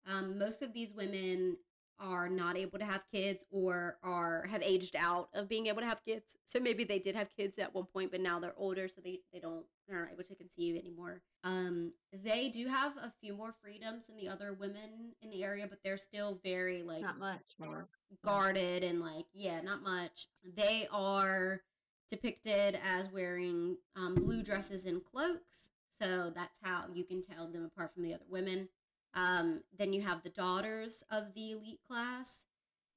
Um, 0.07 0.39
most 0.39 0.63
of 0.63 0.73
these 0.73 0.95
women 0.95 1.57
are 2.01 2.29
not 2.29 2.57
able 2.57 2.79
to 2.79 2.85
have 2.85 3.05
kids 3.11 3.45
or 3.51 3.99
are 4.05 4.47
have 4.49 4.63
aged 4.63 4.95
out 4.97 5.29
of 5.35 5.49
being 5.49 5.67
able 5.67 5.81
to 5.81 5.87
have 5.87 6.05
kids. 6.05 6.37
So 6.45 6.61
maybe 6.61 6.85
they 6.85 7.01
did 7.01 7.17
have 7.17 7.29
kids 7.37 7.59
at 7.59 7.75
one 7.75 7.87
point, 7.87 8.13
but 8.13 8.21
now 8.21 8.39
they're 8.39 8.55
older, 8.57 8.87
so 8.87 9.01
they, 9.05 9.19
they 9.33 9.41
don't 9.41 9.65
they're 9.89 10.03
not 10.03 10.13
able 10.13 10.23
to 10.23 10.35
conceive 10.37 10.77
anymore. 10.77 11.23
Um, 11.43 11.93
they 12.13 12.49
do 12.51 12.69
have 12.69 12.97
a 12.99 13.13
few 13.21 13.35
more 13.35 13.53
freedoms 13.53 14.07
than 14.07 14.17
the 14.17 14.29
other 14.29 14.53
women 14.53 15.15
in 15.21 15.31
the 15.31 15.43
area, 15.43 15.67
but 15.69 15.81
they're 15.83 15.97
still 15.97 16.39
very 16.45 16.83
like 16.85 17.03
Not 17.03 17.19
much 17.19 17.43
more. 17.59 17.89
guarded 18.25 18.85
and 18.85 19.01
like 19.01 19.27
yeah 19.35 19.61
not 19.61 19.83
much 19.83 20.29
they 20.57 20.87
are 20.93 21.63
depicted 22.09 22.79
as 22.87 23.11
wearing 23.13 23.77
um, 23.97 24.15
blue 24.15 24.43
dresses 24.43 24.87
and 24.87 25.05
cloaks 25.05 25.71
so 25.99 26.31
that's 26.35 26.59
how 26.63 26.85
you 26.93 27.05
can 27.05 27.23
tell 27.23 27.47
them 27.47 27.65
apart 27.65 27.93
from 27.93 28.03
the 28.03 28.15
other 28.15 28.25
women 28.29 28.69
um, 29.15 29.63
then 29.77 29.93
you 29.93 30.03
have 30.03 30.23
the 30.23 30.31
daughters 30.31 31.03
of 31.11 31.35
the 31.35 31.53
elite 31.53 31.81
class 31.89 32.47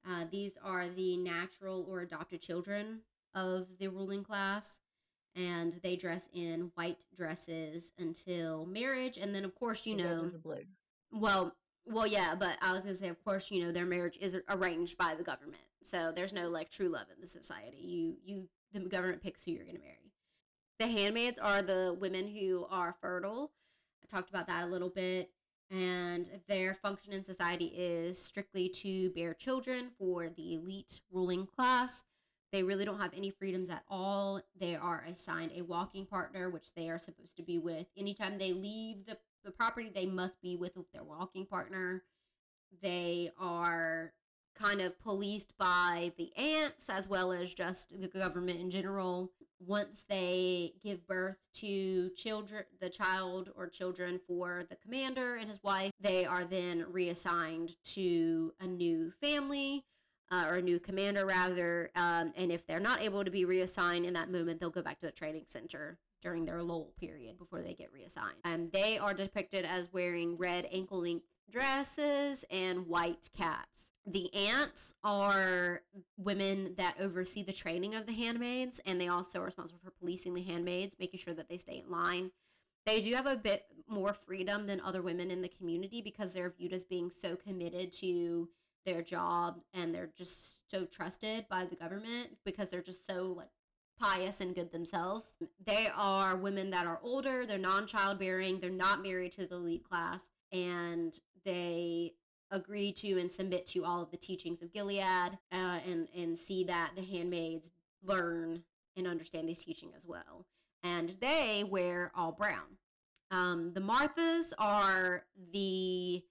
uh, 0.08 0.24
these 0.30 0.58
are 0.62 0.88
the 0.88 1.16
natural 1.16 1.86
or 1.88 2.00
adopted 2.00 2.40
children 2.40 3.00
of 3.34 3.66
the 3.78 3.88
ruling 3.88 4.24
class 4.24 4.80
and 5.34 5.74
they 5.82 5.96
dress 5.96 6.28
in 6.34 6.70
white 6.74 7.04
dresses 7.14 7.92
until 7.98 8.66
marriage 8.66 9.16
and 9.16 9.34
then 9.34 9.44
of 9.44 9.54
course 9.54 9.86
you 9.86 9.96
know 9.96 10.22
was 10.22 10.32
the 10.32 10.38
blue. 10.38 10.64
well, 11.10 11.54
well, 11.86 12.06
yeah, 12.06 12.34
but 12.38 12.58
I 12.60 12.72
was 12.72 12.84
gonna 12.84 12.94
say, 12.94 13.08
of 13.08 13.22
course, 13.24 13.50
you 13.50 13.62
know, 13.62 13.72
their 13.72 13.86
marriage 13.86 14.18
is 14.20 14.38
arranged 14.48 14.96
by 14.98 15.14
the 15.16 15.24
government, 15.24 15.62
so 15.82 16.12
there's 16.14 16.32
no 16.32 16.48
like 16.48 16.70
true 16.70 16.88
love 16.88 17.06
in 17.14 17.20
the 17.20 17.26
society. 17.26 17.78
You, 17.78 18.16
you, 18.24 18.48
the 18.72 18.88
government 18.88 19.22
picks 19.22 19.44
who 19.44 19.52
you're 19.52 19.64
gonna 19.64 19.78
marry. 19.78 20.01
The 20.82 20.88
handmaids 20.88 21.38
are 21.38 21.62
the 21.62 21.96
women 22.00 22.26
who 22.26 22.66
are 22.68 22.92
fertile. 23.00 23.52
I 24.02 24.06
talked 24.08 24.30
about 24.30 24.48
that 24.48 24.64
a 24.64 24.66
little 24.66 24.88
bit, 24.88 25.30
and 25.70 26.28
their 26.48 26.74
function 26.74 27.12
in 27.12 27.22
society 27.22 27.66
is 27.66 28.20
strictly 28.20 28.68
to 28.80 29.10
bear 29.10 29.32
children 29.32 29.92
for 29.96 30.28
the 30.28 30.54
elite 30.54 31.00
ruling 31.12 31.46
class. 31.46 32.02
They 32.50 32.64
really 32.64 32.84
don't 32.84 33.00
have 33.00 33.14
any 33.16 33.30
freedoms 33.30 33.70
at 33.70 33.84
all. 33.88 34.42
They 34.58 34.74
are 34.74 35.04
assigned 35.08 35.52
a 35.54 35.62
walking 35.62 36.04
partner, 36.04 36.50
which 36.50 36.74
they 36.74 36.90
are 36.90 36.98
supposed 36.98 37.36
to 37.36 37.44
be 37.44 37.60
with. 37.60 37.86
Anytime 37.96 38.38
they 38.38 38.52
leave 38.52 39.06
the, 39.06 39.18
the 39.44 39.52
property, 39.52 39.88
they 39.88 40.06
must 40.06 40.42
be 40.42 40.56
with 40.56 40.72
their 40.92 41.04
walking 41.04 41.46
partner. 41.46 42.02
They 42.82 43.30
are 43.38 44.14
kind 44.54 44.80
of 44.80 44.98
policed 45.00 45.56
by 45.58 46.12
the 46.16 46.32
aunts 46.36 46.90
as 46.90 47.08
well 47.08 47.32
as 47.32 47.54
just 47.54 48.00
the 48.00 48.08
government 48.08 48.60
in 48.60 48.70
general. 48.70 49.28
Once 49.64 50.04
they 50.04 50.72
give 50.82 51.06
birth 51.06 51.38
to 51.54 52.10
children, 52.16 52.64
the 52.80 52.90
child 52.90 53.50
or 53.56 53.68
children 53.68 54.20
for 54.26 54.64
the 54.68 54.76
commander 54.76 55.36
and 55.36 55.48
his 55.48 55.62
wife, 55.62 55.92
they 56.00 56.24
are 56.24 56.44
then 56.44 56.84
reassigned 56.90 57.76
to 57.84 58.52
a 58.60 58.66
new 58.66 59.12
family 59.20 59.84
uh, 60.32 60.46
or 60.48 60.54
a 60.54 60.62
new 60.62 60.80
commander 60.80 61.24
rather. 61.26 61.90
Um, 61.94 62.32
and 62.36 62.50
if 62.50 62.66
they're 62.66 62.80
not 62.80 63.02
able 63.02 63.24
to 63.24 63.30
be 63.30 63.44
reassigned 63.44 64.04
in 64.04 64.14
that 64.14 64.32
moment, 64.32 64.58
they'll 64.58 64.70
go 64.70 64.82
back 64.82 64.98
to 65.00 65.06
the 65.06 65.12
training 65.12 65.44
center 65.46 65.98
during 66.22 66.44
their 66.44 66.62
lull 66.62 66.92
period 66.98 67.38
before 67.38 67.60
they 67.62 67.74
get 67.74 67.92
reassigned. 67.92 68.36
And 68.44 68.72
they 68.72 68.96
are 68.98 69.12
depicted 69.12 69.64
as 69.64 69.92
wearing 69.92 70.36
red 70.36 70.66
ankle 70.72 71.00
length 71.00 71.26
dresses 71.52 72.44
and 72.50 72.86
white 72.86 73.28
caps. 73.36 73.92
The 74.06 74.32
aunts 74.34 74.94
are 75.04 75.82
women 76.16 76.74
that 76.78 76.96
oversee 76.98 77.42
the 77.42 77.52
training 77.52 77.94
of 77.94 78.06
the 78.06 78.12
handmaids, 78.12 78.80
and 78.86 79.00
they 79.00 79.08
also 79.08 79.40
are 79.40 79.44
responsible 79.44 79.80
for 79.84 79.90
policing 79.90 80.34
the 80.34 80.42
handmaids, 80.42 80.96
making 80.98 81.20
sure 81.20 81.34
that 81.34 81.48
they 81.48 81.58
stay 81.58 81.82
in 81.84 81.90
line. 81.90 82.30
They 82.86 83.00
do 83.00 83.14
have 83.14 83.26
a 83.26 83.36
bit 83.36 83.66
more 83.88 84.14
freedom 84.14 84.66
than 84.66 84.80
other 84.80 85.02
women 85.02 85.30
in 85.30 85.42
the 85.42 85.48
community 85.48 86.00
because 86.00 86.32
they're 86.32 86.50
viewed 86.50 86.72
as 86.72 86.84
being 86.84 87.10
so 87.10 87.36
committed 87.36 87.92
to 88.00 88.48
their 88.84 89.02
job 89.02 89.60
and 89.72 89.94
they're 89.94 90.10
just 90.16 90.68
so 90.68 90.84
trusted 90.84 91.46
by 91.48 91.64
the 91.64 91.76
government 91.76 92.38
because 92.44 92.70
they're 92.70 92.82
just 92.82 93.06
so 93.06 93.32
like 93.36 93.50
pious 94.00 94.40
and 94.40 94.54
good 94.54 94.72
themselves. 94.72 95.36
They 95.64 95.88
are 95.94 96.36
women 96.36 96.70
that 96.70 96.86
are 96.86 96.98
older, 97.02 97.46
they're 97.46 97.58
non 97.58 97.86
childbearing, 97.86 98.58
they're 98.58 98.70
not 98.70 99.02
married 99.02 99.32
to 99.32 99.46
the 99.46 99.56
elite 99.56 99.84
class, 99.84 100.30
and 100.50 101.14
they 101.44 102.14
agree 102.50 102.92
to 102.92 103.18
and 103.18 103.32
submit 103.32 103.66
to 103.66 103.84
all 103.84 104.02
of 104.02 104.10
the 104.10 104.16
teachings 104.16 104.62
of 104.62 104.72
Gilead 104.72 105.38
uh, 105.52 105.78
and, 105.88 106.08
and 106.16 106.36
see 106.36 106.64
that 106.64 106.92
the 106.94 107.02
handmaids 107.02 107.70
learn 108.04 108.62
and 108.96 109.06
understand 109.06 109.48
these 109.48 109.64
teaching 109.64 109.90
as 109.96 110.06
well. 110.06 110.46
And 110.82 111.10
they 111.20 111.64
wear 111.68 112.12
all 112.14 112.32
brown. 112.32 112.78
Um, 113.30 113.72
the 113.72 113.80
Marthas 113.80 114.52
are 114.58 115.24
the 115.52 116.22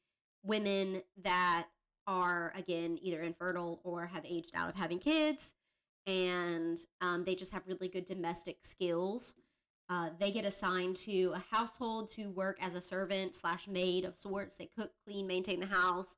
women 0.43 1.01
that 1.23 1.67
are, 2.05 2.53
again, 2.55 2.99
either 3.01 3.21
infertile 3.21 3.79
or 3.83 4.05
have 4.05 4.25
aged 4.25 4.51
out 4.55 4.69
of 4.69 4.75
having 4.75 4.99
kids 4.99 5.55
and 6.07 6.77
um, 6.99 7.23
they 7.23 7.35
just 7.35 7.53
have 7.53 7.67
really 7.67 7.87
good 7.87 8.05
domestic 8.05 8.57
skills. 8.61 9.35
Uh, 9.91 10.09
they 10.19 10.31
get 10.31 10.45
assigned 10.45 10.95
to 10.95 11.33
a 11.35 11.43
household 11.53 12.09
to 12.09 12.27
work 12.27 12.57
as 12.61 12.75
a 12.75 12.81
servant 12.81 13.35
slash 13.35 13.67
maid 13.67 14.05
of 14.05 14.17
sorts. 14.17 14.55
They 14.55 14.69
cook, 14.77 14.91
clean, 15.05 15.27
maintain 15.27 15.59
the 15.59 15.65
house, 15.65 16.15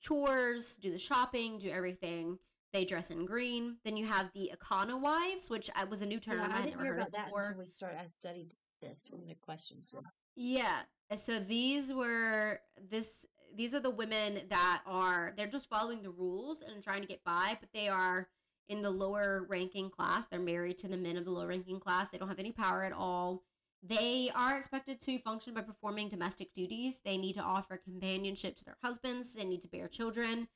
chores, 0.00 0.78
do 0.78 0.90
the 0.90 0.96
shopping, 0.98 1.58
do 1.58 1.68
everything. 1.70 2.38
They 2.72 2.86
dress 2.86 3.10
in 3.10 3.26
green. 3.26 3.76
Then 3.84 3.98
you 3.98 4.06
have 4.06 4.30
the 4.32 4.50
Econo 4.56 4.98
wives, 4.98 5.50
which 5.50 5.70
I- 5.74 5.84
was 5.84 6.00
a 6.00 6.06
new 6.06 6.18
term 6.18 6.38
Yeah, 6.38 6.48
I 6.48 6.52
I 6.52 6.62
didn't 6.62 6.70
never 6.70 6.82
hear 6.84 6.92
heard 6.94 7.00
about 7.00 7.06
of 7.08 7.12
that 7.12 7.24
before. 7.26 7.48
until 7.48 7.62
we 7.64 7.68
started. 7.70 7.98
I 7.98 8.08
studied 8.08 8.54
this 8.80 8.98
when 9.10 9.26
the 9.26 9.34
questions 9.34 9.92
were. 9.92 10.00
Yeah. 10.34 10.84
So 11.14 11.38
these 11.38 11.92
were 11.92 12.60
this 12.80 13.26
these 13.54 13.74
are 13.74 13.80
the 13.80 13.90
women 13.90 14.40
that 14.48 14.82
are 14.86 15.32
they're 15.36 15.46
just 15.46 15.68
following 15.68 16.00
the 16.02 16.10
rules 16.10 16.62
and 16.62 16.82
trying 16.82 17.02
to 17.02 17.06
get 17.08 17.22
by, 17.22 17.58
but 17.60 17.68
they 17.74 17.88
are 17.88 18.28
in 18.68 18.80
the 18.80 18.90
lower 18.90 19.44
ranking 19.48 19.90
class. 19.90 20.26
They're 20.26 20.40
married 20.40 20.78
to 20.78 20.88
the 20.88 20.96
men 20.96 21.16
of 21.16 21.24
the 21.24 21.30
lower 21.30 21.46
ranking 21.48 21.80
class. 21.80 22.10
They 22.10 22.18
don't 22.18 22.28
have 22.28 22.38
any 22.38 22.52
power 22.52 22.82
at 22.84 22.92
all. 22.92 23.42
They 23.82 24.30
are 24.34 24.56
expected 24.56 25.00
to 25.02 25.18
function 25.18 25.52
by 25.52 25.60
performing 25.60 26.08
domestic 26.08 26.52
duties. 26.54 27.00
They 27.04 27.18
need 27.18 27.34
to 27.34 27.42
offer 27.42 27.76
companionship 27.76 28.56
to 28.56 28.64
their 28.64 28.78
husbands. 28.82 29.34
They 29.34 29.44
need 29.44 29.60
to 29.62 29.68
bear 29.68 29.88
children, 29.88 30.48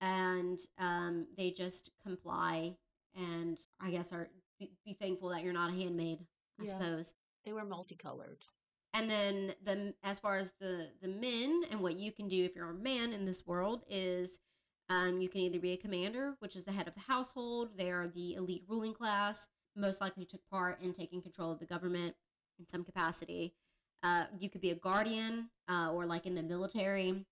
and 0.00 0.58
um, 0.78 1.26
they 1.36 1.50
just 1.50 1.90
comply. 2.02 2.76
And 3.14 3.56
I 3.80 3.90
guess 3.90 4.12
are 4.12 4.28
be, 4.60 4.70
be 4.84 4.92
thankful 4.92 5.30
that 5.30 5.42
you're 5.42 5.54
not 5.54 5.70
a 5.70 5.74
handmaid. 5.74 6.18
I 6.60 6.64
Yeah. 6.64 6.70
suppose. 6.70 7.14
They 7.44 7.52
were 7.52 7.64
multicolored. 7.64 8.42
And 8.92 9.10
then 9.10 9.54
the 9.62 9.94
as 10.02 10.18
far 10.18 10.36
as 10.38 10.52
the 10.60 10.90
the 11.00 11.08
men 11.08 11.62
and 11.70 11.80
what 11.80 11.96
you 11.96 12.12
can 12.12 12.28
do 12.28 12.44
if 12.44 12.54
you're 12.56 12.70
a 12.70 12.74
man 12.74 13.12
in 13.12 13.24
this 13.24 13.46
world 13.46 13.84
is 13.88 14.40
um, 14.88 15.20
you 15.20 15.28
can 15.28 15.40
either 15.40 15.58
be 15.58 15.72
a 15.72 15.76
commander, 15.76 16.34
which 16.38 16.56
is 16.56 16.64
the 16.64 16.72
head 16.72 16.88
of 16.88 16.94
the 16.94 17.00
household. 17.00 17.70
They 17.76 17.90
are 17.90 18.08
the 18.08 18.34
elite 18.34 18.64
ruling 18.68 18.94
class, 18.94 19.48
most 19.74 20.00
likely 20.00 20.24
took 20.24 20.40
part 20.50 20.80
in 20.80 20.92
taking 20.92 21.20
control 21.20 21.50
of 21.50 21.58
the 21.58 21.66
government 21.66 22.14
in 22.58 22.68
some 22.68 22.84
capacity. 22.84 23.54
Uh, 24.02 24.24
you 24.38 24.48
could 24.48 24.60
be 24.60 24.70
a 24.70 24.74
guardian 24.74 25.50
uh, 25.68 25.90
or 25.92 26.06
like 26.06 26.26
in 26.26 26.34
the 26.34 26.42
military, 26.42 27.26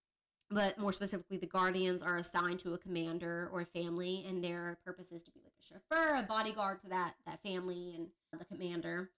but 0.50 0.78
more 0.78 0.92
specifically, 0.92 1.36
the 1.36 1.46
guardians 1.46 2.02
are 2.02 2.16
assigned 2.16 2.59
to 2.61 2.74
a 2.74 2.78
commander 2.78 3.48
or 3.52 3.61
a 3.61 3.66
family, 3.66 4.24
and 4.28 4.42
their 4.42 4.78
purpose 4.84 5.12
is 5.12 5.22
to 5.22 5.30
be 5.30 5.40
like 5.42 5.52
a 5.61 5.64
chauffeur, 5.64 6.16
a 6.16 6.22
bodyguard 6.22 6.80
to 6.80 6.88
that 6.88 7.14
that 7.26 7.42
family 7.42 7.94
and 7.96 8.09
the 8.38 8.44
commander. 8.44 9.11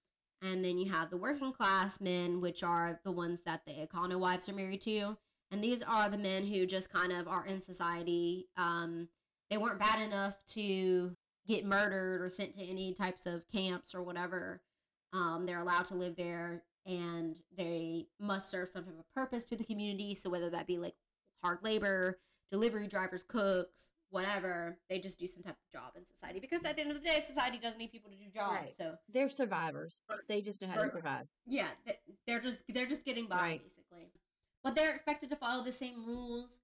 And 0.42 0.64
then 0.64 0.78
you 0.78 0.90
have 0.90 1.10
the 1.10 1.16
working 1.16 1.52
class 1.52 2.00
men, 2.00 2.40
which 2.40 2.62
are 2.62 3.00
the 3.04 3.12
ones 3.12 3.42
that 3.42 3.62
the 3.66 3.72
Econo 3.72 4.18
wives 4.18 4.48
are 4.48 4.54
married 4.54 4.82
to. 4.82 5.16
And 5.50 5.62
these 5.62 5.82
are 5.82 6.08
the 6.08 6.18
men 6.18 6.44
who 6.46 6.66
just 6.66 6.92
kind 6.92 7.12
of 7.12 7.28
are 7.28 7.46
in 7.46 7.60
society. 7.60 8.48
Um, 8.56 9.08
they 9.50 9.56
weren't 9.58 9.78
bad 9.78 10.00
enough 10.00 10.36
to 10.54 11.16
get 11.46 11.64
murdered 11.64 12.20
or 12.20 12.28
sent 12.28 12.54
to 12.54 12.64
any 12.64 12.92
types 12.92 13.26
of 13.26 13.46
camps 13.48 13.94
or 13.94 14.02
whatever. 14.02 14.60
Um, 15.12 15.46
they're 15.46 15.60
allowed 15.60 15.84
to 15.86 15.94
live 15.94 16.16
there 16.16 16.64
and 16.84 17.38
they 17.56 18.06
must 18.18 18.50
serve 18.50 18.68
some 18.68 18.84
type 18.84 18.98
of 18.98 19.04
purpose 19.14 19.44
to 19.46 19.56
the 19.56 19.64
community. 19.64 20.14
So 20.16 20.28
whether 20.30 20.50
that 20.50 20.66
be 20.66 20.78
like 20.78 20.94
hard 21.42 21.58
labor, 21.62 22.18
delivery 22.50 22.88
drivers, 22.88 23.22
cooks, 23.22 23.92
whatever, 24.10 24.78
they 24.90 24.98
just 24.98 25.18
do 25.18 25.26
some 25.28 25.42
type 25.44 25.54
of 25.56 25.72
job 25.80 25.92
in 25.96 26.04
society. 26.04 26.40
Because 26.40 26.64
at 26.64 26.74
the 26.76 26.82
end 26.82 26.90
of 26.90 27.00
the 27.00 27.06
day, 27.08 27.20
society 27.20 27.58
does 27.62 27.76
need 27.78 27.92
people 27.92 28.10
to 28.10 28.16
do 28.16 28.28
jobs. 28.32 28.52
Right. 28.52 28.74
So 28.74 28.96
They're 29.12 29.28
survivors. 29.30 30.00
They 30.28 30.40
just 30.40 30.60
know 30.60 30.68
how 30.68 30.82
to 30.82 30.90
survive. 30.90 31.26
yeah, 31.46 31.68
they're 32.26 32.40
just 32.40 32.64
they're 32.68 32.86
just 32.86 33.04
getting 33.04 33.26
by 33.26 33.36
Right. 33.40 33.62
basically. 33.62 34.10
But 34.66 34.74
they're 34.74 34.92
expected 34.92 35.30
to 35.30 35.36
follow 35.36 35.62
the 35.62 35.70
same 35.70 36.04
rules 36.04 36.58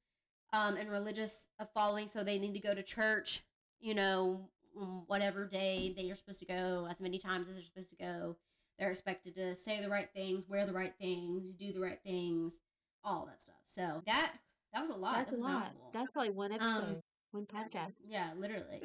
um, 0.53 0.77
and 0.77 0.91
religious 0.91 1.47
uh, 1.61 1.65
following, 1.73 2.09
so 2.09 2.25
they 2.25 2.37
need 2.37 2.53
to 2.55 2.59
go 2.59 2.75
to 2.75 2.83
church. 2.83 3.43
You 3.81 3.95
know, 3.95 4.49
mm, 4.77 5.05
whatever 5.07 5.47
day 5.47 5.95
they 5.97 6.11
are 6.11 6.17
supposed 6.17 6.41
to 6.41 6.47
go, 6.47 6.89
as 6.91 7.01
many 7.01 7.19
times 7.19 7.49
as 7.49 7.55
they're 7.55 7.65
supposed 7.65 7.91
to 7.91 7.97
go. 7.97 8.37
They're 8.77 8.91
expected 8.91 9.37
to 9.37 9.55
say 9.55 9.81
the 9.81 9.89
right 9.89 10.09
things, 10.13 10.49
wear 10.49 10.67
the 10.67 10.73
right 10.73 10.93
things, 11.01 11.55
do 11.55 11.73
the 11.73 11.79
right 11.79 12.01
things, 12.05 12.61
all 13.05 13.25
that 13.27 13.41
stuff. 13.41 13.55
So 13.67 14.03
that 14.07 14.33
that 14.73 14.81
was 14.81 14.91
a 14.91 14.97
lot. 14.97 15.15
That's 15.15 15.31
that 15.31 15.37
a 15.37 15.41
lot. 15.41 15.53
mouthful. 15.53 15.91
That's 15.95 16.11
probably 16.11 16.31
one 16.33 16.51
episode, 16.51 16.69
Um, 16.83 17.03
one 17.31 17.47
podcast. 17.47 17.93
Yeah, 18.05 18.31
literally. 18.37 18.83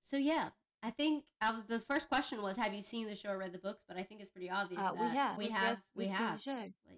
So 0.00 0.16
yeah, 0.16 0.50
I 0.82 0.90
think 0.90 1.24
I 1.40 1.50
was, 1.50 1.62
the 1.66 1.80
first 1.80 2.08
question 2.08 2.40
was, 2.40 2.56
"Have 2.56 2.72
you 2.72 2.82
seen 2.82 3.08
the 3.08 3.16
show 3.16 3.30
or 3.30 3.38
read 3.38 3.52
the 3.52 3.58
books?" 3.58 3.82
But 3.88 3.96
I 3.96 4.04
think 4.04 4.20
it's 4.20 4.30
pretty 4.30 4.48
obvious. 4.48 4.80
Uh, 4.80 4.92
we 4.96 5.06
have. 5.08 5.36
We 5.38 5.44
We've 5.48 5.78
We 5.96 6.04
seen 6.04 6.12
have. 6.12 6.40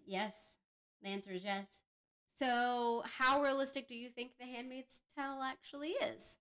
yes, 0.07 0.59
the 1.03 1.09
answer 1.09 1.33
is 1.33 1.45
yes. 1.45 1.83
So, 2.27 3.03
how 3.19 3.43
realistic 3.43 3.89
do 3.89 3.95
you 3.95 4.09
think 4.09 4.33
The 4.39 4.47
Handmaid's 4.47 5.03
Tale 5.15 5.41
actually 5.43 5.91
is? 5.91 6.39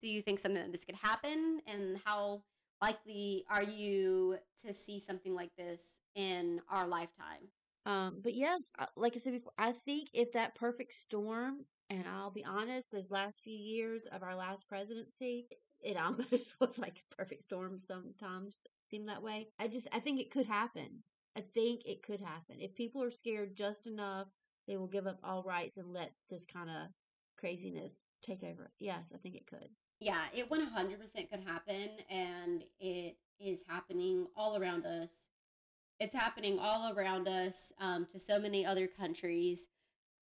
Do 0.00 0.08
you 0.08 0.22
think 0.22 0.38
something 0.38 0.62
like 0.62 0.72
this 0.72 0.84
could 0.84 0.96
happen? 0.96 1.60
And 1.66 2.00
how 2.04 2.42
likely 2.80 3.44
are 3.50 3.62
you 3.62 4.38
to 4.64 4.72
see 4.72 4.98
something 4.98 5.34
like 5.34 5.54
this 5.56 6.00
in 6.14 6.60
our 6.70 6.86
lifetime? 6.86 7.48
Um, 7.84 8.20
but 8.22 8.34
yes, 8.34 8.60
uh, 8.78 8.86
like 8.96 9.14
I 9.16 9.18
said 9.18 9.32
before, 9.32 9.52
I 9.58 9.72
think 9.84 10.08
if 10.14 10.32
that 10.32 10.54
perfect 10.54 10.94
storm, 10.94 11.64
and 11.90 12.04
I'll 12.06 12.30
be 12.30 12.44
honest, 12.44 12.90
those 12.90 13.10
last 13.10 13.40
few 13.42 13.56
years 13.56 14.02
of 14.12 14.22
our 14.22 14.36
last 14.36 14.68
presidency, 14.68 15.46
it 15.82 15.96
almost 16.02 16.54
was 16.60 16.78
like 16.78 17.02
a 17.12 17.16
perfect 17.16 17.44
storm. 17.44 17.80
Sometimes 17.86 18.56
seemed 18.90 19.08
that 19.08 19.22
way. 19.22 19.48
I 19.58 19.68
just, 19.68 19.88
I 19.92 20.00
think 20.00 20.20
it 20.20 20.30
could 20.30 20.46
happen. 20.46 21.02
I 21.36 21.40
think 21.54 21.82
it 21.86 22.02
could 22.02 22.20
happen 22.20 22.56
if 22.60 22.74
people 22.74 23.02
are 23.02 23.10
scared 23.10 23.56
just 23.56 23.86
enough, 23.86 24.28
they 24.68 24.76
will 24.76 24.86
give 24.86 25.06
up 25.06 25.18
all 25.24 25.42
rights 25.42 25.76
and 25.76 25.92
let 25.92 26.12
this 26.30 26.44
kind 26.44 26.68
of 26.68 26.88
craziness 27.38 27.92
take 28.24 28.42
over. 28.42 28.70
Yes, 28.78 29.04
I 29.14 29.18
think 29.18 29.34
it 29.34 29.46
could. 29.46 29.68
Yeah, 30.00 30.20
it 30.34 30.50
100% 30.50 31.30
could 31.30 31.44
happen, 31.46 31.90
and 32.10 32.64
it 32.80 33.16
is 33.40 33.64
happening 33.68 34.26
all 34.36 34.56
around 34.56 34.84
us. 34.84 35.28
It's 36.00 36.14
happening 36.14 36.58
all 36.58 36.92
around 36.92 37.28
us 37.28 37.72
um, 37.80 38.06
to 38.06 38.18
so 38.18 38.38
many 38.38 38.66
other 38.66 38.86
countries. 38.86 39.68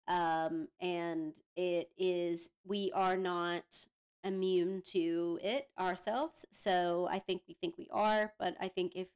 Um, 0.09 0.69
and 0.81 1.35
it 1.57 1.91
is, 1.97 2.51
we 2.67 2.91
are 2.95 3.17
not 3.17 3.87
immune 4.25 4.83
to 4.89 5.39
it 5.43 5.69
ourselves. 5.79 6.45
So 6.51 7.09
I 7.11 7.19
think 7.19 7.43
we 7.49 7.55
think 7.55 7.79
we 7.79 7.89
are, 7.91 8.33
but 8.39 8.57
I 8.61 8.69
think 8.69 8.93
if 8.95 9.09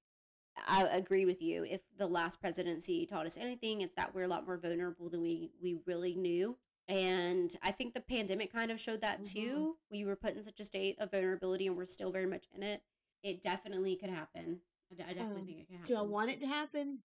I 0.66 0.82
agree 0.84 1.24
with 1.24 1.42
you, 1.42 1.64
if 1.64 1.82
the 1.96 2.06
last 2.06 2.40
presidency 2.40 3.06
taught 3.06 3.26
us 3.26 3.36
anything, 3.36 3.80
it's 3.80 3.94
that 3.94 4.14
we're 4.14 4.24
a 4.24 4.28
lot 4.28 4.46
more 4.46 4.56
vulnerable 4.56 5.08
than 5.10 5.20
we, 5.20 5.50
we 5.62 5.78
really 5.86 6.14
knew. 6.14 6.56
And 6.86 7.54
I 7.62 7.70
think 7.70 7.94
the 7.94 8.00
pandemic 8.00 8.52
kind 8.52 8.70
of 8.70 8.80
showed 8.80 9.00
that 9.00 9.22
Mhm. 9.22 9.32
too. 9.32 9.78
We 9.90 10.04
were 10.04 10.16
put 10.16 10.34
in 10.34 10.42
such 10.42 10.60
a 10.60 10.64
state 10.64 10.96
of 10.98 11.10
vulnerability 11.10 11.66
and 11.66 11.76
we're 11.76 11.86
still 11.86 12.10
very 12.10 12.26
much 12.26 12.46
in 12.54 12.62
it. 12.62 12.82
It 13.22 13.42
definitely 13.42 13.96
could 13.96 14.10
happen. 14.10 14.60
I, 14.92 14.94
definitely 15.14 15.40
Um, 15.40 15.46
think 15.46 15.58
it 15.60 15.66
can 15.68 15.76
happen. 15.78 15.94
Do 15.94 15.98
I 15.98 16.02
want 16.02 16.30
it 16.30 16.40
to 16.40 16.46
happen? 16.46 17.02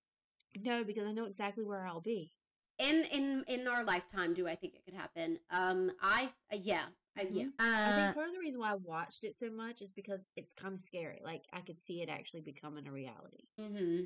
No, 0.55 0.83
because 0.83 1.05
I 1.07 1.11
know 1.11 1.25
exactly 1.25 1.63
where 1.63 1.85
I'll 1.85 2.01
be. 2.01 2.31
in 2.77 3.03
in 3.11 3.43
in 3.47 3.67
our 3.67 3.83
lifetime, 3.83 4.33
do 4.33 4.47
I 4.47 4.55
think 4.55 4.73
it 4.75 4.85
could 4.85 4.93
happen? 4.93 5.39
Um, 5.49 5.91
I 6.01 6.33
uh, 6.51 6.57
yeah, 6.61 6.85
uh, 7.21 7.27
yeah. 7.31 7.45
Mhm. 7.45 7.53
I 7.59 7.89
Uh, 7.91 7.95
think 7.95 8.13
part 8.15 8.27
of 8.29 8.33
the 8.33 8.39
reason 8.39 8.59
why 8.59 8.71
I 8.71 8.75
watched 8.75 9.23
it 9.23 9.35
so 9.39 9.49
much 9.49 9.81
is 9.81 9.89
because 9.95 10.19
it's 10.35 10.51
kind 10.53 10.73
of 10.73 10.81
scary. 10.85 11.21
Like 11.23 11.43
I 11.53 11.61
could 11.61 11.77
see 11.87 12.01
it 12.01 12.09
actually 12.09 12.41
becoming 12.41 12.87
a 12.87 12.91
reality. 12.91 13.45
mm-hmm. 13.59 14.03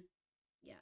Yeah. 0.64 0.74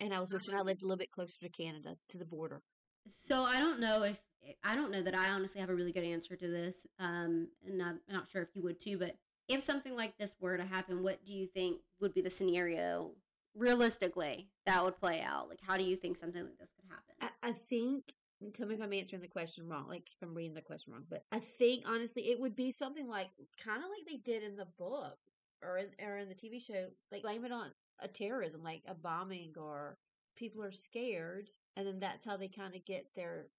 And 0.00 0.12
I 0.12 0.20
was 0.20 0.30
wishing 0.30 0.54
I 0.54 0.60
lived 0.60 0.82
a 0.82 0.86
little 0.86 0.98
bit 0.98 1.12
closer 1.12 1.34
to 1.40 1.48
Canada, 1.48 1.96
to 2.10 2.18
the 2.18 2.24
border. 2.24 2.62
So 3.06 3.44
I 3.44 3.60
don't 3.60 3.80
know 3.80 4.02
if 4.02 4.22
I 4.62 4.74
don't 4.74 4.90
know 4.90 5.02
that 5.02 5.14
I 5.14 5.30
honestly 5.30 5.60
have 5.60 5.70
a 5.70 5.74
really 5.74 5.92
good 5.92 6.04
answer 6.04 6.36
to 6.36 6.48
this. 6.48 6.86
Um, 6.98 7.48
and 7.66 7.82
I'm 7.82 8.00
not 8.08 8.28
sure 8.28 8.42
if 8.42 8.48
you 8.54 8.62
would 8.62 8.80
too, 8.80 8.98
but 8.98 9.16
if 9.48 9.60
something 9.60 9.94
like 9.96 10.16
this 10.18 10.36
were 10.40 10.56
to 10.56 10.64
happen, 10.64 11.02
what 11.02 11.24
do 11.24 11.34
you 11.34 11.46
think 11.46 11.80
would 12.00 12.14
be 12.14 12.20
the 12.22 12.30
scenario 12.30 13.12
realistically 13.54 14.48
that 14.66 14.82
would 14.84 14.98
play 14.98 15.20
out? 15.20 15.48
Like, 15.48 15.60
how 15.66 15.76
do 15.76 15.84
you 15.84 15.96
think 15.96 16.16
something 16.16 16.42
like 16.42 16.58
this 16.58 16.70
could 16.76 16.90
happen? 16.90 17.14
I, 17.42 17.48
I 17.50 17.52
think. 17.68 18.04
Tell 18.52 18.66
me 18.66 18.74
if 18.74 18.80
I'm 18.80 18.92
answering 18.92 19.22
the 19.22 19.28
question 19.28 19.68
wrong, 19.68 19.86
like 19.88 20.10
if 20.12 20.22
I'm 20.22 20.34
reading 20.34 20.54
the 20.54 20.62
question 20.62 20.92
wrong. 20.92 21.06
But 21.08 21.26
I 21.32 21.40
think 21.40 21.84
honestly, 21.86 22.30
it 22.30 22.38
would 22.40 22.54
be 22.54 22.72
something 22.72 23.06
like 23.08 23.32
kind 23.56 23.82
of 23.82 23.90
like 23.90 24.06
they 24.06 24.16
did 24.18 24.42
in 24.42 24.56
the 24.56 24.66
book 24.66 25.18
or 25.62 25.76
in, 25.78 25.94
or 25.98 26.18
in 26.18 26.28
the 26.28 26.34
TV 26.34 26.58
show, 26.60 26.92
like 27.10 27.22
blame 27.22 27.44
it 27.44 27.52
on 27.52 27.74
a 27.98 28.08
terrorism, 28.08 28.62
like 28.62 28.84
a 28.86 28.94
bombing, 28.94 29.56
or 29.58 30.00
people 30.36 30.62
are 30.62 30.72
scared, 30.72 31.50
and 31.76 31.86
then 31.86 31.98
that's 32.00 32.24
how 32.24 32.36
they 32.36 32.48
kind 32.48 32.74
of 32.74 32.84
get 32.84 33.14
their 33.14 33.52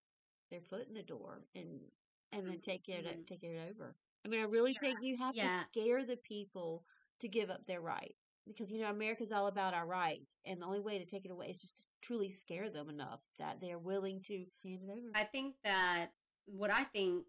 their 0.51 0.61
foot 0.61 0.87
in 0.87 0.93
the 0.93 1.03
door 1.03 1.49
and 1.55 1.91
and 2.31 2.47
then 2.47 2.61
take 2.61 2.89
it 2.89 3.05
Mhm. 3.05 3.27
take 3.27 3.43
it 3.43 3.57
over. 3.69 3.97
I 4.25 4.27
mean, 4.29 4.39
I 4.41 4.43
really 4.43 4.73
think 4.73 5.01
you 5.01 5.17
have 5.17 5.37
Yeah. 5.37 5.39
to 5.39 5.49
scare 5.49 6.05
the 6.05 6.17
people 6.17 6.85
to 7.19 7.27
give 7.27 7.49
up 7.49 7.65
their 7.67 7.81
rights 7.81 8.24
because 8.47 8.69
you 8.71 8.81
know 8.81 8.89
America's 8.89 9.31
all 9.31 9.47
about 9.47 9.73
our 9.73 9.85
rights, 9.85 10.29
and 10.45 10.61
the 10.61 10.65
only 10.65 10.79
way 10.79 10.99
to 10.99 11.05
take 11.05 11.25
it 11.25 11.31
away 11.31 11.47
is 11.47 11.61
just 11.61 11.77
to 11.77 11.83
truly 12.01 12.31
scare 12.31 12.69
them 12.69 12.89
enough 12.89 13.21
that 13.39 13.57
they're 13.61 13.79
willing 13.79 14.21
to 14.27 14.45
hand 14.63 14.81
it 14.83 14.91
over. 14.91 15.07
I 15.13 15.23
think 15.23 15.55
that 15.63 16.07
what 16.45 16.71
I 16.71 16.83
think 16.83 17.25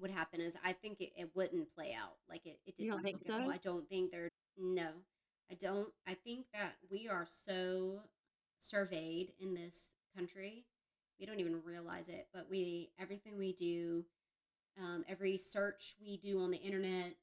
would 0.00 0.10
happen 0.10 0.40
is 0.40 0.56
I 0.64 0.72
think 0.72 1.00
it, 1.00 1.10
it 1.16 1.30
wouldn't 1.34 1.72
play 1.74 1.96
out 1.98 2.16
like 2.28 2.46
it, 2.46 2.58
it 2.66 2.76
did 2.76 2.84
You 2.84 2.92
don't 2.92 3.02
think 3.02 3.22
so? 3.22 3.34
I 3.34 3.58
don't 3.58 3.88
think 3.88 4.10
there. 4.10 4.28
No, 4.58 4.88
I 5.50 5.54
don't. 5.54 5.88
I 6.06 6.14
think 6.14 6.46
that 6.52 6.74
we 6.90 7.08
are 7.08 7.26
so 7.46 8.00
surveyed 8.58 9.32
in 9.38 9.54
this 9.54 9.94
country. 10.16 10.64
We 11.18 11.26
don't 11.26 11.40
even 11.40 11.60
realize 11.64 12.08
it, 12.08 12.28
but 12.32 12.46
we 12.50 12.90
everything 12.98 13.36
we 13.36 13.52
do, 13.52 14.04
um, 14.78 15.04
every 15.08 15.36
search 15.36 15.96
we 16.00 16.16
do 16.16 16.40
on 16.40 16.50
the 16.50 16.58
internet, 16.58 17.14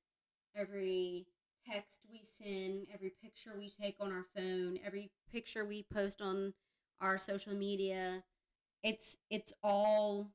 every 0.56 1.28
text 1.72 2.02
we 2.12 2.22
send, 2.24 2.88
every 2.94 3.12
picture 3.22 3.52
we 3.58 3.70
take 3.70 3.96
on 4.00 4.12
our 4.12 4.26
phone, 4.36 4.80
every 4.86 5.12
picture 5.32 5.66
we 5.66 5.84
post 5.84 6.22
on 6.22 6.54
our 7.02 7.18
social 7.18 7.54
media, 7.54 8.24
it's 8.84 9.18
it's 9.30 9.54
all 9.64 10.32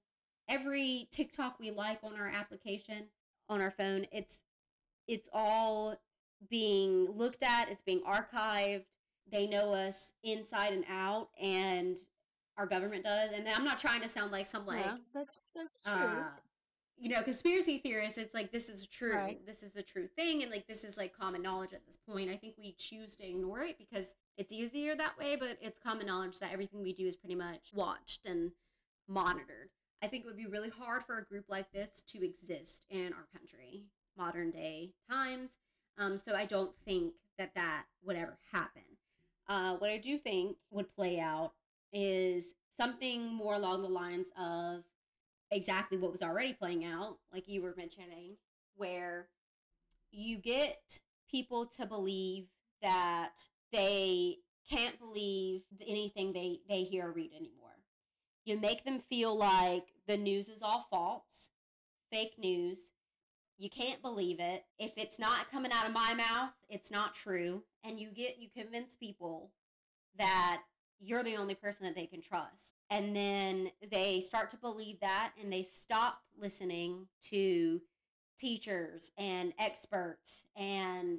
every 0.48 1.08
TikTok 1.10 1.58
we 1.58 1.70
like 1.70 2.00
on 2.02 2.16
our 2.16 2.28
application 2.28 3.08
on 3.48 3.60
our 3.60 3.70
phone, 3.70 4.06
it's 4.12 4.42
it's 5.08 5.28
all 5.32 5.96
being 6.50 7.08
looked 7.16 7.42
at, 7.42 7.68
it's 7.70 7.82
being 7.82 8.02
archived. 8.02 8.84
They 9.30 9.46
know 9.46 9.72
us 9.72 10.14
inside 10.22 10.72
and 10.72 10.84
out 10.88 11.28
and 11.40 11.96
our 12.58 12.66
government 12.66 13.04
does. 13.04 13.32
And 13.32 13.48
I'm 13.48 13.64
not 13.64 13.78
trying 13.78 14.02
to 14.02 14.08
sound 14.08 14.32
like 14.32 14.46
some 14.46 14.66
like 14.66 14.84
yeah, 14.84 14.96
that's 15.14 15.40
that's 15.54 15.82
true. 15.82 15.92
uh, 15.92 16.24
you 17.02 17.08
know, 17.08 17.20
conspiracy 17.20 17.78
theorists, 17.78 18.16
it's 18.16 18.32
like 18.32 18.52
this 18.52 18.68
is 18.68 18.86
true. 18.86 19.16
Right. 19.16 19.44
This 19.44 19.64
is 19.64 19.74
a 19.74 19.82
true 19.82 20.06
thing, 20.06 20.42
and 20.42 20.52
like 20.52 20.68
this 20.68 20.84
is 20.84 20.96
like 20.96 21.12
common 21.18 21.42
knowledge 21.42 21.72
at 21.72 21.84
this 21.84 21.96
point. 21.96 22.30
I 22.30 22.36
think 22.36 22.54
we 22.56 22.76
choose 22.78 23.16
to 23.16 23.28
ignore 23.28 23.62
it 23.62 23.76
because 23.76 24.14
it's 24.38 24.52
easier 24.52 24.94
that 24.94 25.18
way, 25.18 25.34
but 25.34 25.58
it's 25.60 25.80
common 25.80 26.06
knowledge 26.06 26.38
that 26.38 26.52
everything 26.52 26.80
we 26.80 26.92
do 26.92 27.08
is 27.08 27.16
pretty 27.16 27.34
much 27.34 27.70
watched 27.74 28.24
and 28.24 28.52
monitored. 29.08 29.70
I 30.00 30.06
think 30.06 30.22
it 30.22 30.28
would 30.28 30.36
be 30.36 30.46
really 30.46 30.70
hard 30.70 31.02
for 31.02 31.18
a 31.18 31.24
group 31.24 31.46
like 31.48 31.72
this 31.72 32.04
to 32.06 32.24
exist 32.24 32.86
in 32.88 33.12
our 33.12 33.26
country, 33.36 33.86
modern 34.16 34.52
day 34.52 34.92
times. 35.10 35.56
Um, 35.98 36.16
so 36.16 36.36
I 36.36 36.44
don't 36.44 36.76
think 36.84 37.14
that 37.36 37.56
that 37.56 37.86
would 38.04 38.16
ever 38.16 38.38
happen. 38.52 38.82
Uh, 39.48 39.74
what 39.74 39.90
I 39.90 39.98
do 39.98 40.18
think 40.18 40.56
would 40.70 40.94
play 40.94 41.18
out 41.18 41.54
is 41.92 42.54
something 42.70 43.34
more 43.34 43.54
along 43.54 43.82
the 43.82 43.88
lines 43.88 44.30
of 44.38 44.84
exactly 45.52 45.98
what 45.98 46.10
was 46.10 46.22
already 46.22 46.54
playing 46.54 46.84
out, 46.84 47.18
like 47.32 47.46
you 47.46 47.62
were 47.62 47.74
mentioning, 47.76 48.36
where 48.74 49.28
you 50.10 50.38
get 50.38 51.00
people 51.30 51.66
to 51.66 51.86
believe 51.86 52.46
that 52.80 53.48
they 53.70 54.38
can't 54.68 54.98
believe 54.98 55.62
anything 55.86 56.32
they, 56.32 56.60
they 56.68 56.82
hear 56.82 57.08
or 57.08 57.12
read 57.12 57.32
anymore. 57.32 57.58
You 58.44 58.58
make 58.58 58.84
them 58.84 58.98
feel 58.98 59.36
like 59.36 59.88
the 60.06 60.16
news 60.16 60.48
is 60.48 60.62
all 60.62 60.86
false, 60.90 61.50
fake 62.10 62.34
news. 62.38 62.92
You 63.58 63.70
can't 63.70 64.02
believe 64.02 64.40
it. 64.40 64.64
If 64.78 64.98
it's 64.98 65.18
not 65.18 65.50
coming 65.50 65.70
out 65.70 65.86
of 65.86 65.92
my 65.92 66.14
mouth, 66.14 66.50
it's 66.68 66.90
not 66.90 67.14
true. 67.14 67.62
And 67.84 68.00
you 68.00 68.10
get 68.10 68.38
you 68.38 68.48
convince 68.54 68.96
people 68.96 69.52
that 70.18 70.62
you're 70.98 71.22
the 71.22 71.36
only 71.36 71.54
person 71.54 71.86
that 71.86 71.94
they 71.94 72.06
can 72.06 72.20
trust. 72.20 72.71
And 72.92 73.16
then 73.16 73.70
they 73.90 74.20
start 74.20 74.50
to 74.50 74.58
believe 74.58 75.00
that 75.00 75.32
and 75.40 75.50
they 75.50 75.62
stop 75.62 76.20
listening 76.38 77.06
to 77.30 77.80
teachers 78.38 79.12
and 79.16 79.54
experts 79.58 80.44
and 80.54 81.18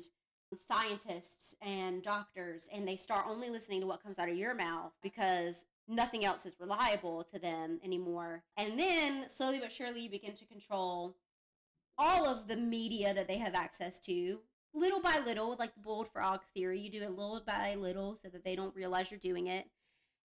scientists 0.55 1.55
and 1.63 2.03
doctors 2.03 2.69
and 2.71 2.87
they 2.87 2.95
start 2.95 3.25
only 3.27 3.49
listening 3.49 3.81
to 3.81 3.87
what 3.87 4.03
comes 4.03 4.19
out 4.19 4.29
of 4.29 4.37
your 4.37 4.53
mouth 4.53 4.91
because 5.01 5.65
nothing 5.87 6.23
else 6.23 6.45
is 6.45 6.57
reliable 6.59 7.23
to 7.23 7.39
them 7.39 7.79
anymore. 7.83 8.43
And 8.55 8.77
then 8.77 9.27
slowly 9.27 9.57
but 9.57 9.71
surely 9.71 10.01
you 10.01 10.11
begin 10.11 10.35
to 10.35 10.45
control 10.45 11.15
all 11.97 12.27
of 12.27 12.47
the 12.47 12.55
media 12.55 13.15
that 13.15 13.27
they 13.27 13.39
have 13.39 13.55
access 13.55 13.99
to 14.01 14.41
little 14.75 15.01
by 15.01 15.19
little, 15.25 15.55
like 15.57 15.73
the 15.73 15.81
boiled 15.81 16.09
frog 16.09 16.41
theory. 16.53 16.79
You 16.79 16.91
do 16.91 17.01
it 17.01 17.17
little 17.17 17.41
by 17.43 17.73
little 17.73 18.15
so 18.15 18.29
that 18.29 18.43
they 18.43 18.55
don't 18.55 18.75
realize 18.75 19.09
you're 19.09 19.19
doing 19.19 19.47
it. 19.47 19.65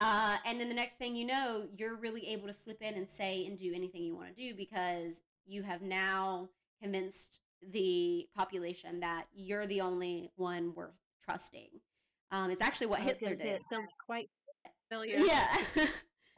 Uh, 0.00 0.36
and 0.44 0.60
then 0.60 0.68
the 0.68 0.74
next 0.74 0.98
thing 0.98 1.16
you 1.16 1.26
know, 1.26 1.68
you're 1.76 1.96
really 1.96 2.28
able 2.28 2.46
to 2.46 2.52
slip 2.52 2.82
in 2.82 2.94
and 2.94 3.08
say 3.08 3.46
and 3.46 3.56
do 3.56 3.72
anything 3.74 4.02
you 4.02 4.14
want 4.14 4.28
to 4.28 4.34
do 4.34 4.54
because 4.54 5.22
you 5.46 5.62
have 5.62 5.80
now 5.80 6.48
convinced 6.82 7.40
the 7.72 8.26
population 8.36 9.00
that 9.00 9.24
you're 9.34 9.66
the 9.66 9.80
only 9.80 10.30
one 10.36 10.74
worth 10.74 10.92
trusting. 11.24 11.68
Um, 12.30 12.50
it's 12.50 12.60
actually 12.60 12.88
what 12.88 13.00
Hitler 13.00 13.34
did. 13.34 13.46
it 13.46 13.62
sounds 13.72 13.90
quite 14.04 14.28
familiar. 14.88 15.16
Yeah. 15.18 15.56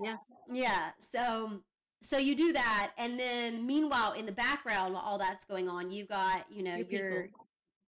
Yeah. 0.01 0.17
Yeah. 0.51 0.91
So 0.99 1.63
so 2.01 2.17
you 2.17 2.37
do 2.37 2.53
that 2.53 2.93
and 2.97 3.19
then 3.19 3.67
meanwhile 3.67 4.13
in 4.13 4.25
the 4.25 4.33
background 4.33 4.95
while 4.95 5.03
all 5.03 5.19
that's 5.19 5.45
going 5.45 5.69
on, 5.69 5.91
you've 5.91 6.09
got, 6.09 6.47
you 6.51 6.63
know, 6.63 6.77
Your 6.77 6.87
your 6.89 7.29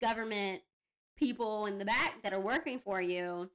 government 0.03 0.61
people 1.17 1.67
in 1.67 1.79
the 1.79 1.85
back 1.85 2.21
that 2.25 2.33
are 2.33 2.41
working 2.41 2.79
for 2.79 3.01
you 3.01 3.49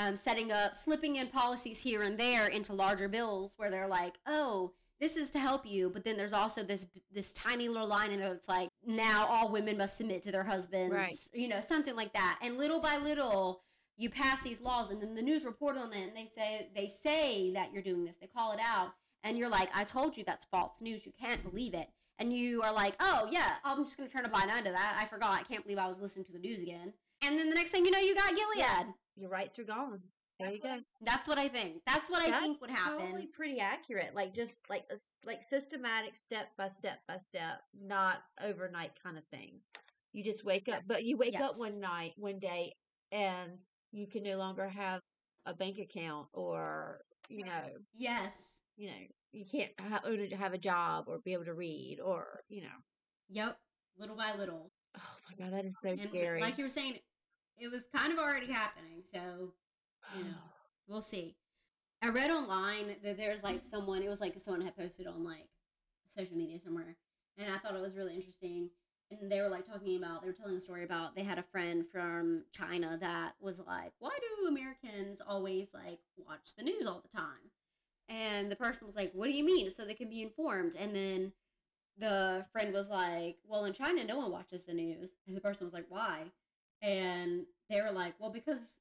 um, 0.00 0.16
setting 0.16 0.50
up 0.52 0.74
slipping 0.74 1.16
in 1.16 1.26
policies 1.26 1.80
here 1.82 2.02
and 2.02 2.16
there 2.18 2.46
into 2.48 2.72
larger 2.72 3.08
bills 3.08 3.54
where 3.56 3.70
they're 3.70 3.88
like 3.88 4.14
oh 4.26 4.72
this 5.00 5.16
is 5.16 5.30
to 5.30 5.38
help 5.38 5.64
you 5.66 5.88
but 5.90 6.04
then 6.04 6.16
there's 6.16 6.32
also 6.32 6.62
this 6.62 6.86
this 7.12 7.32
tiny 7.32 7.68
little 7.68 7.88
line 7.88 8.10
in 8.10 8.20
there 8.20 8.32
that's 8.32 8.48
like 8.48 8.68
now 8.86 9.26
all 9.30 9.48
women 9.50 9.76
must 9.76 9.96
submit 9.96 10.22
to 10.22 10.30
their 10.32 10.44
husbands 10.44 10.92
Right. 10.94 11.12
you 11.32 11.48
know 11.48 11.60
something 11.60 11.96
like 11.96 12.12
that. 12.12 12.38
And 12.42 12.58
little 12.58 12.80
by 12.80 12.96
little 12.98 13.62
you 13.96 14.08
pass 14.10 14.42
these 14.42 14.60
laws 14.62 14.90
and 14.90 15.00
then 15.02 15.14
the 15.14 15.22
news 15.22 15.44
report 15.44 15.76
on 15.76 15.92
it 15.92 16.08
and 16.08 16.16
they 16.16 16.26
say 16.26 16.68
they 16.74 16.86
say 16.86 17.52
that 17.52 17.72
you're 17.72 17.82
doing 17.82 18.04
this. 18.04 18.16
They 18.16 18.26
call 18.26 18.52
it 18.52 18.60
out 18.62 18.92
and 19.24 19.36
you're 19.38 19.50
like 19.58 19.68
i 19.74 19.84
told 19.84 20.16
you 20.16 20.24
that's 20.24 20.44
false 20.46 20.80
news. 20.80 21.04
You 21.06 21.12
can't 21.20 21.42
believe 21.42 21.74
it. 21.74 21.88
And 22.18 22.32
you 22.32 22.62
are 22.62 22.72
like 22.82 22.94
oh 23.00 23.28
yeah 23.30 23.52
i'm 23.64 23.84
just 23.84 23.96
going 23.96 24.08
to 24.08 24.14
turn 24.14 24.26
a 24.26 24.28
blind 24.28 24.50
eye 24.50 24.60
to 24.62 24.70
that. 24.70 24.98
I 25.00 25.04
forgot. 25.06 25.40
I 25.40 25.42
can't 25.42 25.62
believe 25.64 25.78
i 25.78 25.88
was 25.88 26.00
listening 26.00 26.26
to 26.26 26.32
the 26.32 26.38
news 26.38 26.60
again 26.62 26.92
and 27.24 27.38
then 27.38 27.48
the 27.48 27.54
next 27.54 27.70
thing 27.70 27.84
you 27.84 27.90
know 27.90 27.98
you 27.98 28.14
got 28.14 28.30
gilead 28.30 28.58
Yeah. 28.58 28.82
Your 29.16 29.30
rights 29.30 29.58
are 29.58 29.64
gone. 29.64 30.00
There 30.38 30.52
you 30.52 30.60
go. 30.62 30.78
that's 31.02 31.28
what 31.28 31.36
i 31.36 31.48
think 31.48 31.82
that's 31.86 32.08
what 32.10 32.22
i 32.22 32.40
think 32.40 32.62
would 32.62 32.70
happen 32.70 32.96
Probably 32.98 33.26
pretty 33.26 33.60
accurate. 33.60 34.14
Like 34.14 34.34
just 34.34 34.58
like 34.70 34.84
a 34.90 34.96
like 35.26 35.40
systematic 35.50 36.12
step 36.18 36.48
by 36.56 36.70
step 36.78 37.00
by 37.06 37.18
step, 37.18 37.60
not 37.78 38.22
overnight 38.42 38.92
kind 39.02 39.18
of 39.18 39.24
thing. 39.30 39.60
You 40.14 40.24
just 40.24 40.42
wake 40.44 40.68
up, 40.68 40.82
but 40.86 41.04
you 41.04 41.18
wake 41.18 41.38
up 41.38 41.52
one 41.58 41.78
night, 41.78 42.12
one 42.16 42.38
day, 42.38 42.72
and 43.12 43.52
you 43.92 44.06
can 44.06 44.22
no 44.22 44.38
longer 44.38 44.66
have 44.68 45.00
a 45.44 45.52
bank 45.52 45.76
account, 45.78 46.28
or 46.32 47.02
you 47.28 47.44
know, 47.44 47.62
yes 47.94 48.32
you 48.78 48.86
know, 48.88 48.96
you 49.32 49.44
can't 49.44 49.70
ha- 49.78 50.00
have 50.38 50.54
a 50.54 50.58
job 50.58 51.04
or 51.06 51.18
be 51.18 51.34
able 51.34 51.44
to 51.44 51.54
read, 51.54 51.98
or 52.02 52.40
you 52.48 52.62
know. 52.62 52.78
yep 53.28 53.58
little 53.98 54.16
by 54.16 54.34
little 54.38 54.70
Oh 54.96 55.16
my 55.28 55.44
god, 55.44 55.52
that 55.52 55.66
is 55.66 55.76
so 55.82 55.90
and 55.90 56.00
scary. 56.00 56.40
like 56.40 56.56
you 56.56 56.64
were 56.64 56.68
saying 56.70 56.94
it 57.60 57.70
was 57.70 57.84
kind 57.94 58.12
of 58.12 58.18
already 58.18 58.50
happening 58.50 59.02
so 59.12 59.52
you 60.16 60.24
know 60.24 60.30
we'll 60.88 61.02
see. 61.02 61.36
I 62.02 62.08
read 62.08 62.30
online 62.30 62.96
that 63.04 63.16
there's 63.16 63.42
like 63.42 63.62
someone 63.62 64.02
it 64.02 64.08
was 64.08 64.20
like 64.20 64.38
someone 64.40 64.62
had 64.62 64.76
posted 64.76 65.06
on 65.06 65.22
like 65.22 65.48
social 66.14 66.36
media 66.36 66.58
somewhere 66.58 66.96
and 67.38 67.52
i 67.52 67.58
thought 67.58 67.76
it 67.76 67.80
was 67.80 67.94
really 67.94 68.14
interesting 68.16 68.70
and 69.10 69.30
they 69.30 69.40
were 69.40 69.48
like 69.48 69.64
talking 69.64 69.96
about 69.96 70.22
they 70.22 70.28
were 70.28 70.34
telling 70.34 70.56
a 70.56 70.60
story 70.60 70.82
about 70.82 71.14
they 71.14 71.22
had 71.22 71.38
a 71.38 71.42
friend 71.42 71.86
from 71.86 72.42
china 72.50 72.96
that 73.00 73.34
was 73.40 73.60
like 73.64 73.92
why 74.00 74.10
do 74.20 74.30
americans 74.50 75.20
always 75.26 75.72
like 75.72 76.00
watch 76.16 76.54
the 76.56 76.64
news 76.64 76.86
all 76.86 77.00
the 77.00 77.16
time? 77.16 77.50
And 78.08 78.50
the 78.50 78.56
person 78.56 78.86
was 78.86 78.96
like 78.96 79.12
what 79.14 79.26
do 79.26 79.32
you 79.32 79.44
mean? 79.44 79.70
So 79.70 79.84
they 79.84 79.94
can 79.94 80.08
be 80.08 80.22
informed. 80.22 80.74
And 80.76 80.94
then 80.94 81.32
the 81.96 82.46
friend 82.52 82.72
was 82.72 82.88
like 82.88 83.38
well 83.46 83.64
in 83.64 83.72
china 83.72 84.04
no 84.04 84.18
one 84.18 84.32
watches 84.32 84.64
the 84.64 84.74
news. 84.74 85.10
And 85.26 85.36
the 85.36 85.40
person 85.40 85.66
was 85.66 85.74
like 85.74 85.86
why 85.88 86.32
and 86.82 87.44
they 87.68 87.80
were 87.80 87.92
like 87.92 88.14
well 88.18 88.30
because 88.30 88.80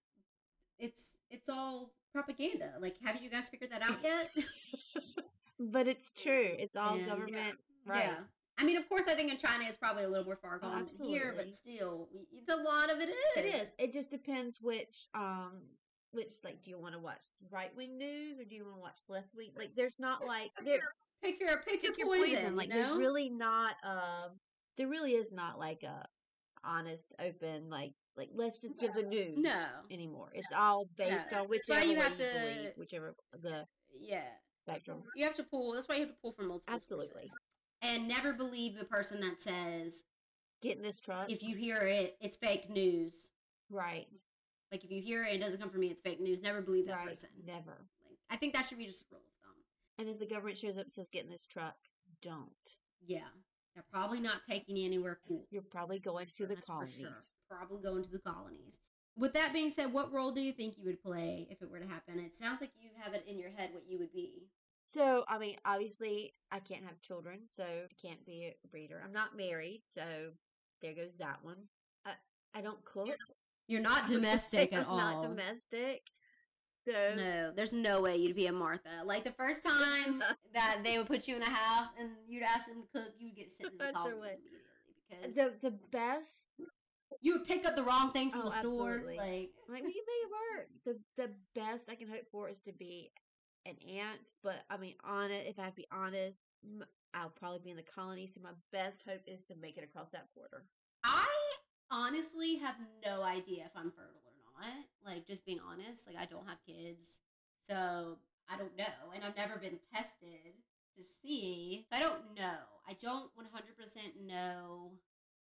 it's 0.79 1.17
it's 1.29 1.49
all 1.49 1.91
propaganda 2.13 2.73
like 2.79 2.95
haven't 3.03 3.23
you 3.23 3.29
guys 3.29 3.49
figured 3.49 3.71
that 3.71 3.81
out 3.81 3.97
yet 4.03 4.31
but 5.59 5.87
it's 5.87 6.11
true. 6.11 6.49
It's 6.57 6.75
all 6.75 6.95
And- 6.95 7.05
government, 7.05 7.55
right? 7.85 8.03
yeah 8.05 8.15
I 8.57 8.65
mean, 8.65 8.75
of 8.75 8.89
course, 8.89 9.07
I 9.07 9.13
think 9.13 9.31
in 9.31 9.37
China 9.37 9.63
it's 9.69 9.77
probably 9.77 10.03
a 10.03 10.09
little 10.09 10.25
more 10.25 10.35
far 10.35 10.55
Oh, 10.61 10.67
gone 10.67 10.85
than 10.97 11.07
here, 11.07 11.33
but 11.33 11.53
still, 11.55 12.09
it's 12.33 12.51
a 12.51 12.57
lot 12.57 12.91
of 12.91 12.99
it 12.99 13.07
is. 13.07 13.15
It 13.37 13.45
is. 13.55 13.71
It 13.79 13.93
just 13.93 14.11
depends 14.11 14.57
which 14.61 15.07
um 15.15 15.61
which 16.11 16.33
like 16.43 16.61
do 16.61 16.69
you 16.69 16.77
want 16.77 16.93
to 16.93 16.99
watch 16.99 17.21
right 17.49 17.73
wing 17.77 17.97
news 17.97 18.37
or 18.37 18.43
do 18.43 18.55
you 18.55 18.65
want 18.65 18.75
to 18.75 18.81
watch 18.81 18.97
left 19.07 19.29
wing? 19.33 19.51
Like 19.57 19.69
there's 19.77 19.95
not 19.97 20.25
like 20.27 20.51
there 20.65 20.79
Pick 21.23 21.39
your 21.39 21.55
pick, 21.59 21.81
pick 21.81 21.83
your 21.83 21.93
your 21.97 22.07
poison. 22.07 22.35
poison. 22.35 22.55
Like 22.57 22.67
you 22.67 22.75
know? 22.75 22.87
there's 22.87 22.97
really 22.97 23.29
not 23.29 23.75
um 23.85 24.31
there 24.77 24.89
really 24.89 25.11
is 25.13 25.31
not 25.31 25.57
like 25.57 25.83
a 25.83 26.05
honest 26.63 27.13
open 27.19 27.69
like 27.69 27.93
like 28.17 28.29
let's 28.33 28.57
just 28.57 28.77
give 28.79 28.93
the 28.93 29.03
news 29.03 29.37
no. 29.37 29.65
anymore. 29.91 30.29
It's 30.33 30.47
all 30.55 30.89
based 30.97 31.31
No. 31.31 31.41
on 31.43 31.47
whichever 31.49 31.85
you 31.85 31.99
have 31.99 32.13
to- 32.15 32.53
believe, 32.55 32.71
whichever 32.77 33.15
the 33.31 33.65
Yeah. 33.99 34.27
spectrum. 34.67 35.03
You 35.15 35.23
have 35.25 35.35
to 35.35 35.43
pull. 35.43 35.73
That's 35.73 35.87
why 35.87 35.95
you 35.95 36.01
have 36.01 36.09
to 36.09 36.17
pull 36.21 36.33
from 36.33 36.47
multiple 36.49 36.73
Absolutely. 36.75 37.07
sources. 37.27 37.35
And 37.81 38.07
never 38.07 38.33
believe 38.33 38.77
the 38.77 38.83
person 38.85 39.21
that 39.21 39.39
says 39.39 40.03
Get 40.61 40.75
in 40.77 40.83
this 40.83 40.99
truck. 40.99 41.31
if 41.31 41.41
you 41.41 41.55
hear 41.55 41.77
it, 41.81 42.17
it's 42.19 42.35
fake 42.37 42.69
news. 42.69 43.31
right. 43.69 44.07
Like 44.71 44.83
if 44.83 44.91
you 44.91 45.01
hear 45.01 45.23
it, 45.23 45.33
it 45.35 45.39
doesn't 45.39 45.59
come 45.59 45.69
from 45.69 45.79
me. 45.79 45.87
It's 45.87 46.01
fake 46.01 46.19
news. 46.19 46.43
Never 46.43 46.61
believe 46.61 46.87
that 46.87 46.97
Right. 46.97 47.07
person. 47.09 47.29
Never. 47.45 47.87
Like, 48.05 48.17
I 48.29 48.35
think 48.35 48.53
that 48.53 48.65
should 48.65 48.77
be 48.77 48.85
just 48.85 49.01
a 49.03 49.05
rule 49.11 49.21
of 49.21 49.33
thumb. 49.41 49.63
And 49.97 50.09
if 50.09 50.19
the 50.19 50.25
government 50.27 50.57
shows 50.57 50.77
up 50.77 50.83
and 50.83 50.93
says 50.93 51.07
get 51.11 51.23
in 51.23 51.31
this 51.31 51.45
truck, 51.45 51.75
don't. 52.21 52.51
Yeah, 53.01 53.29
they're 53.73 53.85
probably 53.91 54.19
not 54.19 54.41
taking 54.47 54.75
you 54.77 54.85
anywhere 54.85 55.19
cool. 55.27 55.45
You're 55.51 55.61
probably 55.61 55.99
going 55.99 56.27
to 56.37 56.45
the 56.45 56.55
That's 56.55 56.67
colonies. 56.67 56.97
sure. 56.99 57.23
Probably 57.49 57.81
going 57.81 58.03
to 58.03 58.11
the 58.11 58.19
colonies. 58.19 58.79
With 59.17 59.33
that 59.33 59.53
being 59.53 59.69
said, 59.69 59.91
what 59.91 60.11
role 60.13 60.31
do 60.31 60.41
you 60.41 60.51
think 60.53 60.77
you 60.77 60.85
would 60.85 61.01
play 61.01 61.47
if 61.49 61.61
it 61.61 61.69
were 61.69 61.79
to 61.79 61.87
happen? 61.87 62.19
It 62.19 62.35
sounds 62.35 62.61
like 62.61 62.71
you 62.79 62.89
have 63.01 63.13
it 63.13 63.25
in 63.27 63.37
your 63.37 63.51
head 63.51 63.71
what 63.73 63.83
you 63.87 63.99
would 63.99 64.13
be. 64.13 64.47
So, 64.85 65.23
I 65.27 65.37
mean, 65.37 65.55
obviously, 65.65 66.33
I 66.51 66.59
can't 66.59 66.83
have 66.85 67.01
children, 67.01 67.41
so 67.55 67.63
I 67.63 68.07
can't 68.07 68.25
be 68.25 68.53
a 68.63 68.67
breeder. 68.69 69.01
I'm 69.03 69.11
not 69.13 69.35
married, 69.37 69.83
so 69.93 70.31
there 70.81 70.93
goes 70.95 71.11
that 71.19 71.39
one. 71.43 71.57
I, 72.05 72.11
I 72.55 72.61
don't 72.61 72.83
cook. 72.85 73.09
You're 73.67 73.81
not 73.81 74.07
domestic 74.07 74.73
at 74.73 74.87
I'm 74.87 74.97
Not 74.97 75.15
all. 75.15 75.21
domestic. 75.23 76.01
So, 76.87 77.13
No, 77.15 77.51
there's 77.55 77.73
no 77.73 78.01
way 78.01 78.15
you'd 78.17 78.35
be 78.35 78.47
a 78.47 78.51
Martha. 78.53 79.03
Like 79.05 79.23
the 79.23 79.31
first 79.31 79.63
time 79.67 80.23
that 80.53 80.79
they 80.83 80.97
would 80.97 81.07
put 81.07 81.27
you 81.27 81.35
in 81.35 81.41
a 81.41 81.49
house 81.49 81.87
and 81.99 82.09
you'd 82.27 82.43
ask 82.43 82.67
them 82.67 82.81
to 82.81 82.87
cook, 83.01 83.13
you 83.19 83.27
would 83.27 83.35
get 83.35 83.51
sent 83.51 83.71
to 83.71 83.77
the 83.77 83.91
sure 84.03 84.11
immediately 84.13 84.37
because 85.09 85.35
the 85.35 85.53
the 85.61 85.75
best, 85.91 86.47
you 87.21 87.33
would 87.33 87.43
pick 87.43 87.65
up 87.65 87.75
the 87.75 87.83
wrong 87.83 88.11
thing 88.11 88.29
from 88.31 88.41
Oh, 88.41 88.45
the 88.45 88.51
store. 88.51 88.91
absolutely. 88.93 89.17
Like 89.17 89.49
like 89.67 89.83
we 89.83 89.93
can 89.93 90.03
make 90.07 90.23
it 90.23 90.31
work. 90.55 90.67
The 90.85 91.23
the 91.23 91.29
best 91.55 91.83
I 91.89 91.95
can 91.95 92.07
hope 92.07 92.25
for 92.31 92.49
is 92.49 92.57
to 92.65 92.71
be 92.73 93.11
an 93.65 93.75
aunt. 93.89 94.19
But 94.43 94.63
I 94.69 94.77
mean, 94.77 94.95
on 95.03 95.31
it, 95.31 95.47
if 95.47 95.59
I 95.59 95.63
have 95.63 95.73
to 95.75 95.81
be 95.81 95.87
honest, 95.91 96.37
I'll 97.13 97.29
probably 97.35 97.59
be 97.63 97.71
in 97.71 97.77
the 97.77 97.83
colony. 97.83 98.27
So 98.33 98.39
my 98.41 98.51
best 98.71 99.01
hope 99.07 99.21
is 99.27 99.43
to 99.45 99.55
make 99.61 99.77
it 99.77 99.83
across 99.83 100.09
that 100.11 100.27
border. 100.35 100.63
I 101.03 101.27
honestly 101.91 102.57
have 102.57 102.75
no 103.05 103.23
idea 103.23 103.63
if 103.65 103.71
I'm 103.75 103.91
fertile 103.91 104.21
Like 105.05 105.25
just 105.25 105.45
being 105.45 105.59
honest, 105.59 106.07
like 106.07 106.17
I 106.17 106.25
don't 106.25 106.47
have 106.47 106.57
kids, 106.65 107.19
so 107.67 108.17
I 108.49 108.57
don't 108.57 108.77
know, 108.77 109.13
and 109.13 109.23
I've 109.23 109.37
never 109.37 109.57
been 109.57 109.79
tested 109.93 110.53
to 110.97 111.03
see, 111.03 111.85
so 111.89 111.97
I 111.97 111.99
don't 111.99 112.35
know. 112.35 112.59
I 112.87 112.93
don't 113.01 113.31
100% 113.37 114.25
know 114.25 114.91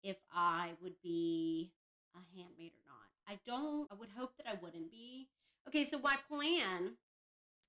if 0.03 0.19
I 0.33 0.73
would 0.83 1.01
be 1.03 1.73
a 2.15 2.19
handmaid 2.37 2.73
or 2.73 2.85
not. 2.87 3.09
I 3.27 3.39
don't. 3.47 3.91
I 3.91 3.95
would 3.95 4.11
hope 4.17 4.37
that 4.37 4.47
I 4.49 4.59
wouldn't 4.63 4.91
be. 4.91 5.29
Okay, 5.67 5.85
so 5.85 5.99
my 5.99 6.17
plan, 6.31 6.95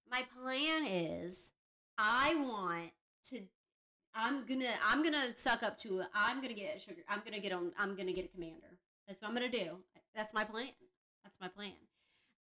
my 0.10 0.24
plan 0.36 0.86
is, 0.88 1.54
I 1.98 2.36
want 2.36 2.92
to 3.30 3.42
I'm 4.14 4.46
gonna 4.46 4.74
I'm 4.88 5.04
gonna 5.04 5.36
suck 5.36 5.64
up 5.64 5.78
to 5.80 6.00
it. 6.00 6.08
I'm 6.14 6.42
gonna 6.42 6.54
get 6.54 6.76
a 6.76 6.80
sugar. 6.80 7.02
I'm 7.08 7.22
gonna 7.24 7.40
get 7.40 7.52
on. 7.52 7.72
I'm 7.78 7.96
gonna 7.96 8.14
get 8.14 8.26
a 8.26 8.28
commander. 8.28 8.78
That's 9.08 9.22
what 9.22 9.30
I'm 9.30 9.34
gonna 9.34 9.50
do. 9.50 9.78
That's 10.16 10.34
my 10.34 10.44
plan. 10.44 10.70
That's 11.40 11.56
my 11.56 11.62
plan. 11.64 11.74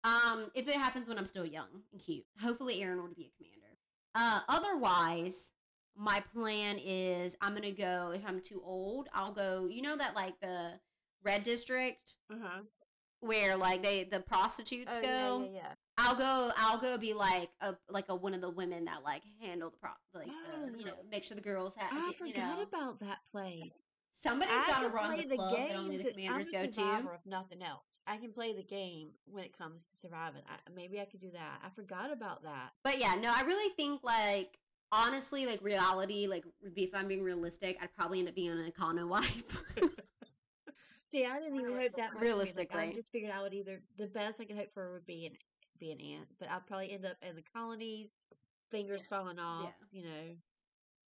Um, 0.05 0.51
if 0.55 0.68
it 0.68 0.74
happens 0.76 1.09
when 1.09 1.18
I'm 1.18 1.26
still 1.26 1.44
young 1.47 1.82
and 1.92 2.01
cute, 2.01 2.24
hopefully 2.40 2.82
Aaron 2.82 2.99
will 3.03 3.09
be 3.14 3.30
a 3.32 3.36
commander. 3.36 3.76
Uh, 4.14 4.40
otherwise, 4.49 5.53
my 5.97 6.22
plan 6.34 6.78
is 6.84 7.36
I'm 7.40 7.55
gonna 7.55 7.72
go. 7.72 8.12
If 8.14 8.22
I'm 8.26 8.40
too 8.40 8.62
old, 8.64 9.09
I'll 9.12 9.32
go. 9.32 9.66
You 9.70 9.82
know 9.82 9.97
that 9.97 10.14
like 10.14 10.38
the 10.40 10.78
red 11.24 11.42
district 11.42 12.14
Uh 12.30 12.36
huh. 12.42 12.61
where 13.20 13.57
like 13.57 13.82
they 13.82 14.05
the 14.05 14.20
prostitutes 14.20 14.92
Oh, 14.97 15.03
go. 15.03 15.09
yeah, 15.09 15.38
yeah, 15.38 15.61
yeah. 15.62 15.72
I'll 15.99 16.14
go. 16.14 16.51
I'll 16.57 16.78
go 16.78 16.99
be 16.99 17.12
like 17.14 17.49
a 17.61 17.74
like 17.88 18.09
a 18.09 18.14
one 18.14 18.34
of 18.34 18.40
the 18.40 18.51
women 18.51 18.84
that 18.84 19.03
like 19.03 19.22
handle 19.40 19.70
the 19.70 19.76
pro 19.78 19.90
like 20.14 20.28
the, 20.28 20.78
you 20.78 20.84
know 20.84 20.92
make 21.11 21.24
sure 21.24 21.34
the 21.34 21.42
girls 21.42 21.74
have 21.76 21.90
I 21.92 22.09
you 22.09 22.12
forgot 22.32 22.57
know 22.59 22.62
about 22.62 23.01
that 23.01 23.18
place. 23.32 23.62
somebody's 24.12 24.62
got 24.64 24.80
to 24.82 24.88
run 24.88 25.14
play 25.14 25.24
the 25.26 25.36
club 25.36 25.57
that 25.68 25.74
only 25.76 25.97
the 25.97 26.11
commanders 26.12 26.49
I'm 26.49 26.55
a 26.55 26.64
go 26.66 26.70
to. 26.70 27.09
If 27.14 27.26
nothing 27.26 27.62
else, 27.62 27.84
I 28.07 28.17
can 28.19 28.33
play 28.33 28.53
the 28.53 28.63
game 28.63 29.09
when 29.27 29.45
it 29.45 29.57
comes 29.57 29.83
to 29.83 30.01
surviving. 30.01 30.43
I, 30.49 30.71
maybe 30.75 31.01
I 31.01 31.05
could 31.05 31.21
do 31.21 31.31
that. 31.33 31.61
I 31.65 31.71
forgot 31.71 32.13
about 32.13 32.43
that. 32.45 32.71
But 32.85 32.99
yeah, 32.99 33.17
no, 33.21 33.33
I 33.35 33.43
really 33.43 33.73
think 33.75 34.03
like 34.05 34.59
honestly, 34.93 35.47
like 35.47 35.63
reality, 35.63 36.27
like 36.27 36.45
if 36.77 36.95
I'm 36.95 37.09
being 37.09 37.23
realistic, 37.23 37.79
I'd 37.81 37.95
probably 37.95 38.21
end 38.21 38.29
up 38.29 38.35
being 38.35 38.51
an 38.51 38.71
econo 38.71 39.09
wife. 39.09 39.57
See, 41.13 41.25
I 41.25 41.39
didn't 41.39 41.59
even 41.61 41.73
hope 41.73 41.97
that 41.97 42.15
much. 42.15 42.23
for. 42.23 42.59
Like, 42.59 42.75
I 42.75 42.93
just 42.93 43.11
figured 43.11 43.33
I 43.33 43.43
would 43.43 43.55
either 43.55 43.81
the 43.97 44.07
best 44.07 44.41
I 44.41 44.45
could 44.45 44.57
hope 44.57 44.73
for 44.75 44.93
would 44.93 45.07
be 45.07 45.27
an 45.27 45.33
be 45.79 45.93
an 45.93 46.01
aunt, 46.01 46.29
but 46.39 46.51
I'll 46.51 46.61
probably 46.61 46.93
end 46.93 47.05
up 47.05 47.17
in 47.29 47.37
the 47.37 47.43
colonies, 47.55 48.09
fingers 48.71 49.03
falling 49.09 49.39
off. 49.39 49.73
You 49.93 50.05
know, 50.05 50.37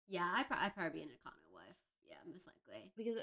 yeah, 0.08 0.26
I'd, 0.34 0.48
pro- 0.48 0.58
I'd 0.60 0.74
probably 0.74 1.00
be 1.00 1.02
an 1.02 1.08
econo 1.08 1.54
wife. 1.54 1.76
Yeah, 2.06 2.16
most 2.30 2.48
likely. 2.48 2.90
because 2.96 3.16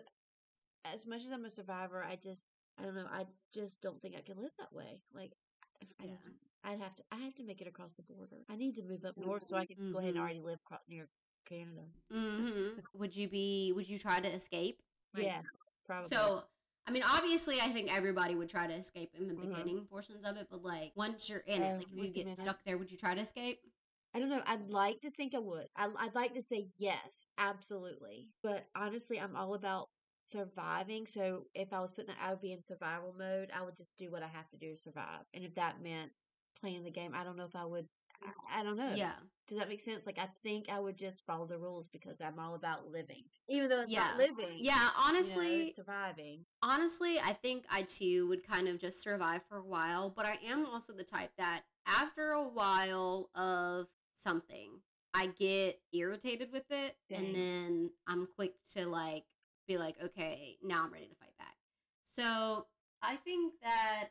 as 0.86 1.06
much 1.06 1.22
as 1.26 1.32
I'm 1.32 1.46
a 1.46 1.50
survivor, 1.50 2.04
I 2.04 2.16
just 2.16 2.42
I 2.80 2.84
don't 2.84 2.96
know. 2.96 3.08
I 3.12 3.26
just 3.54 3.82
don't 3.82 4.02
think 4.02 4.16
I 4.18 4.22
can 4.22 4.42
live 4.42 4.52
that 4.60 4.74
way. 4.74 5.00
Like, 5.14 5.32
I 6.00 6.06
Yeah. 6.06 6.12
just, 6.12 6.24
I'd 6.64 6.80
have 6.80 6.96
to 6.96 7.04
I 7.12 7.18
have 7.18 7.36
to 7.36 7.44
make 7.44 7.62
it 7.62 7.68
across 7.68 7.94
the 7.94 8.02
border. 8.04 8.38
I 8.50 8.56
need 8.56 8.76
to 8.76 8.84
move 8.84 9.06
up 9.06 9.18
north 9.18 9.48
so 9.48 9.56
I 9.56 9.66
can 9.66 9.78
just 9.78 9.92
go 9.92 10.00
ahead 10.00 10.10
and 10.10 10.18
Mhm. 10.18 10.22
already 10.22 10.42
live 10.42 10.60
near 10.88 11.08
Canada. 11.46 11.84
hmm 12.12 12.80
Would 12.94 13.16
you 13.16 13.28
be? 13.28 13.72
Would 13.74 13.88
you 13.88 13.98
try 14.00 14.20
to 14.20 14.28
escape? 14.28 14.82
Like, 15.14 15.26
yeah, 15.26 15.42
probably. 15.86 16.10
So, 16.10 16.44
I 16.88 16.92
mean, 16.92 17.04
obviously, 17.04 17.62
I 17.62 17.68
think 17.68 17.96
everybody 17.96 18.36
would 18.36 18.50
try 18.50 18.68
to 18.68 18.74
escape 18.74 19.12
in 19.16 19.28
the 19.28 19.34
Mhm. 19.34 19.50
beginning 19.50 19.86
portions 19.86 20.26
of 20.26 20.38
it, 20.38 20.48
but 20.50 20.64
like 20.64 20.92
once 20.96 21.30
you're 21.30 21.40
in 21.40 21.62
it, 21.62 21.78
like 21.78 21.88
if 21.88 21.98
you 21.98 22.10
get 22.10 22.38
stuck 22.38 22.64
there, 22.64 22.78
would 22.78 22.92
you 22.92 22.98
try 22.98 23.14
to 23.16 23.22
escape? 23.22 23.60
I 24.14 24.20
don't 24.20 24.30
know. 24.30 24.44
I'd 24.46 24.70
like 24.70 25.02
to 25.02 25.12
think 25.12 25.34
I 25.36 25.40
would. 25.40 25.68
I, 25.76 25.90
I'd 25.98 26.16
like 26.16 26.34
to 26.36 26.42
say 26.42 26.70
yes, 26.78 27.12
absolutely. 27.38 28.30
But 28.42 28.66
honestly, 28.76 29.20
I'm 29.20 29.36
all 29.36 29.56
about 29.56 29.90
surviving. 30.32 31.08
So 31.12 31.46
if 31.54 31.74
I 31.74 31.80
was 31.80 31.92
putting 31.92 32.08
that, 32.08 32.18
I 32.22 32.32
would 32.32 32.42
be 32.42 32.52
in 32.52 32.64
survival 32.64 33.14
mode. 33.18 33.52
I 33.56 33.64
would 33.64 33.78
just 33.78 33.98
do 33.98 34.12
what 34.12 34.24
I 34.24 34.28
have 34.28 34.50
to 34.50 34.58
do 34.58 34.76
to 34.76 34.82
survive. 34.82 35.22
And 35.34 35.44
if 35.44 35.56
that 35.56 35.82
meant 35.82 36.12
playing 36.60 36.84
the 36.84 36.92
game, 36.92 37.14
I 37.16 37.24
don't 37.24 37.38
know 37.38 37.46
if 37.46 37.56
I 37.56 37.66
would. 37.66 37.88
I, 38.24 38.62
I 38.62 38.64
don't 38.64 38.78
know. 38.78 38.94
Yeah. 38.96 39.14
Does 39.48 39.58
that 39.60 39.70
make 39.70 39.82
sense? 39.82 40.06
Like 40.06 40.18
I 40.18 40.28
think 40.44 40.68
I 40.70 40.80
would 40.80 40.98
just 40.98 41.26
follow 41.26 41.46
the 41.46 41.58
rules 41.58 41.88
because 41.92 42.18
I'm 42.22 42.40
all 42.40 42.56
about 42.56 42.90
living, 42.92 43.24
even 43.48 43.70
though 43.70 43.82
it's 43.82 43.92
Yeah. 43.92 44.08
not 44.08 44.18
living. 44.18 44.58
Yeah, 44.58 44.74
you 44.74 44.80
know, 44.80 44.90
honestly, 44.98 45.74
surviving. 45.76 46.40
honestly, 46.64 47.18
I 47.24 47.34
think 47.34 47.66
I 47.70 47.84
too 47.84 48.28
would 48.28 48.44
kind 48.48 48.68
of 48.68 48.80
just 48.80 49.02
survive 49.04 49.44
for 49.44 49.58
a 49.58 49.64
while, 49.66 50.10
but 50.10 50.26
I 50.26 50.40
am 50.48 50.66
also 50.66 50.94
the 50.94 51.04
type 51.04 51.32
that 51.38 51.62
after 51.86 52.32
a 52.32 52.48
while 52.48 53.30
of 53.36 53.88
something, 54.16 54.80
I 55.14 55.28
get 55.28 55.80
irritated 55.94 56.52
with 56.52 56.66
it 56.72 56.96
Same. 57.10 57.26
and 57.26 57.36
then 57.36 57.90
I'm 58.08 58.26
quick 58.36 58.54
to 58.74 58.88
like 58.88 59.26
be 59.68 59.78
like, 59.78 59.96
okay, 60.04 60.58
now 60.64 60.84
I'm 60.84 60.94
ready 60.94 61.08
to 61.08 61.16
fight 61.16 61.38
back. 61.38 61.56
So 62.04 62.68
I 63.02 63.16
think 63.18 63.54
that 63.62 64.10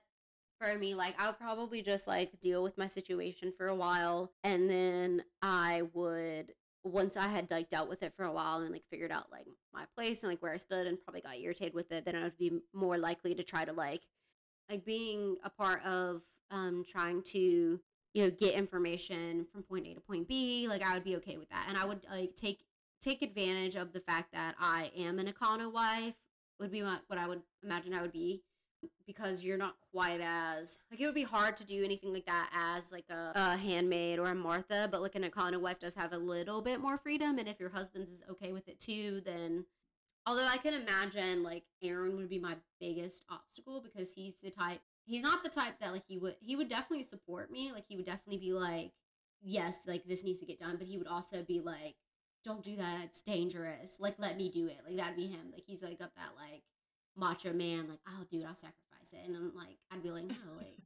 for 0.60 0.76
me, 0.78 0.94
like 0.94 1.20
I 1.20 1.26
would 1.26 1.38
probably 1.38 1.82
just 1.82 2.06
like 2.06 2.40
deal 2.40 2.62
with 2.62 2.78
my 2.78 2.86
situation 2.86 3.52
for 3.52 3.66
a 3.66 3.74
while 3.74 4.32
and 4.42 4.68
then 4.70 5.24
I 5.42 5.82
would 5.92 6.52
once 6.84 7.16
I 7.16 7.28
had 7.28 7.50
like 7.50 7.70
dealt 7.70 7.88
with 7.88 8.02
it 8.02 8.12
for 8.14 8.24
a 8.24 8.32
while 8.32 8.58
and 8.58 8.70
like 8.70 8.84
figured 8.90 9.10
out 9.10 9.32
like 9.32 9.46
my 9.72 9.84
place 9.96 10.22
and 10.22 10.30
like 10.30 10.42
where 10.42 10.52
I 10.52 10.58
stood 10.58 10.86
and 10.86 11.00
probably 11.02 11.22
got 11.22 11.38
irritated 11.38 11.74
with 11.74 11.90
it, 11.90 12.04
then 12.04 12.14
I 12.14 12.24
would 12.24 12.36
be 12.36 12.60
more 12.72 12.98
likely 12.98 13.34
to 13.34 13.42
try 13.42 13.64
to 13.64 13.72
like 13.72 14.02
like 14.70 14.84
being 14.84 15.36
a 15.44 15.50
part 15.50 15.84
of 15.84 16.22
um 16.50 16.84
trying 16.86 17.22
to 17.32 17.80
you 18.12 18.22
know 18.22 18.30
get 18.30 18.54
information 18.54 19.46
from 19.50 19.62
point 19.62 19.86
A 19.86 19.94
to 19.94 20.00
point 20.00 20.28
B. 20.28 20.68
Like 20.68 20.82
I 20.82 20.94
would 20.94 21.04
be 21.04 21.16
okay 21.16 21.38
with 21.38 21.48
that, 21.50 21.66
and 21.68 21.78
I 21.78 21.84
would 21.84 22.06
like 22.10 22.36
take 22.36 22.64
take 23.04 23.22
advantage 23.22 23.76
of 23.76 23.92
the 23.92 24.00
fact 24.00 24.32
that 24.32 24.54
I 24.58 24.90
am 24.96 25.18
an 25.18 25.26
econo 25.26 25.72
wife 25.72 26.20
would 26.58 26.70
be 26.70 26.82
what 26.82 27.02
I 27.18 27.26
would 27.26 27.42
imagine 27.62 27.94
I 27.94 28.02
would 28.02 28.12
be 28.12 28.42
because 29.06 29.42
you're 29.42 29.58
not 29.58 29.76
quite 29.92 30.20
as 30.22 30.78
like 30.90 31.00
it 31.00 31.06
would 31.06 31.14
be 31.14 31.22
hard 31.22 31.56
to 31.56 31.64
do 31.64 31.84
anything 31.84 32.12
like 32.12 32.26
that 32.26 32.50
as 32.52 32.92
like 32.92 33.06
a, 33.10 33.32
a 33.34 33.56
handmaid 33.56 34.18
or 34.18 34.26
a 34.26 34.34
Martha, 34.34 34.88
but 34.90 35.02
like 35.02 35.14
an 35.14 35.22
econo 35.22 35.60
wife 35.60 35.78
does 35.78 35.94
have 35.94 36.12
a 36.12 36.18
little 36.18 36.60
bit 36.60 36.80
more 36.80 36.96
freedom, 36.96 37.38
and 37.38 37.48
if 37.48 37.60
your 37.60 37.70
husband's 37.70 38.10
is 38.10 38.22
okay 38.30 38.52
with 38.52 38.68
it 38.68 38.78
too, 38.78 39.22
then 39.24 39.64
although 40.26 40.46
I 40.46 40.58
can 40.58 40.74
imagine 40.74 41.42
like 41.42 41.64
Aaron 41.82 42.16
would 42.16 42.28
be 42.28 42.38
my 42.38 42.56
biggest 42.80 43.24
obstacle 43.30 43.80
because 43.82 44.14
he's 44.14 44.40
the 44.40 44.50
type 44.50 44.80
he's 45.06 45.22
not 45.22 45.42
the 45.42 45.50
type 45.50 45.78
that 45.80 45.92
like 45.92 46.04
he 46.08 46.18
would 46.18 46.36
he 46.40 46.56
would 46.56 46.68
definitely 46.68 47.04
support 47.04 47.50
me 47.50 47.72
like 47.72 47.84
he 47.86 47.96
would 47.96 48.06
definitely 48.06 48.38
be 48.38 48.52
like 48.52 48.92
yes 49.42 49.84
like 49.86 50.04
this 50.06 50.24
needs 50.24 50.40
to 50.40 50.46
get 50.46 50.58
done 50.58 50.76
but 50.76 50.86
he 50.86 50.96
would 50.96 51.06
also 51.06 51.42
be 51.42 51.60
like 51.60 51.96
don't 52.44 52.62
do 52.62 52.76
that. 52.76 53.00
It's 53.04 53.22
dangerous. 53.22 53.98
Like, 53.98 54.14
let 54.18 54.36
me 54.36 54.48
do 54.50 54.66
it. 54.66 54.78
Like, 54.86 54.96
that'd 54.96 55.16
be 55.16 55.26
him. 55.26 55.50
Like, 55.52 55.64
he's 55.66 55.82
like 55.82 55.98
got 55.98 56.14
that 56.16 56.32
like 56.36 56.62
macho 57.16 57.52
man. 57.52 57.88
Like, 57.88 58.00
I'll 58.06 58.24
do 58.30 58.40
it. 58.40 58.46
I'll 58.46 58.54
sacrifice 58.54 59.12
it. 59.12 59.26
And 59.26 59.36
I'm 59.36 59.52
like, 59.54 59.78
I'd 59.90 60.02
be 60.02 60.10
like, 60.10 60.24
no, 60.24 60.36
like, 60.56 60.76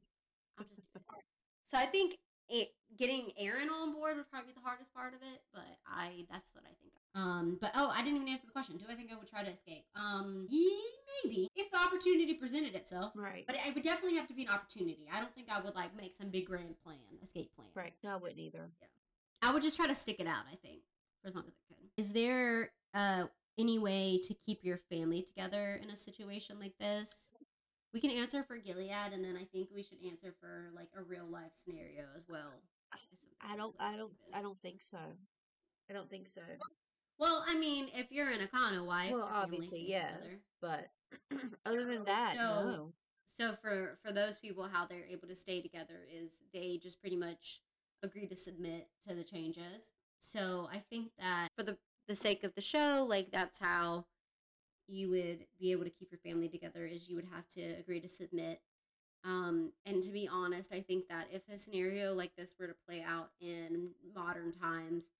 I'll 0.57 0.65
just 0.65 0.81
do 0.81 0.87
it. 0.95 1.23
So 1.65 1.77
I 1.77 1.85
think 1.85 2.17
it, 2.49 2.69
getting 2.97 3.31
Aaron 3.37 3.69
on 3.69 3.93
board 3.93 4.17
would 4.17 4.29
probably 4.31 4.53
be 4.53 4.59
the 4.59 4.65
hardest 4.65 4.93
part 4.93 5.13
of 5.13 5.21
it. 5.21 5.41
But 5.53 5.77
I, 5.85 6.25
that's 6.31 6.53
what 6.55 6.63
I 6.63 6.73
think. 6.81 6.93
Um, 7.15 7.57
but 7.59 7.71
oh, 7.75 7.91
I 7.93 8.01
didn't 8.01 8.17
even 8.17 8.29
answer 8.29 8.45
the 8.45 8.51
question. 8.51 8.77
Do 8.77 8.85
I 8.89 8.95
think 8.95 9.11
I 9.11 9.17
would 9.17 9.27
try 9.27 9.43
to 9.43 9.49
escape? 9.49 9.83
Um, 9.95 10.47
yeah, 10.49 10.69
maybe 11.23 11.49
if 11.55 11.71
the 11.71 11.77
opportunity 11.77 12.33
presented 12.35 12.75
itself. 12.75 13.13
Right. 13.15 13.45
But 13.45 13.55
it 13.55 13.73
would 13.73 13.83
definitely 13.83 14.17
have 14.17 14.27
to 14.27 14.33
be 14.33 14.43
an 14.43 14.49
opportunity. 14.49 15.09
I 15.11 15.19
don't 15.19 15.33
think 15.33 15.47
I 15.51 15.59
would 15.59 15.75
like 15.75 15.95
make 15.97 16.15
some 16.15 16.29
big 16.29 16.45
grand 16.45 16.77
plan, 16.83 16.97
escape 17.21 17.51
plan. 17.55 17.69
Right. 17.73 17.93
No, 18.03 18.13
I 18.13 18.15
wouldn't 18.17 18.39
either. 18.39 18.69
Yeah. 18.79 18.87
I 19.41 19.53
would 19.53 19.63
just 19.63 19.77
try 19.77 19.87
to 19.87 19.95
stick 19.95 20.19
it 20.19 20.27
out, 20.27 20.43
I 20.51 20.55
think, 20.55 20.81
for 21.21 21.27
as 21.27 21.35
long 21.35 21.45
as 21.47 21.53
I 21.53 21.73
could. 21.73 21.89
Is 21.97 22.11
there 22.13 22.71
uh 22.93 23.25
any 23.57 23.77
way 23.77 24.19
to 24.27 24.33
keep 24.45 24.59
your 24.63 24.77
family 24.77 25.21
together 25.21 25.79
in 25.83 25.89
a 25.89 25.95
situation 25.95 26.59
like 26.59 26.73
this? 26.79 27.31
We 27.93 27.99
can 27.99 28.11
answer 28.11 28.43
for 28.43 28.57
Gilead 28.57 29.13
and 29.13 29.23
then 29.23 29.35
I 29.35 29.45
think 29.45 29.69
we 29.73 29.83
should 29.83 29.97
answer 30.05 30.33
for 30.39 30.69
like 30.75 30.89
a 30.97 31.01
real 31.01 31.25
life 31.25 31.51
scenario 31.63 32.05
as 32.15 32.25
well. 32.29 32.61
I 33.41 33.55
don't. 33.55 33.75
like 33.79 33.93
I 33.93 33.97
don't. 33.97 34.11
I 34.33 34.41
don't 34.41 34.61
think 34.61 34.81
so. 34.89 34.97
I 35.89 35.93
don't 35.93 36.09
think 36.09 36.27
so. 36.33 36.41
Well, 37.19 37.43
I 37.47 37.57
mean, 37.57 37.87
if 37.93 38.07
you're 38.11 38.29
an 38.29 38.39
econo 38.39 38.85
wife, 38.85 39.11
well, 39.11 39.29
obviously, 39.31 39.67
stays 39.79 39.89
yes, 39.89 40.13
together. 40.13 40.39
but 40.61 40.89
other 41.65 41.85
than 41.85 42.03
that, 42.05 42.35
So- 42.35 42.71
no. 42.71 42.93
So 43.25 43.53
for 43.53 43.95
for 44.03 44.11
those 44.11 44.39
people, 44.39 44.67
how 44.71 44.85
they're 44.85 45.05
able 45.09 45.27
to 45.27 45.35
stay 45.35 45.61
together 45.61 46.05
is 46.11 46.41
they 46.53 46.79
just 46.81 46.99
pretty 46.99 47.15
much 47.15 47.61
agree 48.03 48.25
to 48.27 48.35
submit 48.35 48.87
to 49.07 49.13
the 49.13 49.23
changes. 49.23 49.91
So 50.19 50.69
I 50.71 50.79
think 50.89 51.11
that 51.17 51.49
for 51.55 51.63
the 51.63 51.77
the 52.07 52.15
sake 52.15 52.43
of 52.43 52.55
the 52.55 52.61
show, 52.61 53.05
like 53.07 53.31
that's 53.31 53.59
how 53.59 54.05
you 54.87 55.09
would 55.11 55.45
be 55.59 55.71
able 55.71 55.83
to 55.83 55.89
keep 55.89 56.11
your 56.11 56.19
family 56.19 56.49
together 56.49 56.85
is 56.85 57.07
you 57.07 57.15
would 57.15 57.27
have 57.31 57.47
to 57.49 57.61
agree 57.61 57.99
to 57.99 58.09
submit. 58.09 58.61
Um, 59.23 59.73
and 59.85 60.01
to 60.01 60.11
be 60.11 60.27
honest, 60.27 60.73
I 60.73 60.79
think 60.81 61.07
that 61.09 61.27
if 61.31 61.43
a 61.53 61.57
scenario 61.57 62.13
like 62.13 62.35
this 62.35 62.55
were 62.59 62.67
to 62.67 62.75
play 62.87 63.03
out 63.07 63.29
in 63.39 63.91
modern 64.15 64.51
times, 64.51 65.11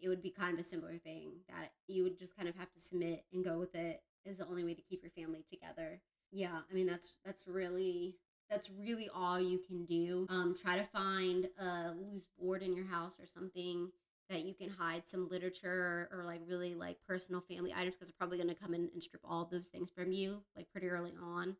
it 0.00 0.08
would 0.08 0.22
be 0.22 0.30
kind 0.30 0.54
of 0.54 0.60
a 0.60 0.62
similar 0.62 0.96
thing 0.98 1.32
that 1.48 1.72
you 1.88 2.04
would 2.04 2.16
just 2.16 2.36
kind 2.36 2.48
of 2.48 2.54
have 2.56 2.72
to 2.72 2.80
submit 2.80 3.24
and 3.32 3.44
go 3.44 3.58
with 3.58 3.74
it 3.74 4.02
is 4.24 4.38
the 4.38 4.46
only 4.46 4.62
way 4.62 4.74
to 4.74 4.82
keep 4.82 5.02
your 5.02 5.10
family 5.10 5.44
together. 5.48 6.00
Yeah, 6.30 6.60
I 6.70 6.74
mean 6.74 6.86
that's 6.86 7.18
that's 7.24 7.48
really 7.48 8.16
that's 8.48 8.70
really 8.70 9.08
all 9.12 9.40
you 9.40 9.58
can 9.58 9.84
do. 9.84 10.26
Um, 10.30 10.54
try 10.54 10.76
to 10.76 10.84
find 10.84 11.48
a 11.58 11.94
loose 11.98 12.28
board 12.38 12.62
in 12.62 12.76
your 12.76 12.86
house 12.86 13.18
or 13.18 13.26
something 13.26 13.90
that 14.28 14.44
you 14.44 14.54
can 14.54 14.70
hide 14.70 15.08
some 15.08 15.28
literature 15.28 16.08
or 16.12 16.24
like 16.24 16.40
really 16.46 16.74
like 16.74 16.98
personal 17.06 17.40
family 17.40 17.72
items 17.74 17.94
because 17.94 18.08
they're 18.08 18.18
probably 18.18 18.36
going 18.36 18.48
to 18.48 18.60
come 18.60 18.74
in 18.74 18.90
and 18.92 19.02
strip 19.02 19.22
all 19.24 19.48
those 19.50 19.68
things 19.68 19.90
from 19.90 20.12
you 20.12 20.42
like 20.56 20.70
pretty 20.70 20.88
early 20.88 21.12
on. 21.22 21.56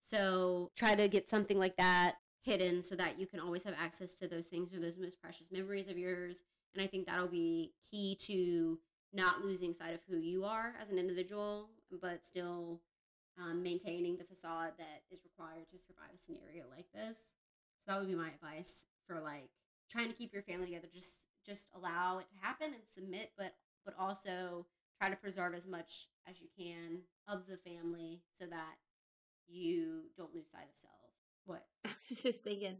So 0.00 0.70
try 0.76 0.94
to 0.94 1.08
get 1.08 1.28
something 1.28 1.58
like 1.58 1.76
that 1.76 2.16
hidden 2.42 2.82
so 2.82 2.94
that 2.96 3.18
you 3.18 3.26
can 3.26 3.40
always 3.40 3.64
have 3.64 3.74
access 3.78 4.14
to 4.16 4.28
those 4.28 4.48
things 4.48 4.72
or 4.72 4.80
those 4.80 4.98
most 4.98 5.20
precious 5.20 5.50
memories 5.52 5.88
of 5.88 5.98
yours. 5.98 6.42
And 6.74 6.82
I 6.82 6.86
think 6.86 7.06
that'll 7.06 7.28
be 7.28 7.72
key 7.90 8.16
to 8.26 8.78
not 9.12 9.44
losing 9.44 9.72
sight 9.72 9.94
of 9.94 10.00
who 10.08 10.16
you 10.18 10.44
are 10.44 10.74
as 10.80 10.90
an 10.90 10.98
individual, 10.98 11.70
but 12.00 12.24
still 12.24 12.80
um, 13.38 13.62
maintaining 13.62 14.16
the 14.16 14.24
facade 14.24 14.72
that 14.78 15.02
is 15.10 15.22
required 15.24 15.66
to 15.68 15.78
survive 15.78 16.14
a 16.14 16.18
scenario 16.18 16.64
like 16.74 16.86
this. 16.94 17.34
So 17.78 17.92
that 17.92 17.98
would 17.98 18.08
be 18.08 18.14
my 18.14 18.28
advice 18.28 18.86
for 19.06 19.20
like 19.20 19.50
trying 19.90 20.08
to 20.08 20.14
keep 20.14 20.32
your 20.32 20.42
family 20.42 20.66
together. 20.66 20.88
Just 20.92 21.26
just 21.44 21.68
allow 21.74 22.18
it 22.18 22.26
to 22.30 22.46
happen 22.46 22.68
and 22.74 22.82
submit, 22.88 23.32
but 23.36 23.54
but 23.84 23.94
also 23.98 24.66
try 25.00 25.08
to 25.10 25.16
preserve 25.16 25.54
as 25.54 25.66
much 25.66 26.08
as 26.28 26.40
you 26.40 26.48
can 26.56 27.02
of 27.28 27.46
the 27.46 27.56
family 27.56 28.22
so 28.32 28.46
that 28.46 28.74
you 29.48 30.02
don't 30.16 30.34
lose 30.34 30.50
sight 30.50 30.68
of 30.72 30.76
self. 30.78 30.94
What? 31.46 31.64
I 31.84 31.90
was 32.08 32.18
just 32.18 32.42
thinking 32.42 32.76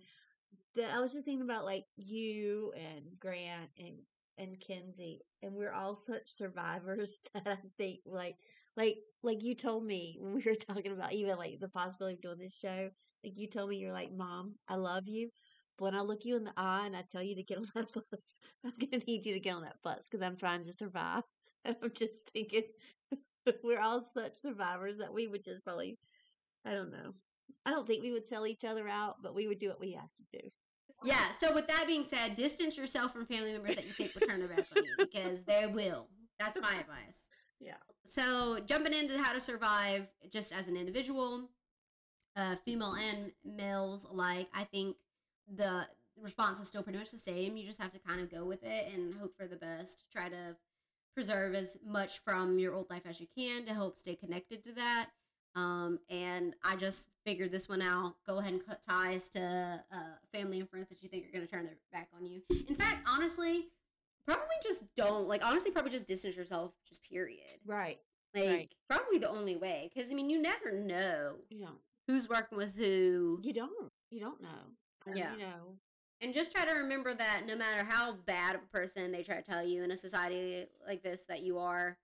that 0.77 0.91
I 0.93 1.01
was 1.01 1.13
just 1.13 1.25
thinking 1.25 1.43
about 1.45 1.65
like 1.65 1.85
you 1.97 2.73
and 2.77 3.05
Grant 3.19 3.71
and 3.79 3.97
and 4.39 4.57
Kenzie, 4.67 5.21
and 5.43 5.53
we're 5.55 5.73
all 5.73 5.97
such 5.97 6.23
survivors 6.35 7.11
that 7.35 7.47
I 7.47 7.59
think 7.77 8.01
like 8.07 8.37
like 8.77 8.99
like 9.23 9.43
you 9.43 9.55
told 9.55 9.85
me 9.85 10.17
when 10.21 10.35
we 10.35 10.43
were 10.47 10.55
talking 10.55 10.93
about 10.93 11.13
even 11.13 11.37
like 11.37 11.61
the 11.61 11.69
possibility 11.69 12.17
of 12.17 12.23
doing 12.23 12.39
this 12.39 12.55
show. 12.55 12.91
Like 13.25 13.35
you 13.37 13.49
told 13.49 13.69
me 13.69 13.77
you're 13.77 13.93
like, 13.93 14.13
Mom, 14.13 14.55
I 14.67 14.77
love 14.77 15.07
you. 15.07 15.29
But 15.81 15.87
when 15.87 15.95
I 15.95 16.03
look 16.03 16.25
you 16.25 16.37
in 16.37 16.45
the 16.45 16.53
eye 16.57 16.85
and 16.87 16.95
I 16.95 17.03
tell 17.11 17.23
you 17.23 17.35
to 17.35 17.43
get 17.43 17.57
on 17.59 17.67
that 17.75 17.93
bus, 17.95 18.21
I'm 18.65 18.73
gonna 18.79 19.03
need 19.07 19.25
you 19.25 19.33
to 19.33 19.41
get 19.41 19.55
on 19.55 19.63
that 19.63 19.83
bus 19.83 20.01
because 20.11 20.25
I'm 20.25 20.37
trying 20.37 20.67
to 20.67 20.75
survive. 20.75 21.23
And 21.63 21.77
I'm 21.83 21.93
just 21.95 22.15
thinking 22.33 22.63
we're 23.63 23.83
all 23.83 24.03
such 24.15 24.41
survivors 24.41 24.97
that 24.97 25.13
we 25.13 25.27
would 25.27 25.45
just 25.45 25.63
probably 25.63 25.99
I 26.65 26.73
don't 26.73 26.91
know. 26.91 27.13
I 27.67 27.71
don't 27.71 27.87
think 27.87 28.03
we 28.03 28.13
would 28.13 28.27
sell 28.27 28.47
each 28.47 28.65
other 28.65 28.89
out, 28.89 29.17
but 29.23 29.35
we 29.35 29.47
would 29.47 29.59
do 29.59 29.69
what 29.69 29.79
we 29.79 29.93
have 29.93 30.09
to 30.17 30.39
do. 30.39 30.49
Yeah, 31.05 31.29
so 31.29 31.55
with 31.55 31.67
that 31.67 31.85
being 31.87 32.05
said, 32.05 32.35
distance 32.35 32.79
yourself 32.79 33.13
from 33.13 33.27
family 33.27 33.53
members 33.53 33.75
that 33.75 33.87
you 33.87 33.93
think 33.93 34.15
will 34.15 34.27
turn 34.27 34.39
their 34.39 34.49
back 34.49 34.69
on 34.75 34.85
you 34.85 34.95
because 34.97 35.43
they 35.43 35.67
will. 35.67 36.09
That's 36.39 36.59
my 36.59 36.81
advice. 36.81 37.29
Yeah. 37.61 37.75
So, 38.07 38.59
jumping 38.65 38.95
into 38.95 39.23
how 39.23 39.35
to 39.35 39.41
survive 39.41 40.09
just 40.33 40.51
as 40.55 40.67
an 40.67 40.79
individual, 40.79 41.51
uh, 42.37 42.57
female 42.65 42.95
and 42.95 43.33
males 43.45 44.07
alike, 44.11 44.49
I 44.55 44.65
think 44.65 44.97
the 45.55 45.87
response 46.21 46.61
is 46.61 46.69
still 46.69 46.83
pretty 46.83 46.99
much 46.99 47.11
the 47.11 47.19
same. 47.19 47.57
You 47.57 47.65
just 47.67 47.81
have 47.81 47.93
to 47.93 47.99
kind 47.99 48.21
of 48.21 48.31
go 48.31 48.45
with 48.45 48.63
it 48.63 48.93
and 48.93 49.15
hope 49.15 49.35
for 49.37 49.47
the 49.47 49.57
best. 49.57 50.05
Try 50.13 50.29
to 50.29 50.57
preserve 51.15 51.55
as 51.55 51.77
much 51.85 52.19
from 52.21 52.59
your 52.59 52.75
old 52.75 52.89
life 52.91 53.03
as 53.09 53.21
you 53.21 53.27
can 53.37 53.65
to 53.67 53.75
help 53.75 53.99
stay 53.99 54.15
connected 54.15 54.63
to 54.65 54.73
that. 54.75 55.09
Um, 55.57 55.99
and 56.09 56.55
I 56.65 56.77
just 56.77 57.09
figured 57.25 57.51
this 57.51 57.69
one 57.69 57.83
out. 57.83 58.15
Go 58.25 58.39
ahead 58.39 58.53
and 58.53 58.65
cut 58.65 58.81
ties 58.89 59.29
to 59.31 59.83
uh, 59.93 59.97
family 60.33 60.61
and 60.61 60.69
friends 60.71 60.89
that 60.91 61.03
you 61.03 61.09
think 61.09 61.27
are 61.27 61.33
going 61.33 61.45
to 61.45 61.51
turn 61.51 61.65
their 61.65 61.75
back 61.93 62.09
on 62.17 62.25
you. 62.25 62.43
In 62.69 62.77
fact, 62.77 63.03
honestly, 63.09 63.67
probably 64.25 64.45
just 64.63 64.85
don't 64.95 65.27
like. 65.27 65.45
Honestly, 65.45 65.73
probably 65.73 65.91
just 65.91 66.07
distance 66.07 66.37
yourself. 66.37 66.73
Just 66.89 67.03
period. 67.03 67.59
Right. 67.67 67.99
Like 68.33 68.47
Right. 68.47 68.75
probably 68.89 69.19
the 69.19 69.29
only 69.29 69.57
way. 69.57 69.91
Because 69.93 70.11
I 70.13 70.15
mean, 70.15 70.31
you 70.31 70.41
never 70.41 70.71
know 70.71 71.35
You 71.49 71.63
know, 71.63 71.73
who's 72.07 72.29
working 72.29 72.57
with 72.57 72.77
who, 72.77 73.41
you 73.43 73.53
don't. 73.53 73.91
You 74.13 74.21
don't 74.21 74.41
know. 74.41 74.77
Yeah. 75.07 75.33
You 75.33 75.39
know. 75.39 75.77
and 76.21 76.35
just 76.35 76.53
try 76.53 76.65
to 76.67 76.73
remember 76.73 77.15
that 77.15 77.43
no 77.47 77.57
matter 77.57 77.85
how 77.89 78.15
bad 78.27 78.55
of 78.55 78.63
a 78.63 78.77
person 78.77 79.11
they 79.13 79.23
try 79.23 79.37
to 79.37 79.43
tell 79.43 79.65
you 79.65 79.83
in 79.83 79.91
a 79.91 79.97
society 79.97 80.67
like 80.87 81.03
this 81.03 81.25
that 81.29 81.43
you 81.43 81.59
are, 81.59 81.97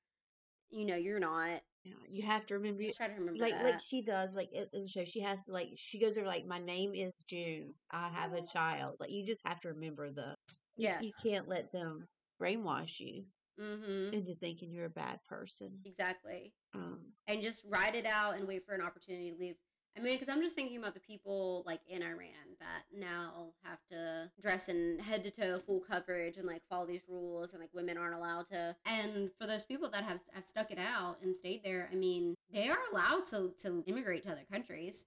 you 0.71 0.87
know, 0.87 0.97
you're 0.97 1.21
not. 1.21 1.61
You 1.85 1.95
you 2.09 2.27
have 2.27 2.47
to 2.47 2.55
remember. 2.55 2.83
Just 2.83 2.97
try 2.97 3.07
to 3.07 3.15
remember 3.15 3.39
like 3.41 3.53
that. 3.53 3.65
like 3.65 3.81
she 3.81 4.03
does 4.03 4.31
like 4.35 4.49
in 4.53 4.83
the 4.83 4.89
show 4.89 5.05
she 5.05 5.21
has 5.21 5.45
to 5.45 5.53
like 5.53 5.69
she 5.77 6.01
goes 6.01 6.17
over 6.19 6.27
like 6.27 6.45
my 6.45 6.59
name 6.59 6.95
is 6.95 7.13
june 7.29 7.75
i 7.93 8.09
have 8.09 8.33
a 8.33 8.43
child 8.43 8.97
like 8.99 9.11
you 9.13 9.25
just 9.25 9.41
have 9.45 9.61
to 9.61 9.69
remember 9.69 10.11
the 10.11 10.35
yes. 10.77 11.01
you 11.05 11.13
can't 11.23 11.49
let 11.49 11.71
them 11.71 12.09
brainwash 12.43 12.99
you 12.99 13.23
mm-hmm. 13.61 14.13
into 14.13 14.35
thinking 14.35 14.73
you're 14.73 14.87
a 14.87 14.91
bad 14.91 15.21
person 15.29 15.71
Exactly. 15.85 16.53
um 16.75 16.99
and 17.29 17.43
just 17.43 17.65
ride 17.69 17.95
it 17.95 18.07
out 18.07 18.37
and 18.37 18.47
wait 18.47 18.65
for 18.67 18.75
an 18.75 18.81
opportunity 18.83 19.31
to 19.31 19.37
leave. 19.39 19.55
I 19.97 20.03
mean, 20.03 20.15
because 20.15 20.29
I'm 20.29 20.43
just 20.43 20.55
thinking 20.55 20.77
about 20.77 20.93
the 20.93 21.01
people 21.01 21.63
like 21.65 21.81
in 21.89 22.03
Iran 22.03 22.57
that 22.61 22.85
now 22.95 23.53
have 23.65 23.79
to 23.91 24.31
dress 24.41 24.69
in 24.69 24.99
head 24.99 25.25
to 25.25 25.31
toe 25.31 25.59
full 25.59 25.81
coverage 25.81 26.37
and 26.37 26.47
like 26.47 26.63
follow 26.69 26.85
these 26.85 27.07
rules, 27.09 27.53
and 27.53 27.61
like 27.61 27.71
women 27.73 27.97
aren't 27.97 28.15
allowed 28.15 28.47
to. 28.47 28.77
And 28.85 29.31
for 29.33 29.47
those 29.47 29.65
people 29.65 29.89
that 29.91 30.05
have 30.05 30.23
have 30.35 30.45
stuck 30.45 30.71
it 30.71 30.79
out 30.79 31.17
and 31.23 31.35
stayed 31.35 31.65
there, 31.65 31.89
I 31.91 31.95
mean, 31.95 32.35
they 32.53 32.69
are 32.69 32.79
allowed 32.93 33.25
to 33.31 33.53
to 33.63 33.83
immigrate 33.87 34.25
to 34.25 34.33
other 34.33 34.45
countries. 34.51 35.07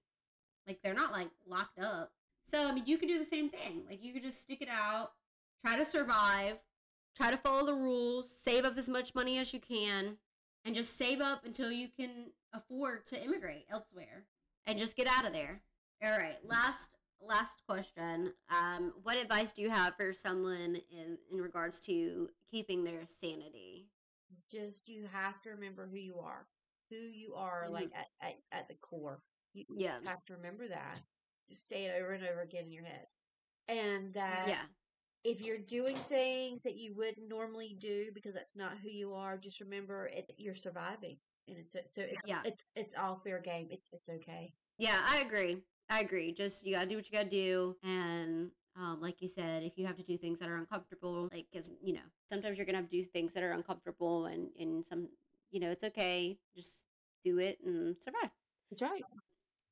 Like 0.66 0.80
they're 0.82 0.94
not 0.94 1.12
like 1.12 1.30
locked 1.46 1.78
up. 1.78 2.10
So 2.42 2.68
I 2.68 2.72
mean, 2.72 2.84
you 2.86 2.98
could 2.98 3.08
do 3.08 3.18
the 3.18 3.24
same 3.24 3.48
thing. 3.48 3.84
Like 3.88 4.02
you 4.02 4.12
could 4.12 4.22
just 4.22 4.42
stick 4.42 4.60
it 4.60 4.68
out, 4.68 5.12
try 5.64 5.76
to 5.76 5.84
survive, 5.84 6.58
try 7.16 7.30
to 7.30 7.36
follow 7.36 7.64
the 7.64 7.74
rules, 7.74 8.28
save 8.28 8.64
up 8.64 8.76
as 8.76 8.88
much 8.88 9.14
money 9.14 9.38
as 9.38 9.54
you 9.54 9.60
can, 9.60 10.16
and 10.64 10.74
just 10.74 10.96
save 10.96 11.20
up 11.20 11.44
until 11.44 11.70
you 11.70 11.86
can 11.88 12.32
afford 12.52 13.06
to 13.06 13.22
immigrate 13.22 13.66
elsewhere 13.70 14.24
and 14.66 14.78
just 14.78 14.96
get 14.96 15.06
out 15.06 15.26
of 15.26 15.32
there. 15.32 15.62
All 16.02 16.16
right, 16.16 16.38
last 16.44 16.90
last 17.20 17.62
question. 17.66 18.32
Um, 18.50 18.94
what 19.02 19.18
advice 19.18 19.52
do 19.52 19.62
you 19.62 19.70
have 19.70 19.94
for 19.96 20.12
someone 20.12 20.78
in, 20.90 21.18
in 21.30 21.40
regards 21.40 21.80
to 21.80 22.30
keeping 22.50 22.84
their 22.84 23.04
sanity? 23.06 23.88
just 24.50 24.88
you 24.88 25.06
have 25.12 25.40
to 25.42 25.50
remember 25.50 25.88
who 25.90 25.96
you 25.98 26.18
are 26.20 26.46
who 26.88 26.96
you 26.96 27.34
are 27.34 27.66
Mhm. 27.68 27.72
like 27.72 27.90
at, 27.94 28.06
at, 28.20 28.34
at 28.52 28.68
the 28.68 28.74
core 28.76 29.22
you 29.54 29.64
Yeah. 29.76 29.98
have 30.04 30.24
to 30.24 30.34
remember 30.34 30.68
that 30.68 31.00
just 31.48 31.68
say 31.68 31.86
it 31.86 32.00
over 32.00 32.12
and 32.12 32.24
over 32.24 32.40
again 32.42 32.64
in 32.66 32.72
your 32.72 32.84
head 32.84 33.06
and 33.68 34.14
that 34.14 34.46
yeah, 34.48 34.66
if 35.24 35.40
you're 35.40 35.58
doing 35.58 35.96
things 35.96 36.62
that 36.62 36.76
you 36.76 36.94
wouldn't 36.94 37.28
normally 37.28 37.76
do 37.78 38.10
because 38.14 38.34
that's 38.34 38.56
not 38.56 38.78
who 38.82 38.88
you 38.88 39.14
are, 39.14 39.36
just 39.36 39.60
remember 39.60 40.06
it, 40.06 40.32
you're 40.38 40.54
surviving, 40.54 41.10
and 41.10 41.18
it's 41.58 41.72
so 41.94 42.02
it's, 42.02 42.20
Yeah. 42.24 42.40
it's 42.44 42.62
it's 42.76 42.94
all 42.98 43.20
fair 43.24 43.40
game. 43.40 43.68
It's 43.70 43.90
it's 43.92 44.08
okay. 44.08 44.52
yeah, 44.78 45.00
I 45.06 45.18
agree. 45.18 45.58
I 45.88 46.00
agree. 46.00 46.32
Just 46.32 46.66
you 46.66 46.74
gotta 46.74 46.86
do 46.86 46.96
what 46.96 47.06
you 47.06 47.12
gotta 47.12 47.30
do, 47.30 47.76
and 47.82 48.50
Um, 48.76 49.00
like 49.00 49.20
you 49.20 49.26
said, 49.28 49.64
if 49.64 49.76
you 49.76 49.84
have 49.86 49.96
to 49.96 50.02
do 50.04 50.16
things 50.16 50.38
that 50.38 50.48
are 50.48 50.56
uncomfortable, 50.56 51.28
like, 51.32 51.46
cause, 51.52 51.70
you 51.82 51.92
know, 51.92 52.06
sometimes 52.28 52.56
you're 52.56 52.64
going 52.64 52.74
to 52.76 52.80
have 52.80 52.88
to 52.88 52.96
do 52.96 53.02
things 53.02 53.34
that 53.34 53.42
are 53.42 53.50
uncomfortable 53.50 54.26
and, 54.26 54.48
and 54.58 54.86
some, 54.86 55.08
you 55.50 55.58
know, 55.60 55.70
it's 55.72 55.82
okay. 55.82 56.38
Just 56.54 56.86
do 57.22 57.40
it 57.40 57.58
and 57.64 58.00
survive. 58.00 58.30
That's 58.70 58.80
right. 58.80 59.02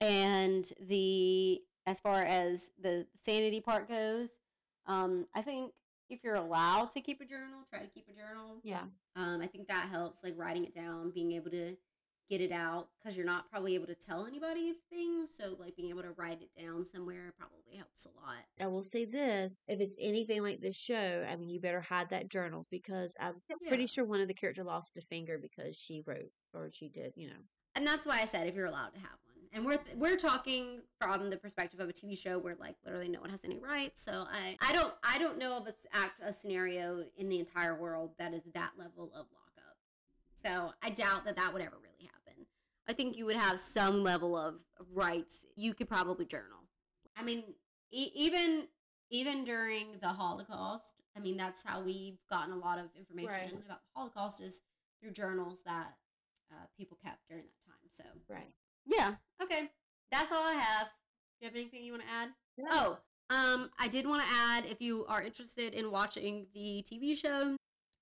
And 0.00 0.70
the, 0.80 1.62
as 1.86 2.00
far 2.00 2.22
as 2.22 2.72
the 2.78 3.06
sanity 3.20 3.60
part 3.60 3.88
goes, 3.88 4.40
um, 4.86 5.26
I 5.34 5.42
think 5.42 5.72
if 6.08 6.24
you're 6.24 6.34
allowed 6.34 6.90
to 6.92 7.00
keep 7.00 7.20
a 7.20 7.24
journal, 7.24 7.64
try 7.70 7.80
to 7.80 7.88
keep 7.88 8.06
a 8.08 8.12
journal. 8.12 8.60
Yeah. 8.62 8.84
Um, 9.16 9.40
I 9.42 9.46
think 9.46 9.68
that 9.68 9.88
helps, 9.90 10.24
like 10.24 10.34
writing 10.36 10.64
it 10.64 10.74
down, 10.74 11.10
being 11.10 11.32
able 11.32 11.50
to 11.50 11.76
get 12.28 12.40
it 12.42 12.52
out 12.52 12.88
because 12.98 13.16
you're 13.16 13.26
not 13.26 13.50
probably 13.50 13.74
able 13.74 13.86
to 13.86 13.94
tell 13.94 14.26
anybody 14.26 14.74
things. 14.90 15.34
So, 15.34 15.56
like 15.58 15.76
being 15.76 15.90
able 15.90 16.02
to 16.02 16.12
write 16.16 16.40
it 16.42 16.50
down 16.60 16.84
somewhere 16.84 17.32
probably 17.38 17.76
helps 17.76 18.06
a 18.06 18.10
lot. 18.20 18.44
I 18.60 18.66
will 18.66 18.84
say 18.84 19.04
this: 19.04 19.54
if 19.66 19.80
it's 19.80 19.96
anything 20.00 20.42
like 20.42 20.60
this 20.60 20.76
show, 20.76 21.26
I 21.28 21.36
mean, 21.36 21.48
you 21.48 21.60
better 21.60 21.80
hide 21.80 22.10
that 22.10 22.28
journal 22.28 22.66
because 22.70 23.10
I'm 23.20 23.34
pretty 23.66 23.86
sure 23.86 24.04
one 24.04 24.20
of 24.20 24.28
the 24.28 24.34
characters 24.34 24.66
lost 24.66 24.96
a 24.96 25.02
finger 25.02 25.38
because 25.40 25.76
she 25.76 26.02
wrote 26.06 26.30
or 26.54 26.70
she 26.72 26.88
did, 26.88 27.12
you 27.16 27.28
know. 27.28 27.40
And 27.74 27.86
that's 27.86 28.06
why 28.06 28.20
I 28.20 28.24
said 28.24 28.46
if 28.46 28.54
you're 28.54 28.66
allowed 28.66 28.94
to 28.94 29.00
have 29.00 29.10
one. 29.24 29.27
And 29.52 29.64
we're 29.64 29.78
we're 29.96 30.16
talking 30.16 30.82
from 31.00 31.30
the 31.30 31.36
perspective 31.36 31.80
of 31.80 31.88
a 31.88 31.92
TV 31.92 32.16
show 32.16 32.38
where 32.38 32.56
like 32.58 32.76
literally 32.84 33.08
no 33.08 33.20
one 33.20 33.30
has 33.30 33.44
any 33.44 33.58
rights. 33.58 34.02
So 34.02 34.24
I 34.30 34.56
I 34.60 34.72
don't 34.72 34.92
I 35.02 35.18
don't 35.18 35.38
know 35.38 35.56
of 35.56 35.66
a 35.66 35.72
act 35.96 36.20
a 36.22 36.32
scenario 36.32 37.04
in 37.16 37.28
the 37.28 37.38
entire 37.38 37.74
world 37.78 38.12
that 38.18 38.34
is 38.34 38.44
that 38.54 38.72
level 38.78 39.04
of 39.14 39.26
lockup. 39.32 39.76
So 40.34 40.72
I 40.82 40.90
doubt 40.90 41.24
that 41.24 41.36
that 41.36 41.52
would 41.52 41.62
ever 41.62 41.76
really 41.82 42.10
happen. 42.12 42.46
I 42.88 42.92
think 42.92 43.16
you 43.16 43.26
would 43.26 43.36
have 43.36 43.58
some 43.58 44.02
level 44.02 44.36
of 44.36 44.56
rights. 44.92 45.46
You 45.56 45.74
could 45.74 45.88
probably 45.88 46.24
journal. 46.24 46.64
I 47.16 47.22
mean, 47.22 47.42
e- 47.90 48.10
even 48.14 48.68
even 49.10 49.44
during 49.44 49.96
the 50.00 50.08
Holocaust, 50.08 50.94
I 51.16 51.20
mean 51.20 51.36
that's 51.36 51.64
how 51.64 51.80
we've 51.80 52.18
gotten 52.30 52.52
a 52.52 52.58
lot 52.58 52.78
of 52.78 52.86
information 52.96 53.30
Right. 53.30 53.52
about 53.66 53.80
the 53.82 53.90
Holocaust 53.94 54.40
is 54.42 54.60
through 55.00 55.12
journals 55.12 55.62
that 55.64 55.94
uh, 56.52 56.66
people 56.76 56.98
kept 57.02 57.26
during 57.28 57.44
that 57.44 57.64
time. 57.66 57.88
So 57.90 58.04
Right. 58.28 58.52
Yeah, 58.88 59.14
okay, 59.42 59.70
that's 60.10 60.32
all 60.32 60.42
I 60.42 60.54
have. 60.54 60.88
Do 60.88 61.46
you 61.46 61.46
have 61.46 61.56
anything 61.56 61.84
you 61.84 61.92
want 61.92 62.04
to 62.04 62.08
add? 62.10 62.28
Oh, 62.70 62.98
um, 63.30 63.70
I 63.78 63.88
did 63.88 64.06
want 64.06 64.22
to 64.22 64.28
add 64.28 64.64
if 64.64 64.80
you 64.80 65.04
are 65.06 65.22
interested 65.22 65.74
in 65.74 65.92
watching 65.92 66.46
the 66.54 66.84
TV 66.90 67.16
show, 67.16 67.56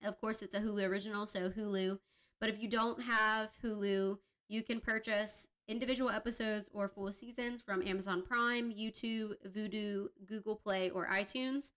of 0.04 0.20
course 0.20 0.40
it's 0.40 0.54
a 0.54 0.60
Hulu 0.60 0.88
original, 0.88 1.26
so 1.26 1.50
Hulu. 1.50 1.98
But 2.40 2.50
if 2.50 2.62
you 2.62 2.68
don't 2.68 3.02
have 3.02 3.50
Hulu, 3.64 4.18
you 4.48 4.62
can 4.62 4.80
purchase 4.80 5.48
individual 5.68 6.10
episodes 6.10 6.70
or 6.72 6.86
full 6.86 7.10
seasons 7.10 7.60
from 7.60 7.82
Amazon 7.82 8.22
Prime, 8.22 8.72
YouTube, 8.72 9.34
Vudu, 9.46 10.06
Google 10.24 10.56
Play, 10.56 10.90
or 10.90 11.08
iTunes. 11.08 11.72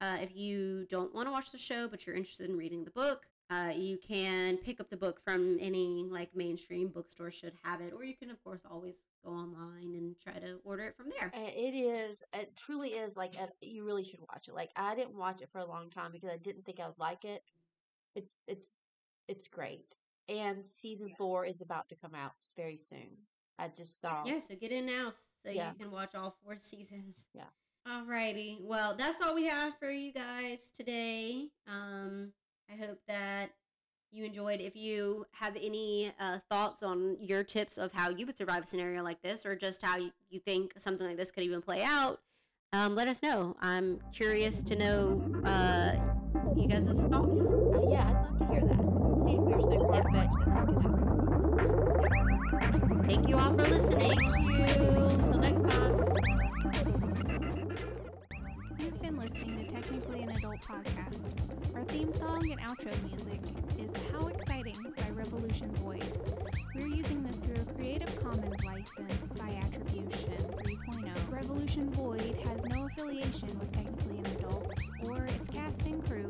Uh, 0.00 0.18
if 0.20 0.36
you 0.36 0.86
don't 0.88 1.14
want 1.14 1.26
to 1.28 1.32
watch 1.32 1.52
the 1.52 1.58
show 1.58 1.88
but 1.88 2.06
you're 2.06 2.16
interested 2.16 2.48
in 2.48 2.56
reading 2.56 2.84
the 2.84 2.90
book, 2.90 3.26
uh, 3.50 3.72
you 3.74 3.98
can 3.98 4.56
pick 4.56 4.80
up 4.80 4.88
the 4.88 4.96
book 4.96 5.20
from 5.20 5.58
any 5.60 6.06
like 6.08 6.34
mainstream 6.34 6.88
bookstore 6.88 7.30
should 7.30 7.52
have 7.64 7.80
it, 7.80 7.92
or 7.92 8.02
you 8.04 8.16
can 8.16 8.30
of 8.30 8.42
course 8.42 8.62
always 8.70 9.00
go 9.24 9.30
online 9.32 9.94
and 9.94 10.16
try 10.18 10.32
to 10.34 10.58
order 10.64 10.84
it 10.84 10.96
from 10.96 11.06
there. 11.18 11.30
Uh, 11.34 11.50
It 11.54 11.74
is. 11.74 12.16
It 12.32 12.56
truly 12.56 12.90
is 12.90 13.14
like 13.16 13.34
a, 13.36 13.48
you 13.60 13.84
really 13.84 14.04
should 14.04 14.20
watch 14.20 14.48
it. 14.48 14.54
Like 14.54 14.70
I 14.76 14.94
didn't 14.94 15.16
watch 15.16 15.42
it 15.42 15.48
for 15.52 15.58
a 15.58 15.66
long 15.66 15.90
time 15.90 16.12
because 16.12 16.30
I 16.30 16.38
didn't 16.38 16.64
think 16.64 16.80
I 16.80 16.86
would 16.86 16.98
like 16.98 17.24
it. 17.24 17.42
It's 18.14 18.32
it's 18.46 18.70
it's 19.28 19.48
great. 19.48 19.94
And 20.28 20.64
season 20.70 21.10
four 21.18 21.44
is 21.44 21.60
about 21.60 21.88
to 21.90 21.96
come 21.96 22.14
out 22.14 22.32
very 22.56 22.78
soon. 22.78 23.08
I 23.58 23.68
just 23.76 24.00
saw. 24.00 24.24
Yeah, 24.24 24.40
so 24.40 24.54
get 24.54 24.72
in 24.72 24.86
now 24.86 25.10
so 25.10 25.50
Yeah. 25.50 25.72
you 25.72 25.84
can 25.84 25.90
watch 25.92 26.14
all 26.14 26.36
four 26.44 26.56
seasons. 26.58 27.26
Yeah. 27.34 27.44
Alrighty. 27.86 28.58
Well, 28.60 28.94
that's 28.96 29.20
all 29.20 29.34
we 29.34 29.46
have 29.46 29.76
for 29.78 29.90
you 29.90 30.12
guys 30.12 30.70
today. 30.74 31.48
Um, 31.66 32.32
I 32.72 32.76
hope 32.86 33.00
that 33.06 33.50
you 34.10 34.24
enjoyed. 34.24 34.60
If 34.60 34.76
you 34.76 35.26
have 35.32 35.56
any 35.60 36.12
uh, 36.18 36.38
thoughts 36.48 36.82
on 36.82 37.18
your 37.20 37.44
tips 37.44 37.76
of 37.76 37.92
how 37.92 38.08
you 38.08 38.24
would 38.24 38.38
survive 38.38 38.64
a 38.64 38.66
scenario 38.66 39.02
like 39.02 39.20
this, 39.20 39.44
or 39.44 39.54
just 39.54 39.82
how 39.82 39.96
you, 39.98 40.40
think 40.40 40.72
something 40.78 41.06
like 41.06 41.18
this 41.18 41.30
could 41.30 41.44
even 41.44 41.60
play 41.60 41.82
out, 41.82 42.20
um, 42.72 42.94
let 42.94 43.08
us 43.08 43.22
know. 43.22 43.56
I'm 43.60 44.00
curious 44.12 44.62
to 44.62 44.76
know 44.76 45.22
uh, 45.44 45.96
you 46.56 46.66
guys' 46.66 47.04
thoughts. 47.04 47.52
Uh, 47.52 47.90
yeah, 47.90 48.08
I'd 48.08 48.22
love 48.26 48.38
to 48.38 48.46
hear 48.46 48.62
that. 48.62 48.78
See 49.24 49.34
if 49.34 49.40
we're 49.40 49.60
so 49.60 49.86
far 49.88 50.02
fetched 50.10 50.32
that 50.46 50.66
this 50.66 50.78
could 52.48 52.62
happen. 52.62 53.04
Thank 53.06 53.28
you 53.28 53.36
all 53.36 53.52
for 53.52 53.68
listening. 53.68 54.31
Technically 59.92 60.22
an 60.22 60.30
Adult 60.30 60.60
Podcast. 60.62 61.74
Our 61.74 61.84
theme 61.84 62.14
song 62.14 62.50
and 62.50 62.58
outro 62.62 62.94
music 63.10 63.40
is 63.78 63.92
How 64.10 64.26
Exciting 64.28 64.78
by 64.96 65.10
Revolution 65.10 65.70
Void. 65.76 66.02
We're 66.74 66.86
using 66.86 67.22
this 67.24 67.36
through 67.36 67.60
a 67.60 67.74
Creative 67.74 68.22
Commons 68.22 68.56
license 68.64 69.28
by 69.38 69.50
Attribution 69.50 70.32
3.0. 70.88 71.30
Revolution 71.30 71.90
Void 71.90 72.38
has 72.46 72.64
no 72.64 72.86
affiliation 72.86 73.48
with 73.58 73.70
Technically 73.72 74.16
an 74.16 74.26
Adult 74.38 74.72
or 75.04 75.26
its 75.26 75.50
cast 75.50 75.84
and 75.84 76.02
crew. 76.06 76.26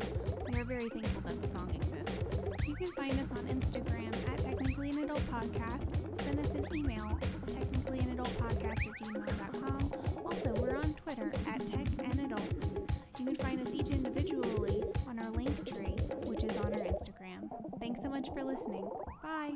We 0.53 0.59
are 0.59 0.65
very 0.65 0.89
thankful 0.89 1.21
that 1.21 1.41
the 1.41 1.57
song 1.57 1.71
exists. 1.73 2.41
You 2.67 2.75
can 2.75 2.91
find 2.93 3.13
us 3.21 3.31
on 3.31 3.47
Instagram 3.47 4.13
at 4.33 4.43
Technically 4.43 4.91
an 4.91 5.05
Adult 5.05 5.23
Podcast. 5.31 6.21
Send 6.23 6.41
us 6.41 6.53
an 6.57 6.67
email, 6.75 7.17
technicallyanadultpodcast 7.47 8.89
at 8.89 9.07
gmail.com. 9.07 9.93
Also, 10.25 10.53
we're 10.61 10.77
on 10.77 10.95
Twitter 10.95 11.31
at 11.47 11.65
Tech 11.69 11.87
and 12.03 12.21
Adult. 12.23 12.92
You 13.23 13.29
can 13.29 13.37
find 13.37 13.61
us 13.65 13.73
each 13.73 13.91
individually 13.91 14.83
on 15.09 15.21
our 15.21 15.31
link 15.31 15.65
tree, 15.65 15.95
which 16.25 16.43
is 16.43 16.59
on 16.59 16.75
our 16.75 16.81
Instagram. 16.81 17.49
Thanks 17.79 18.03
so 18.03 18.09
much 18.09 18.29
for 18.31 18.43
listening. 18.43 18.91
Bye. 19.23 19.53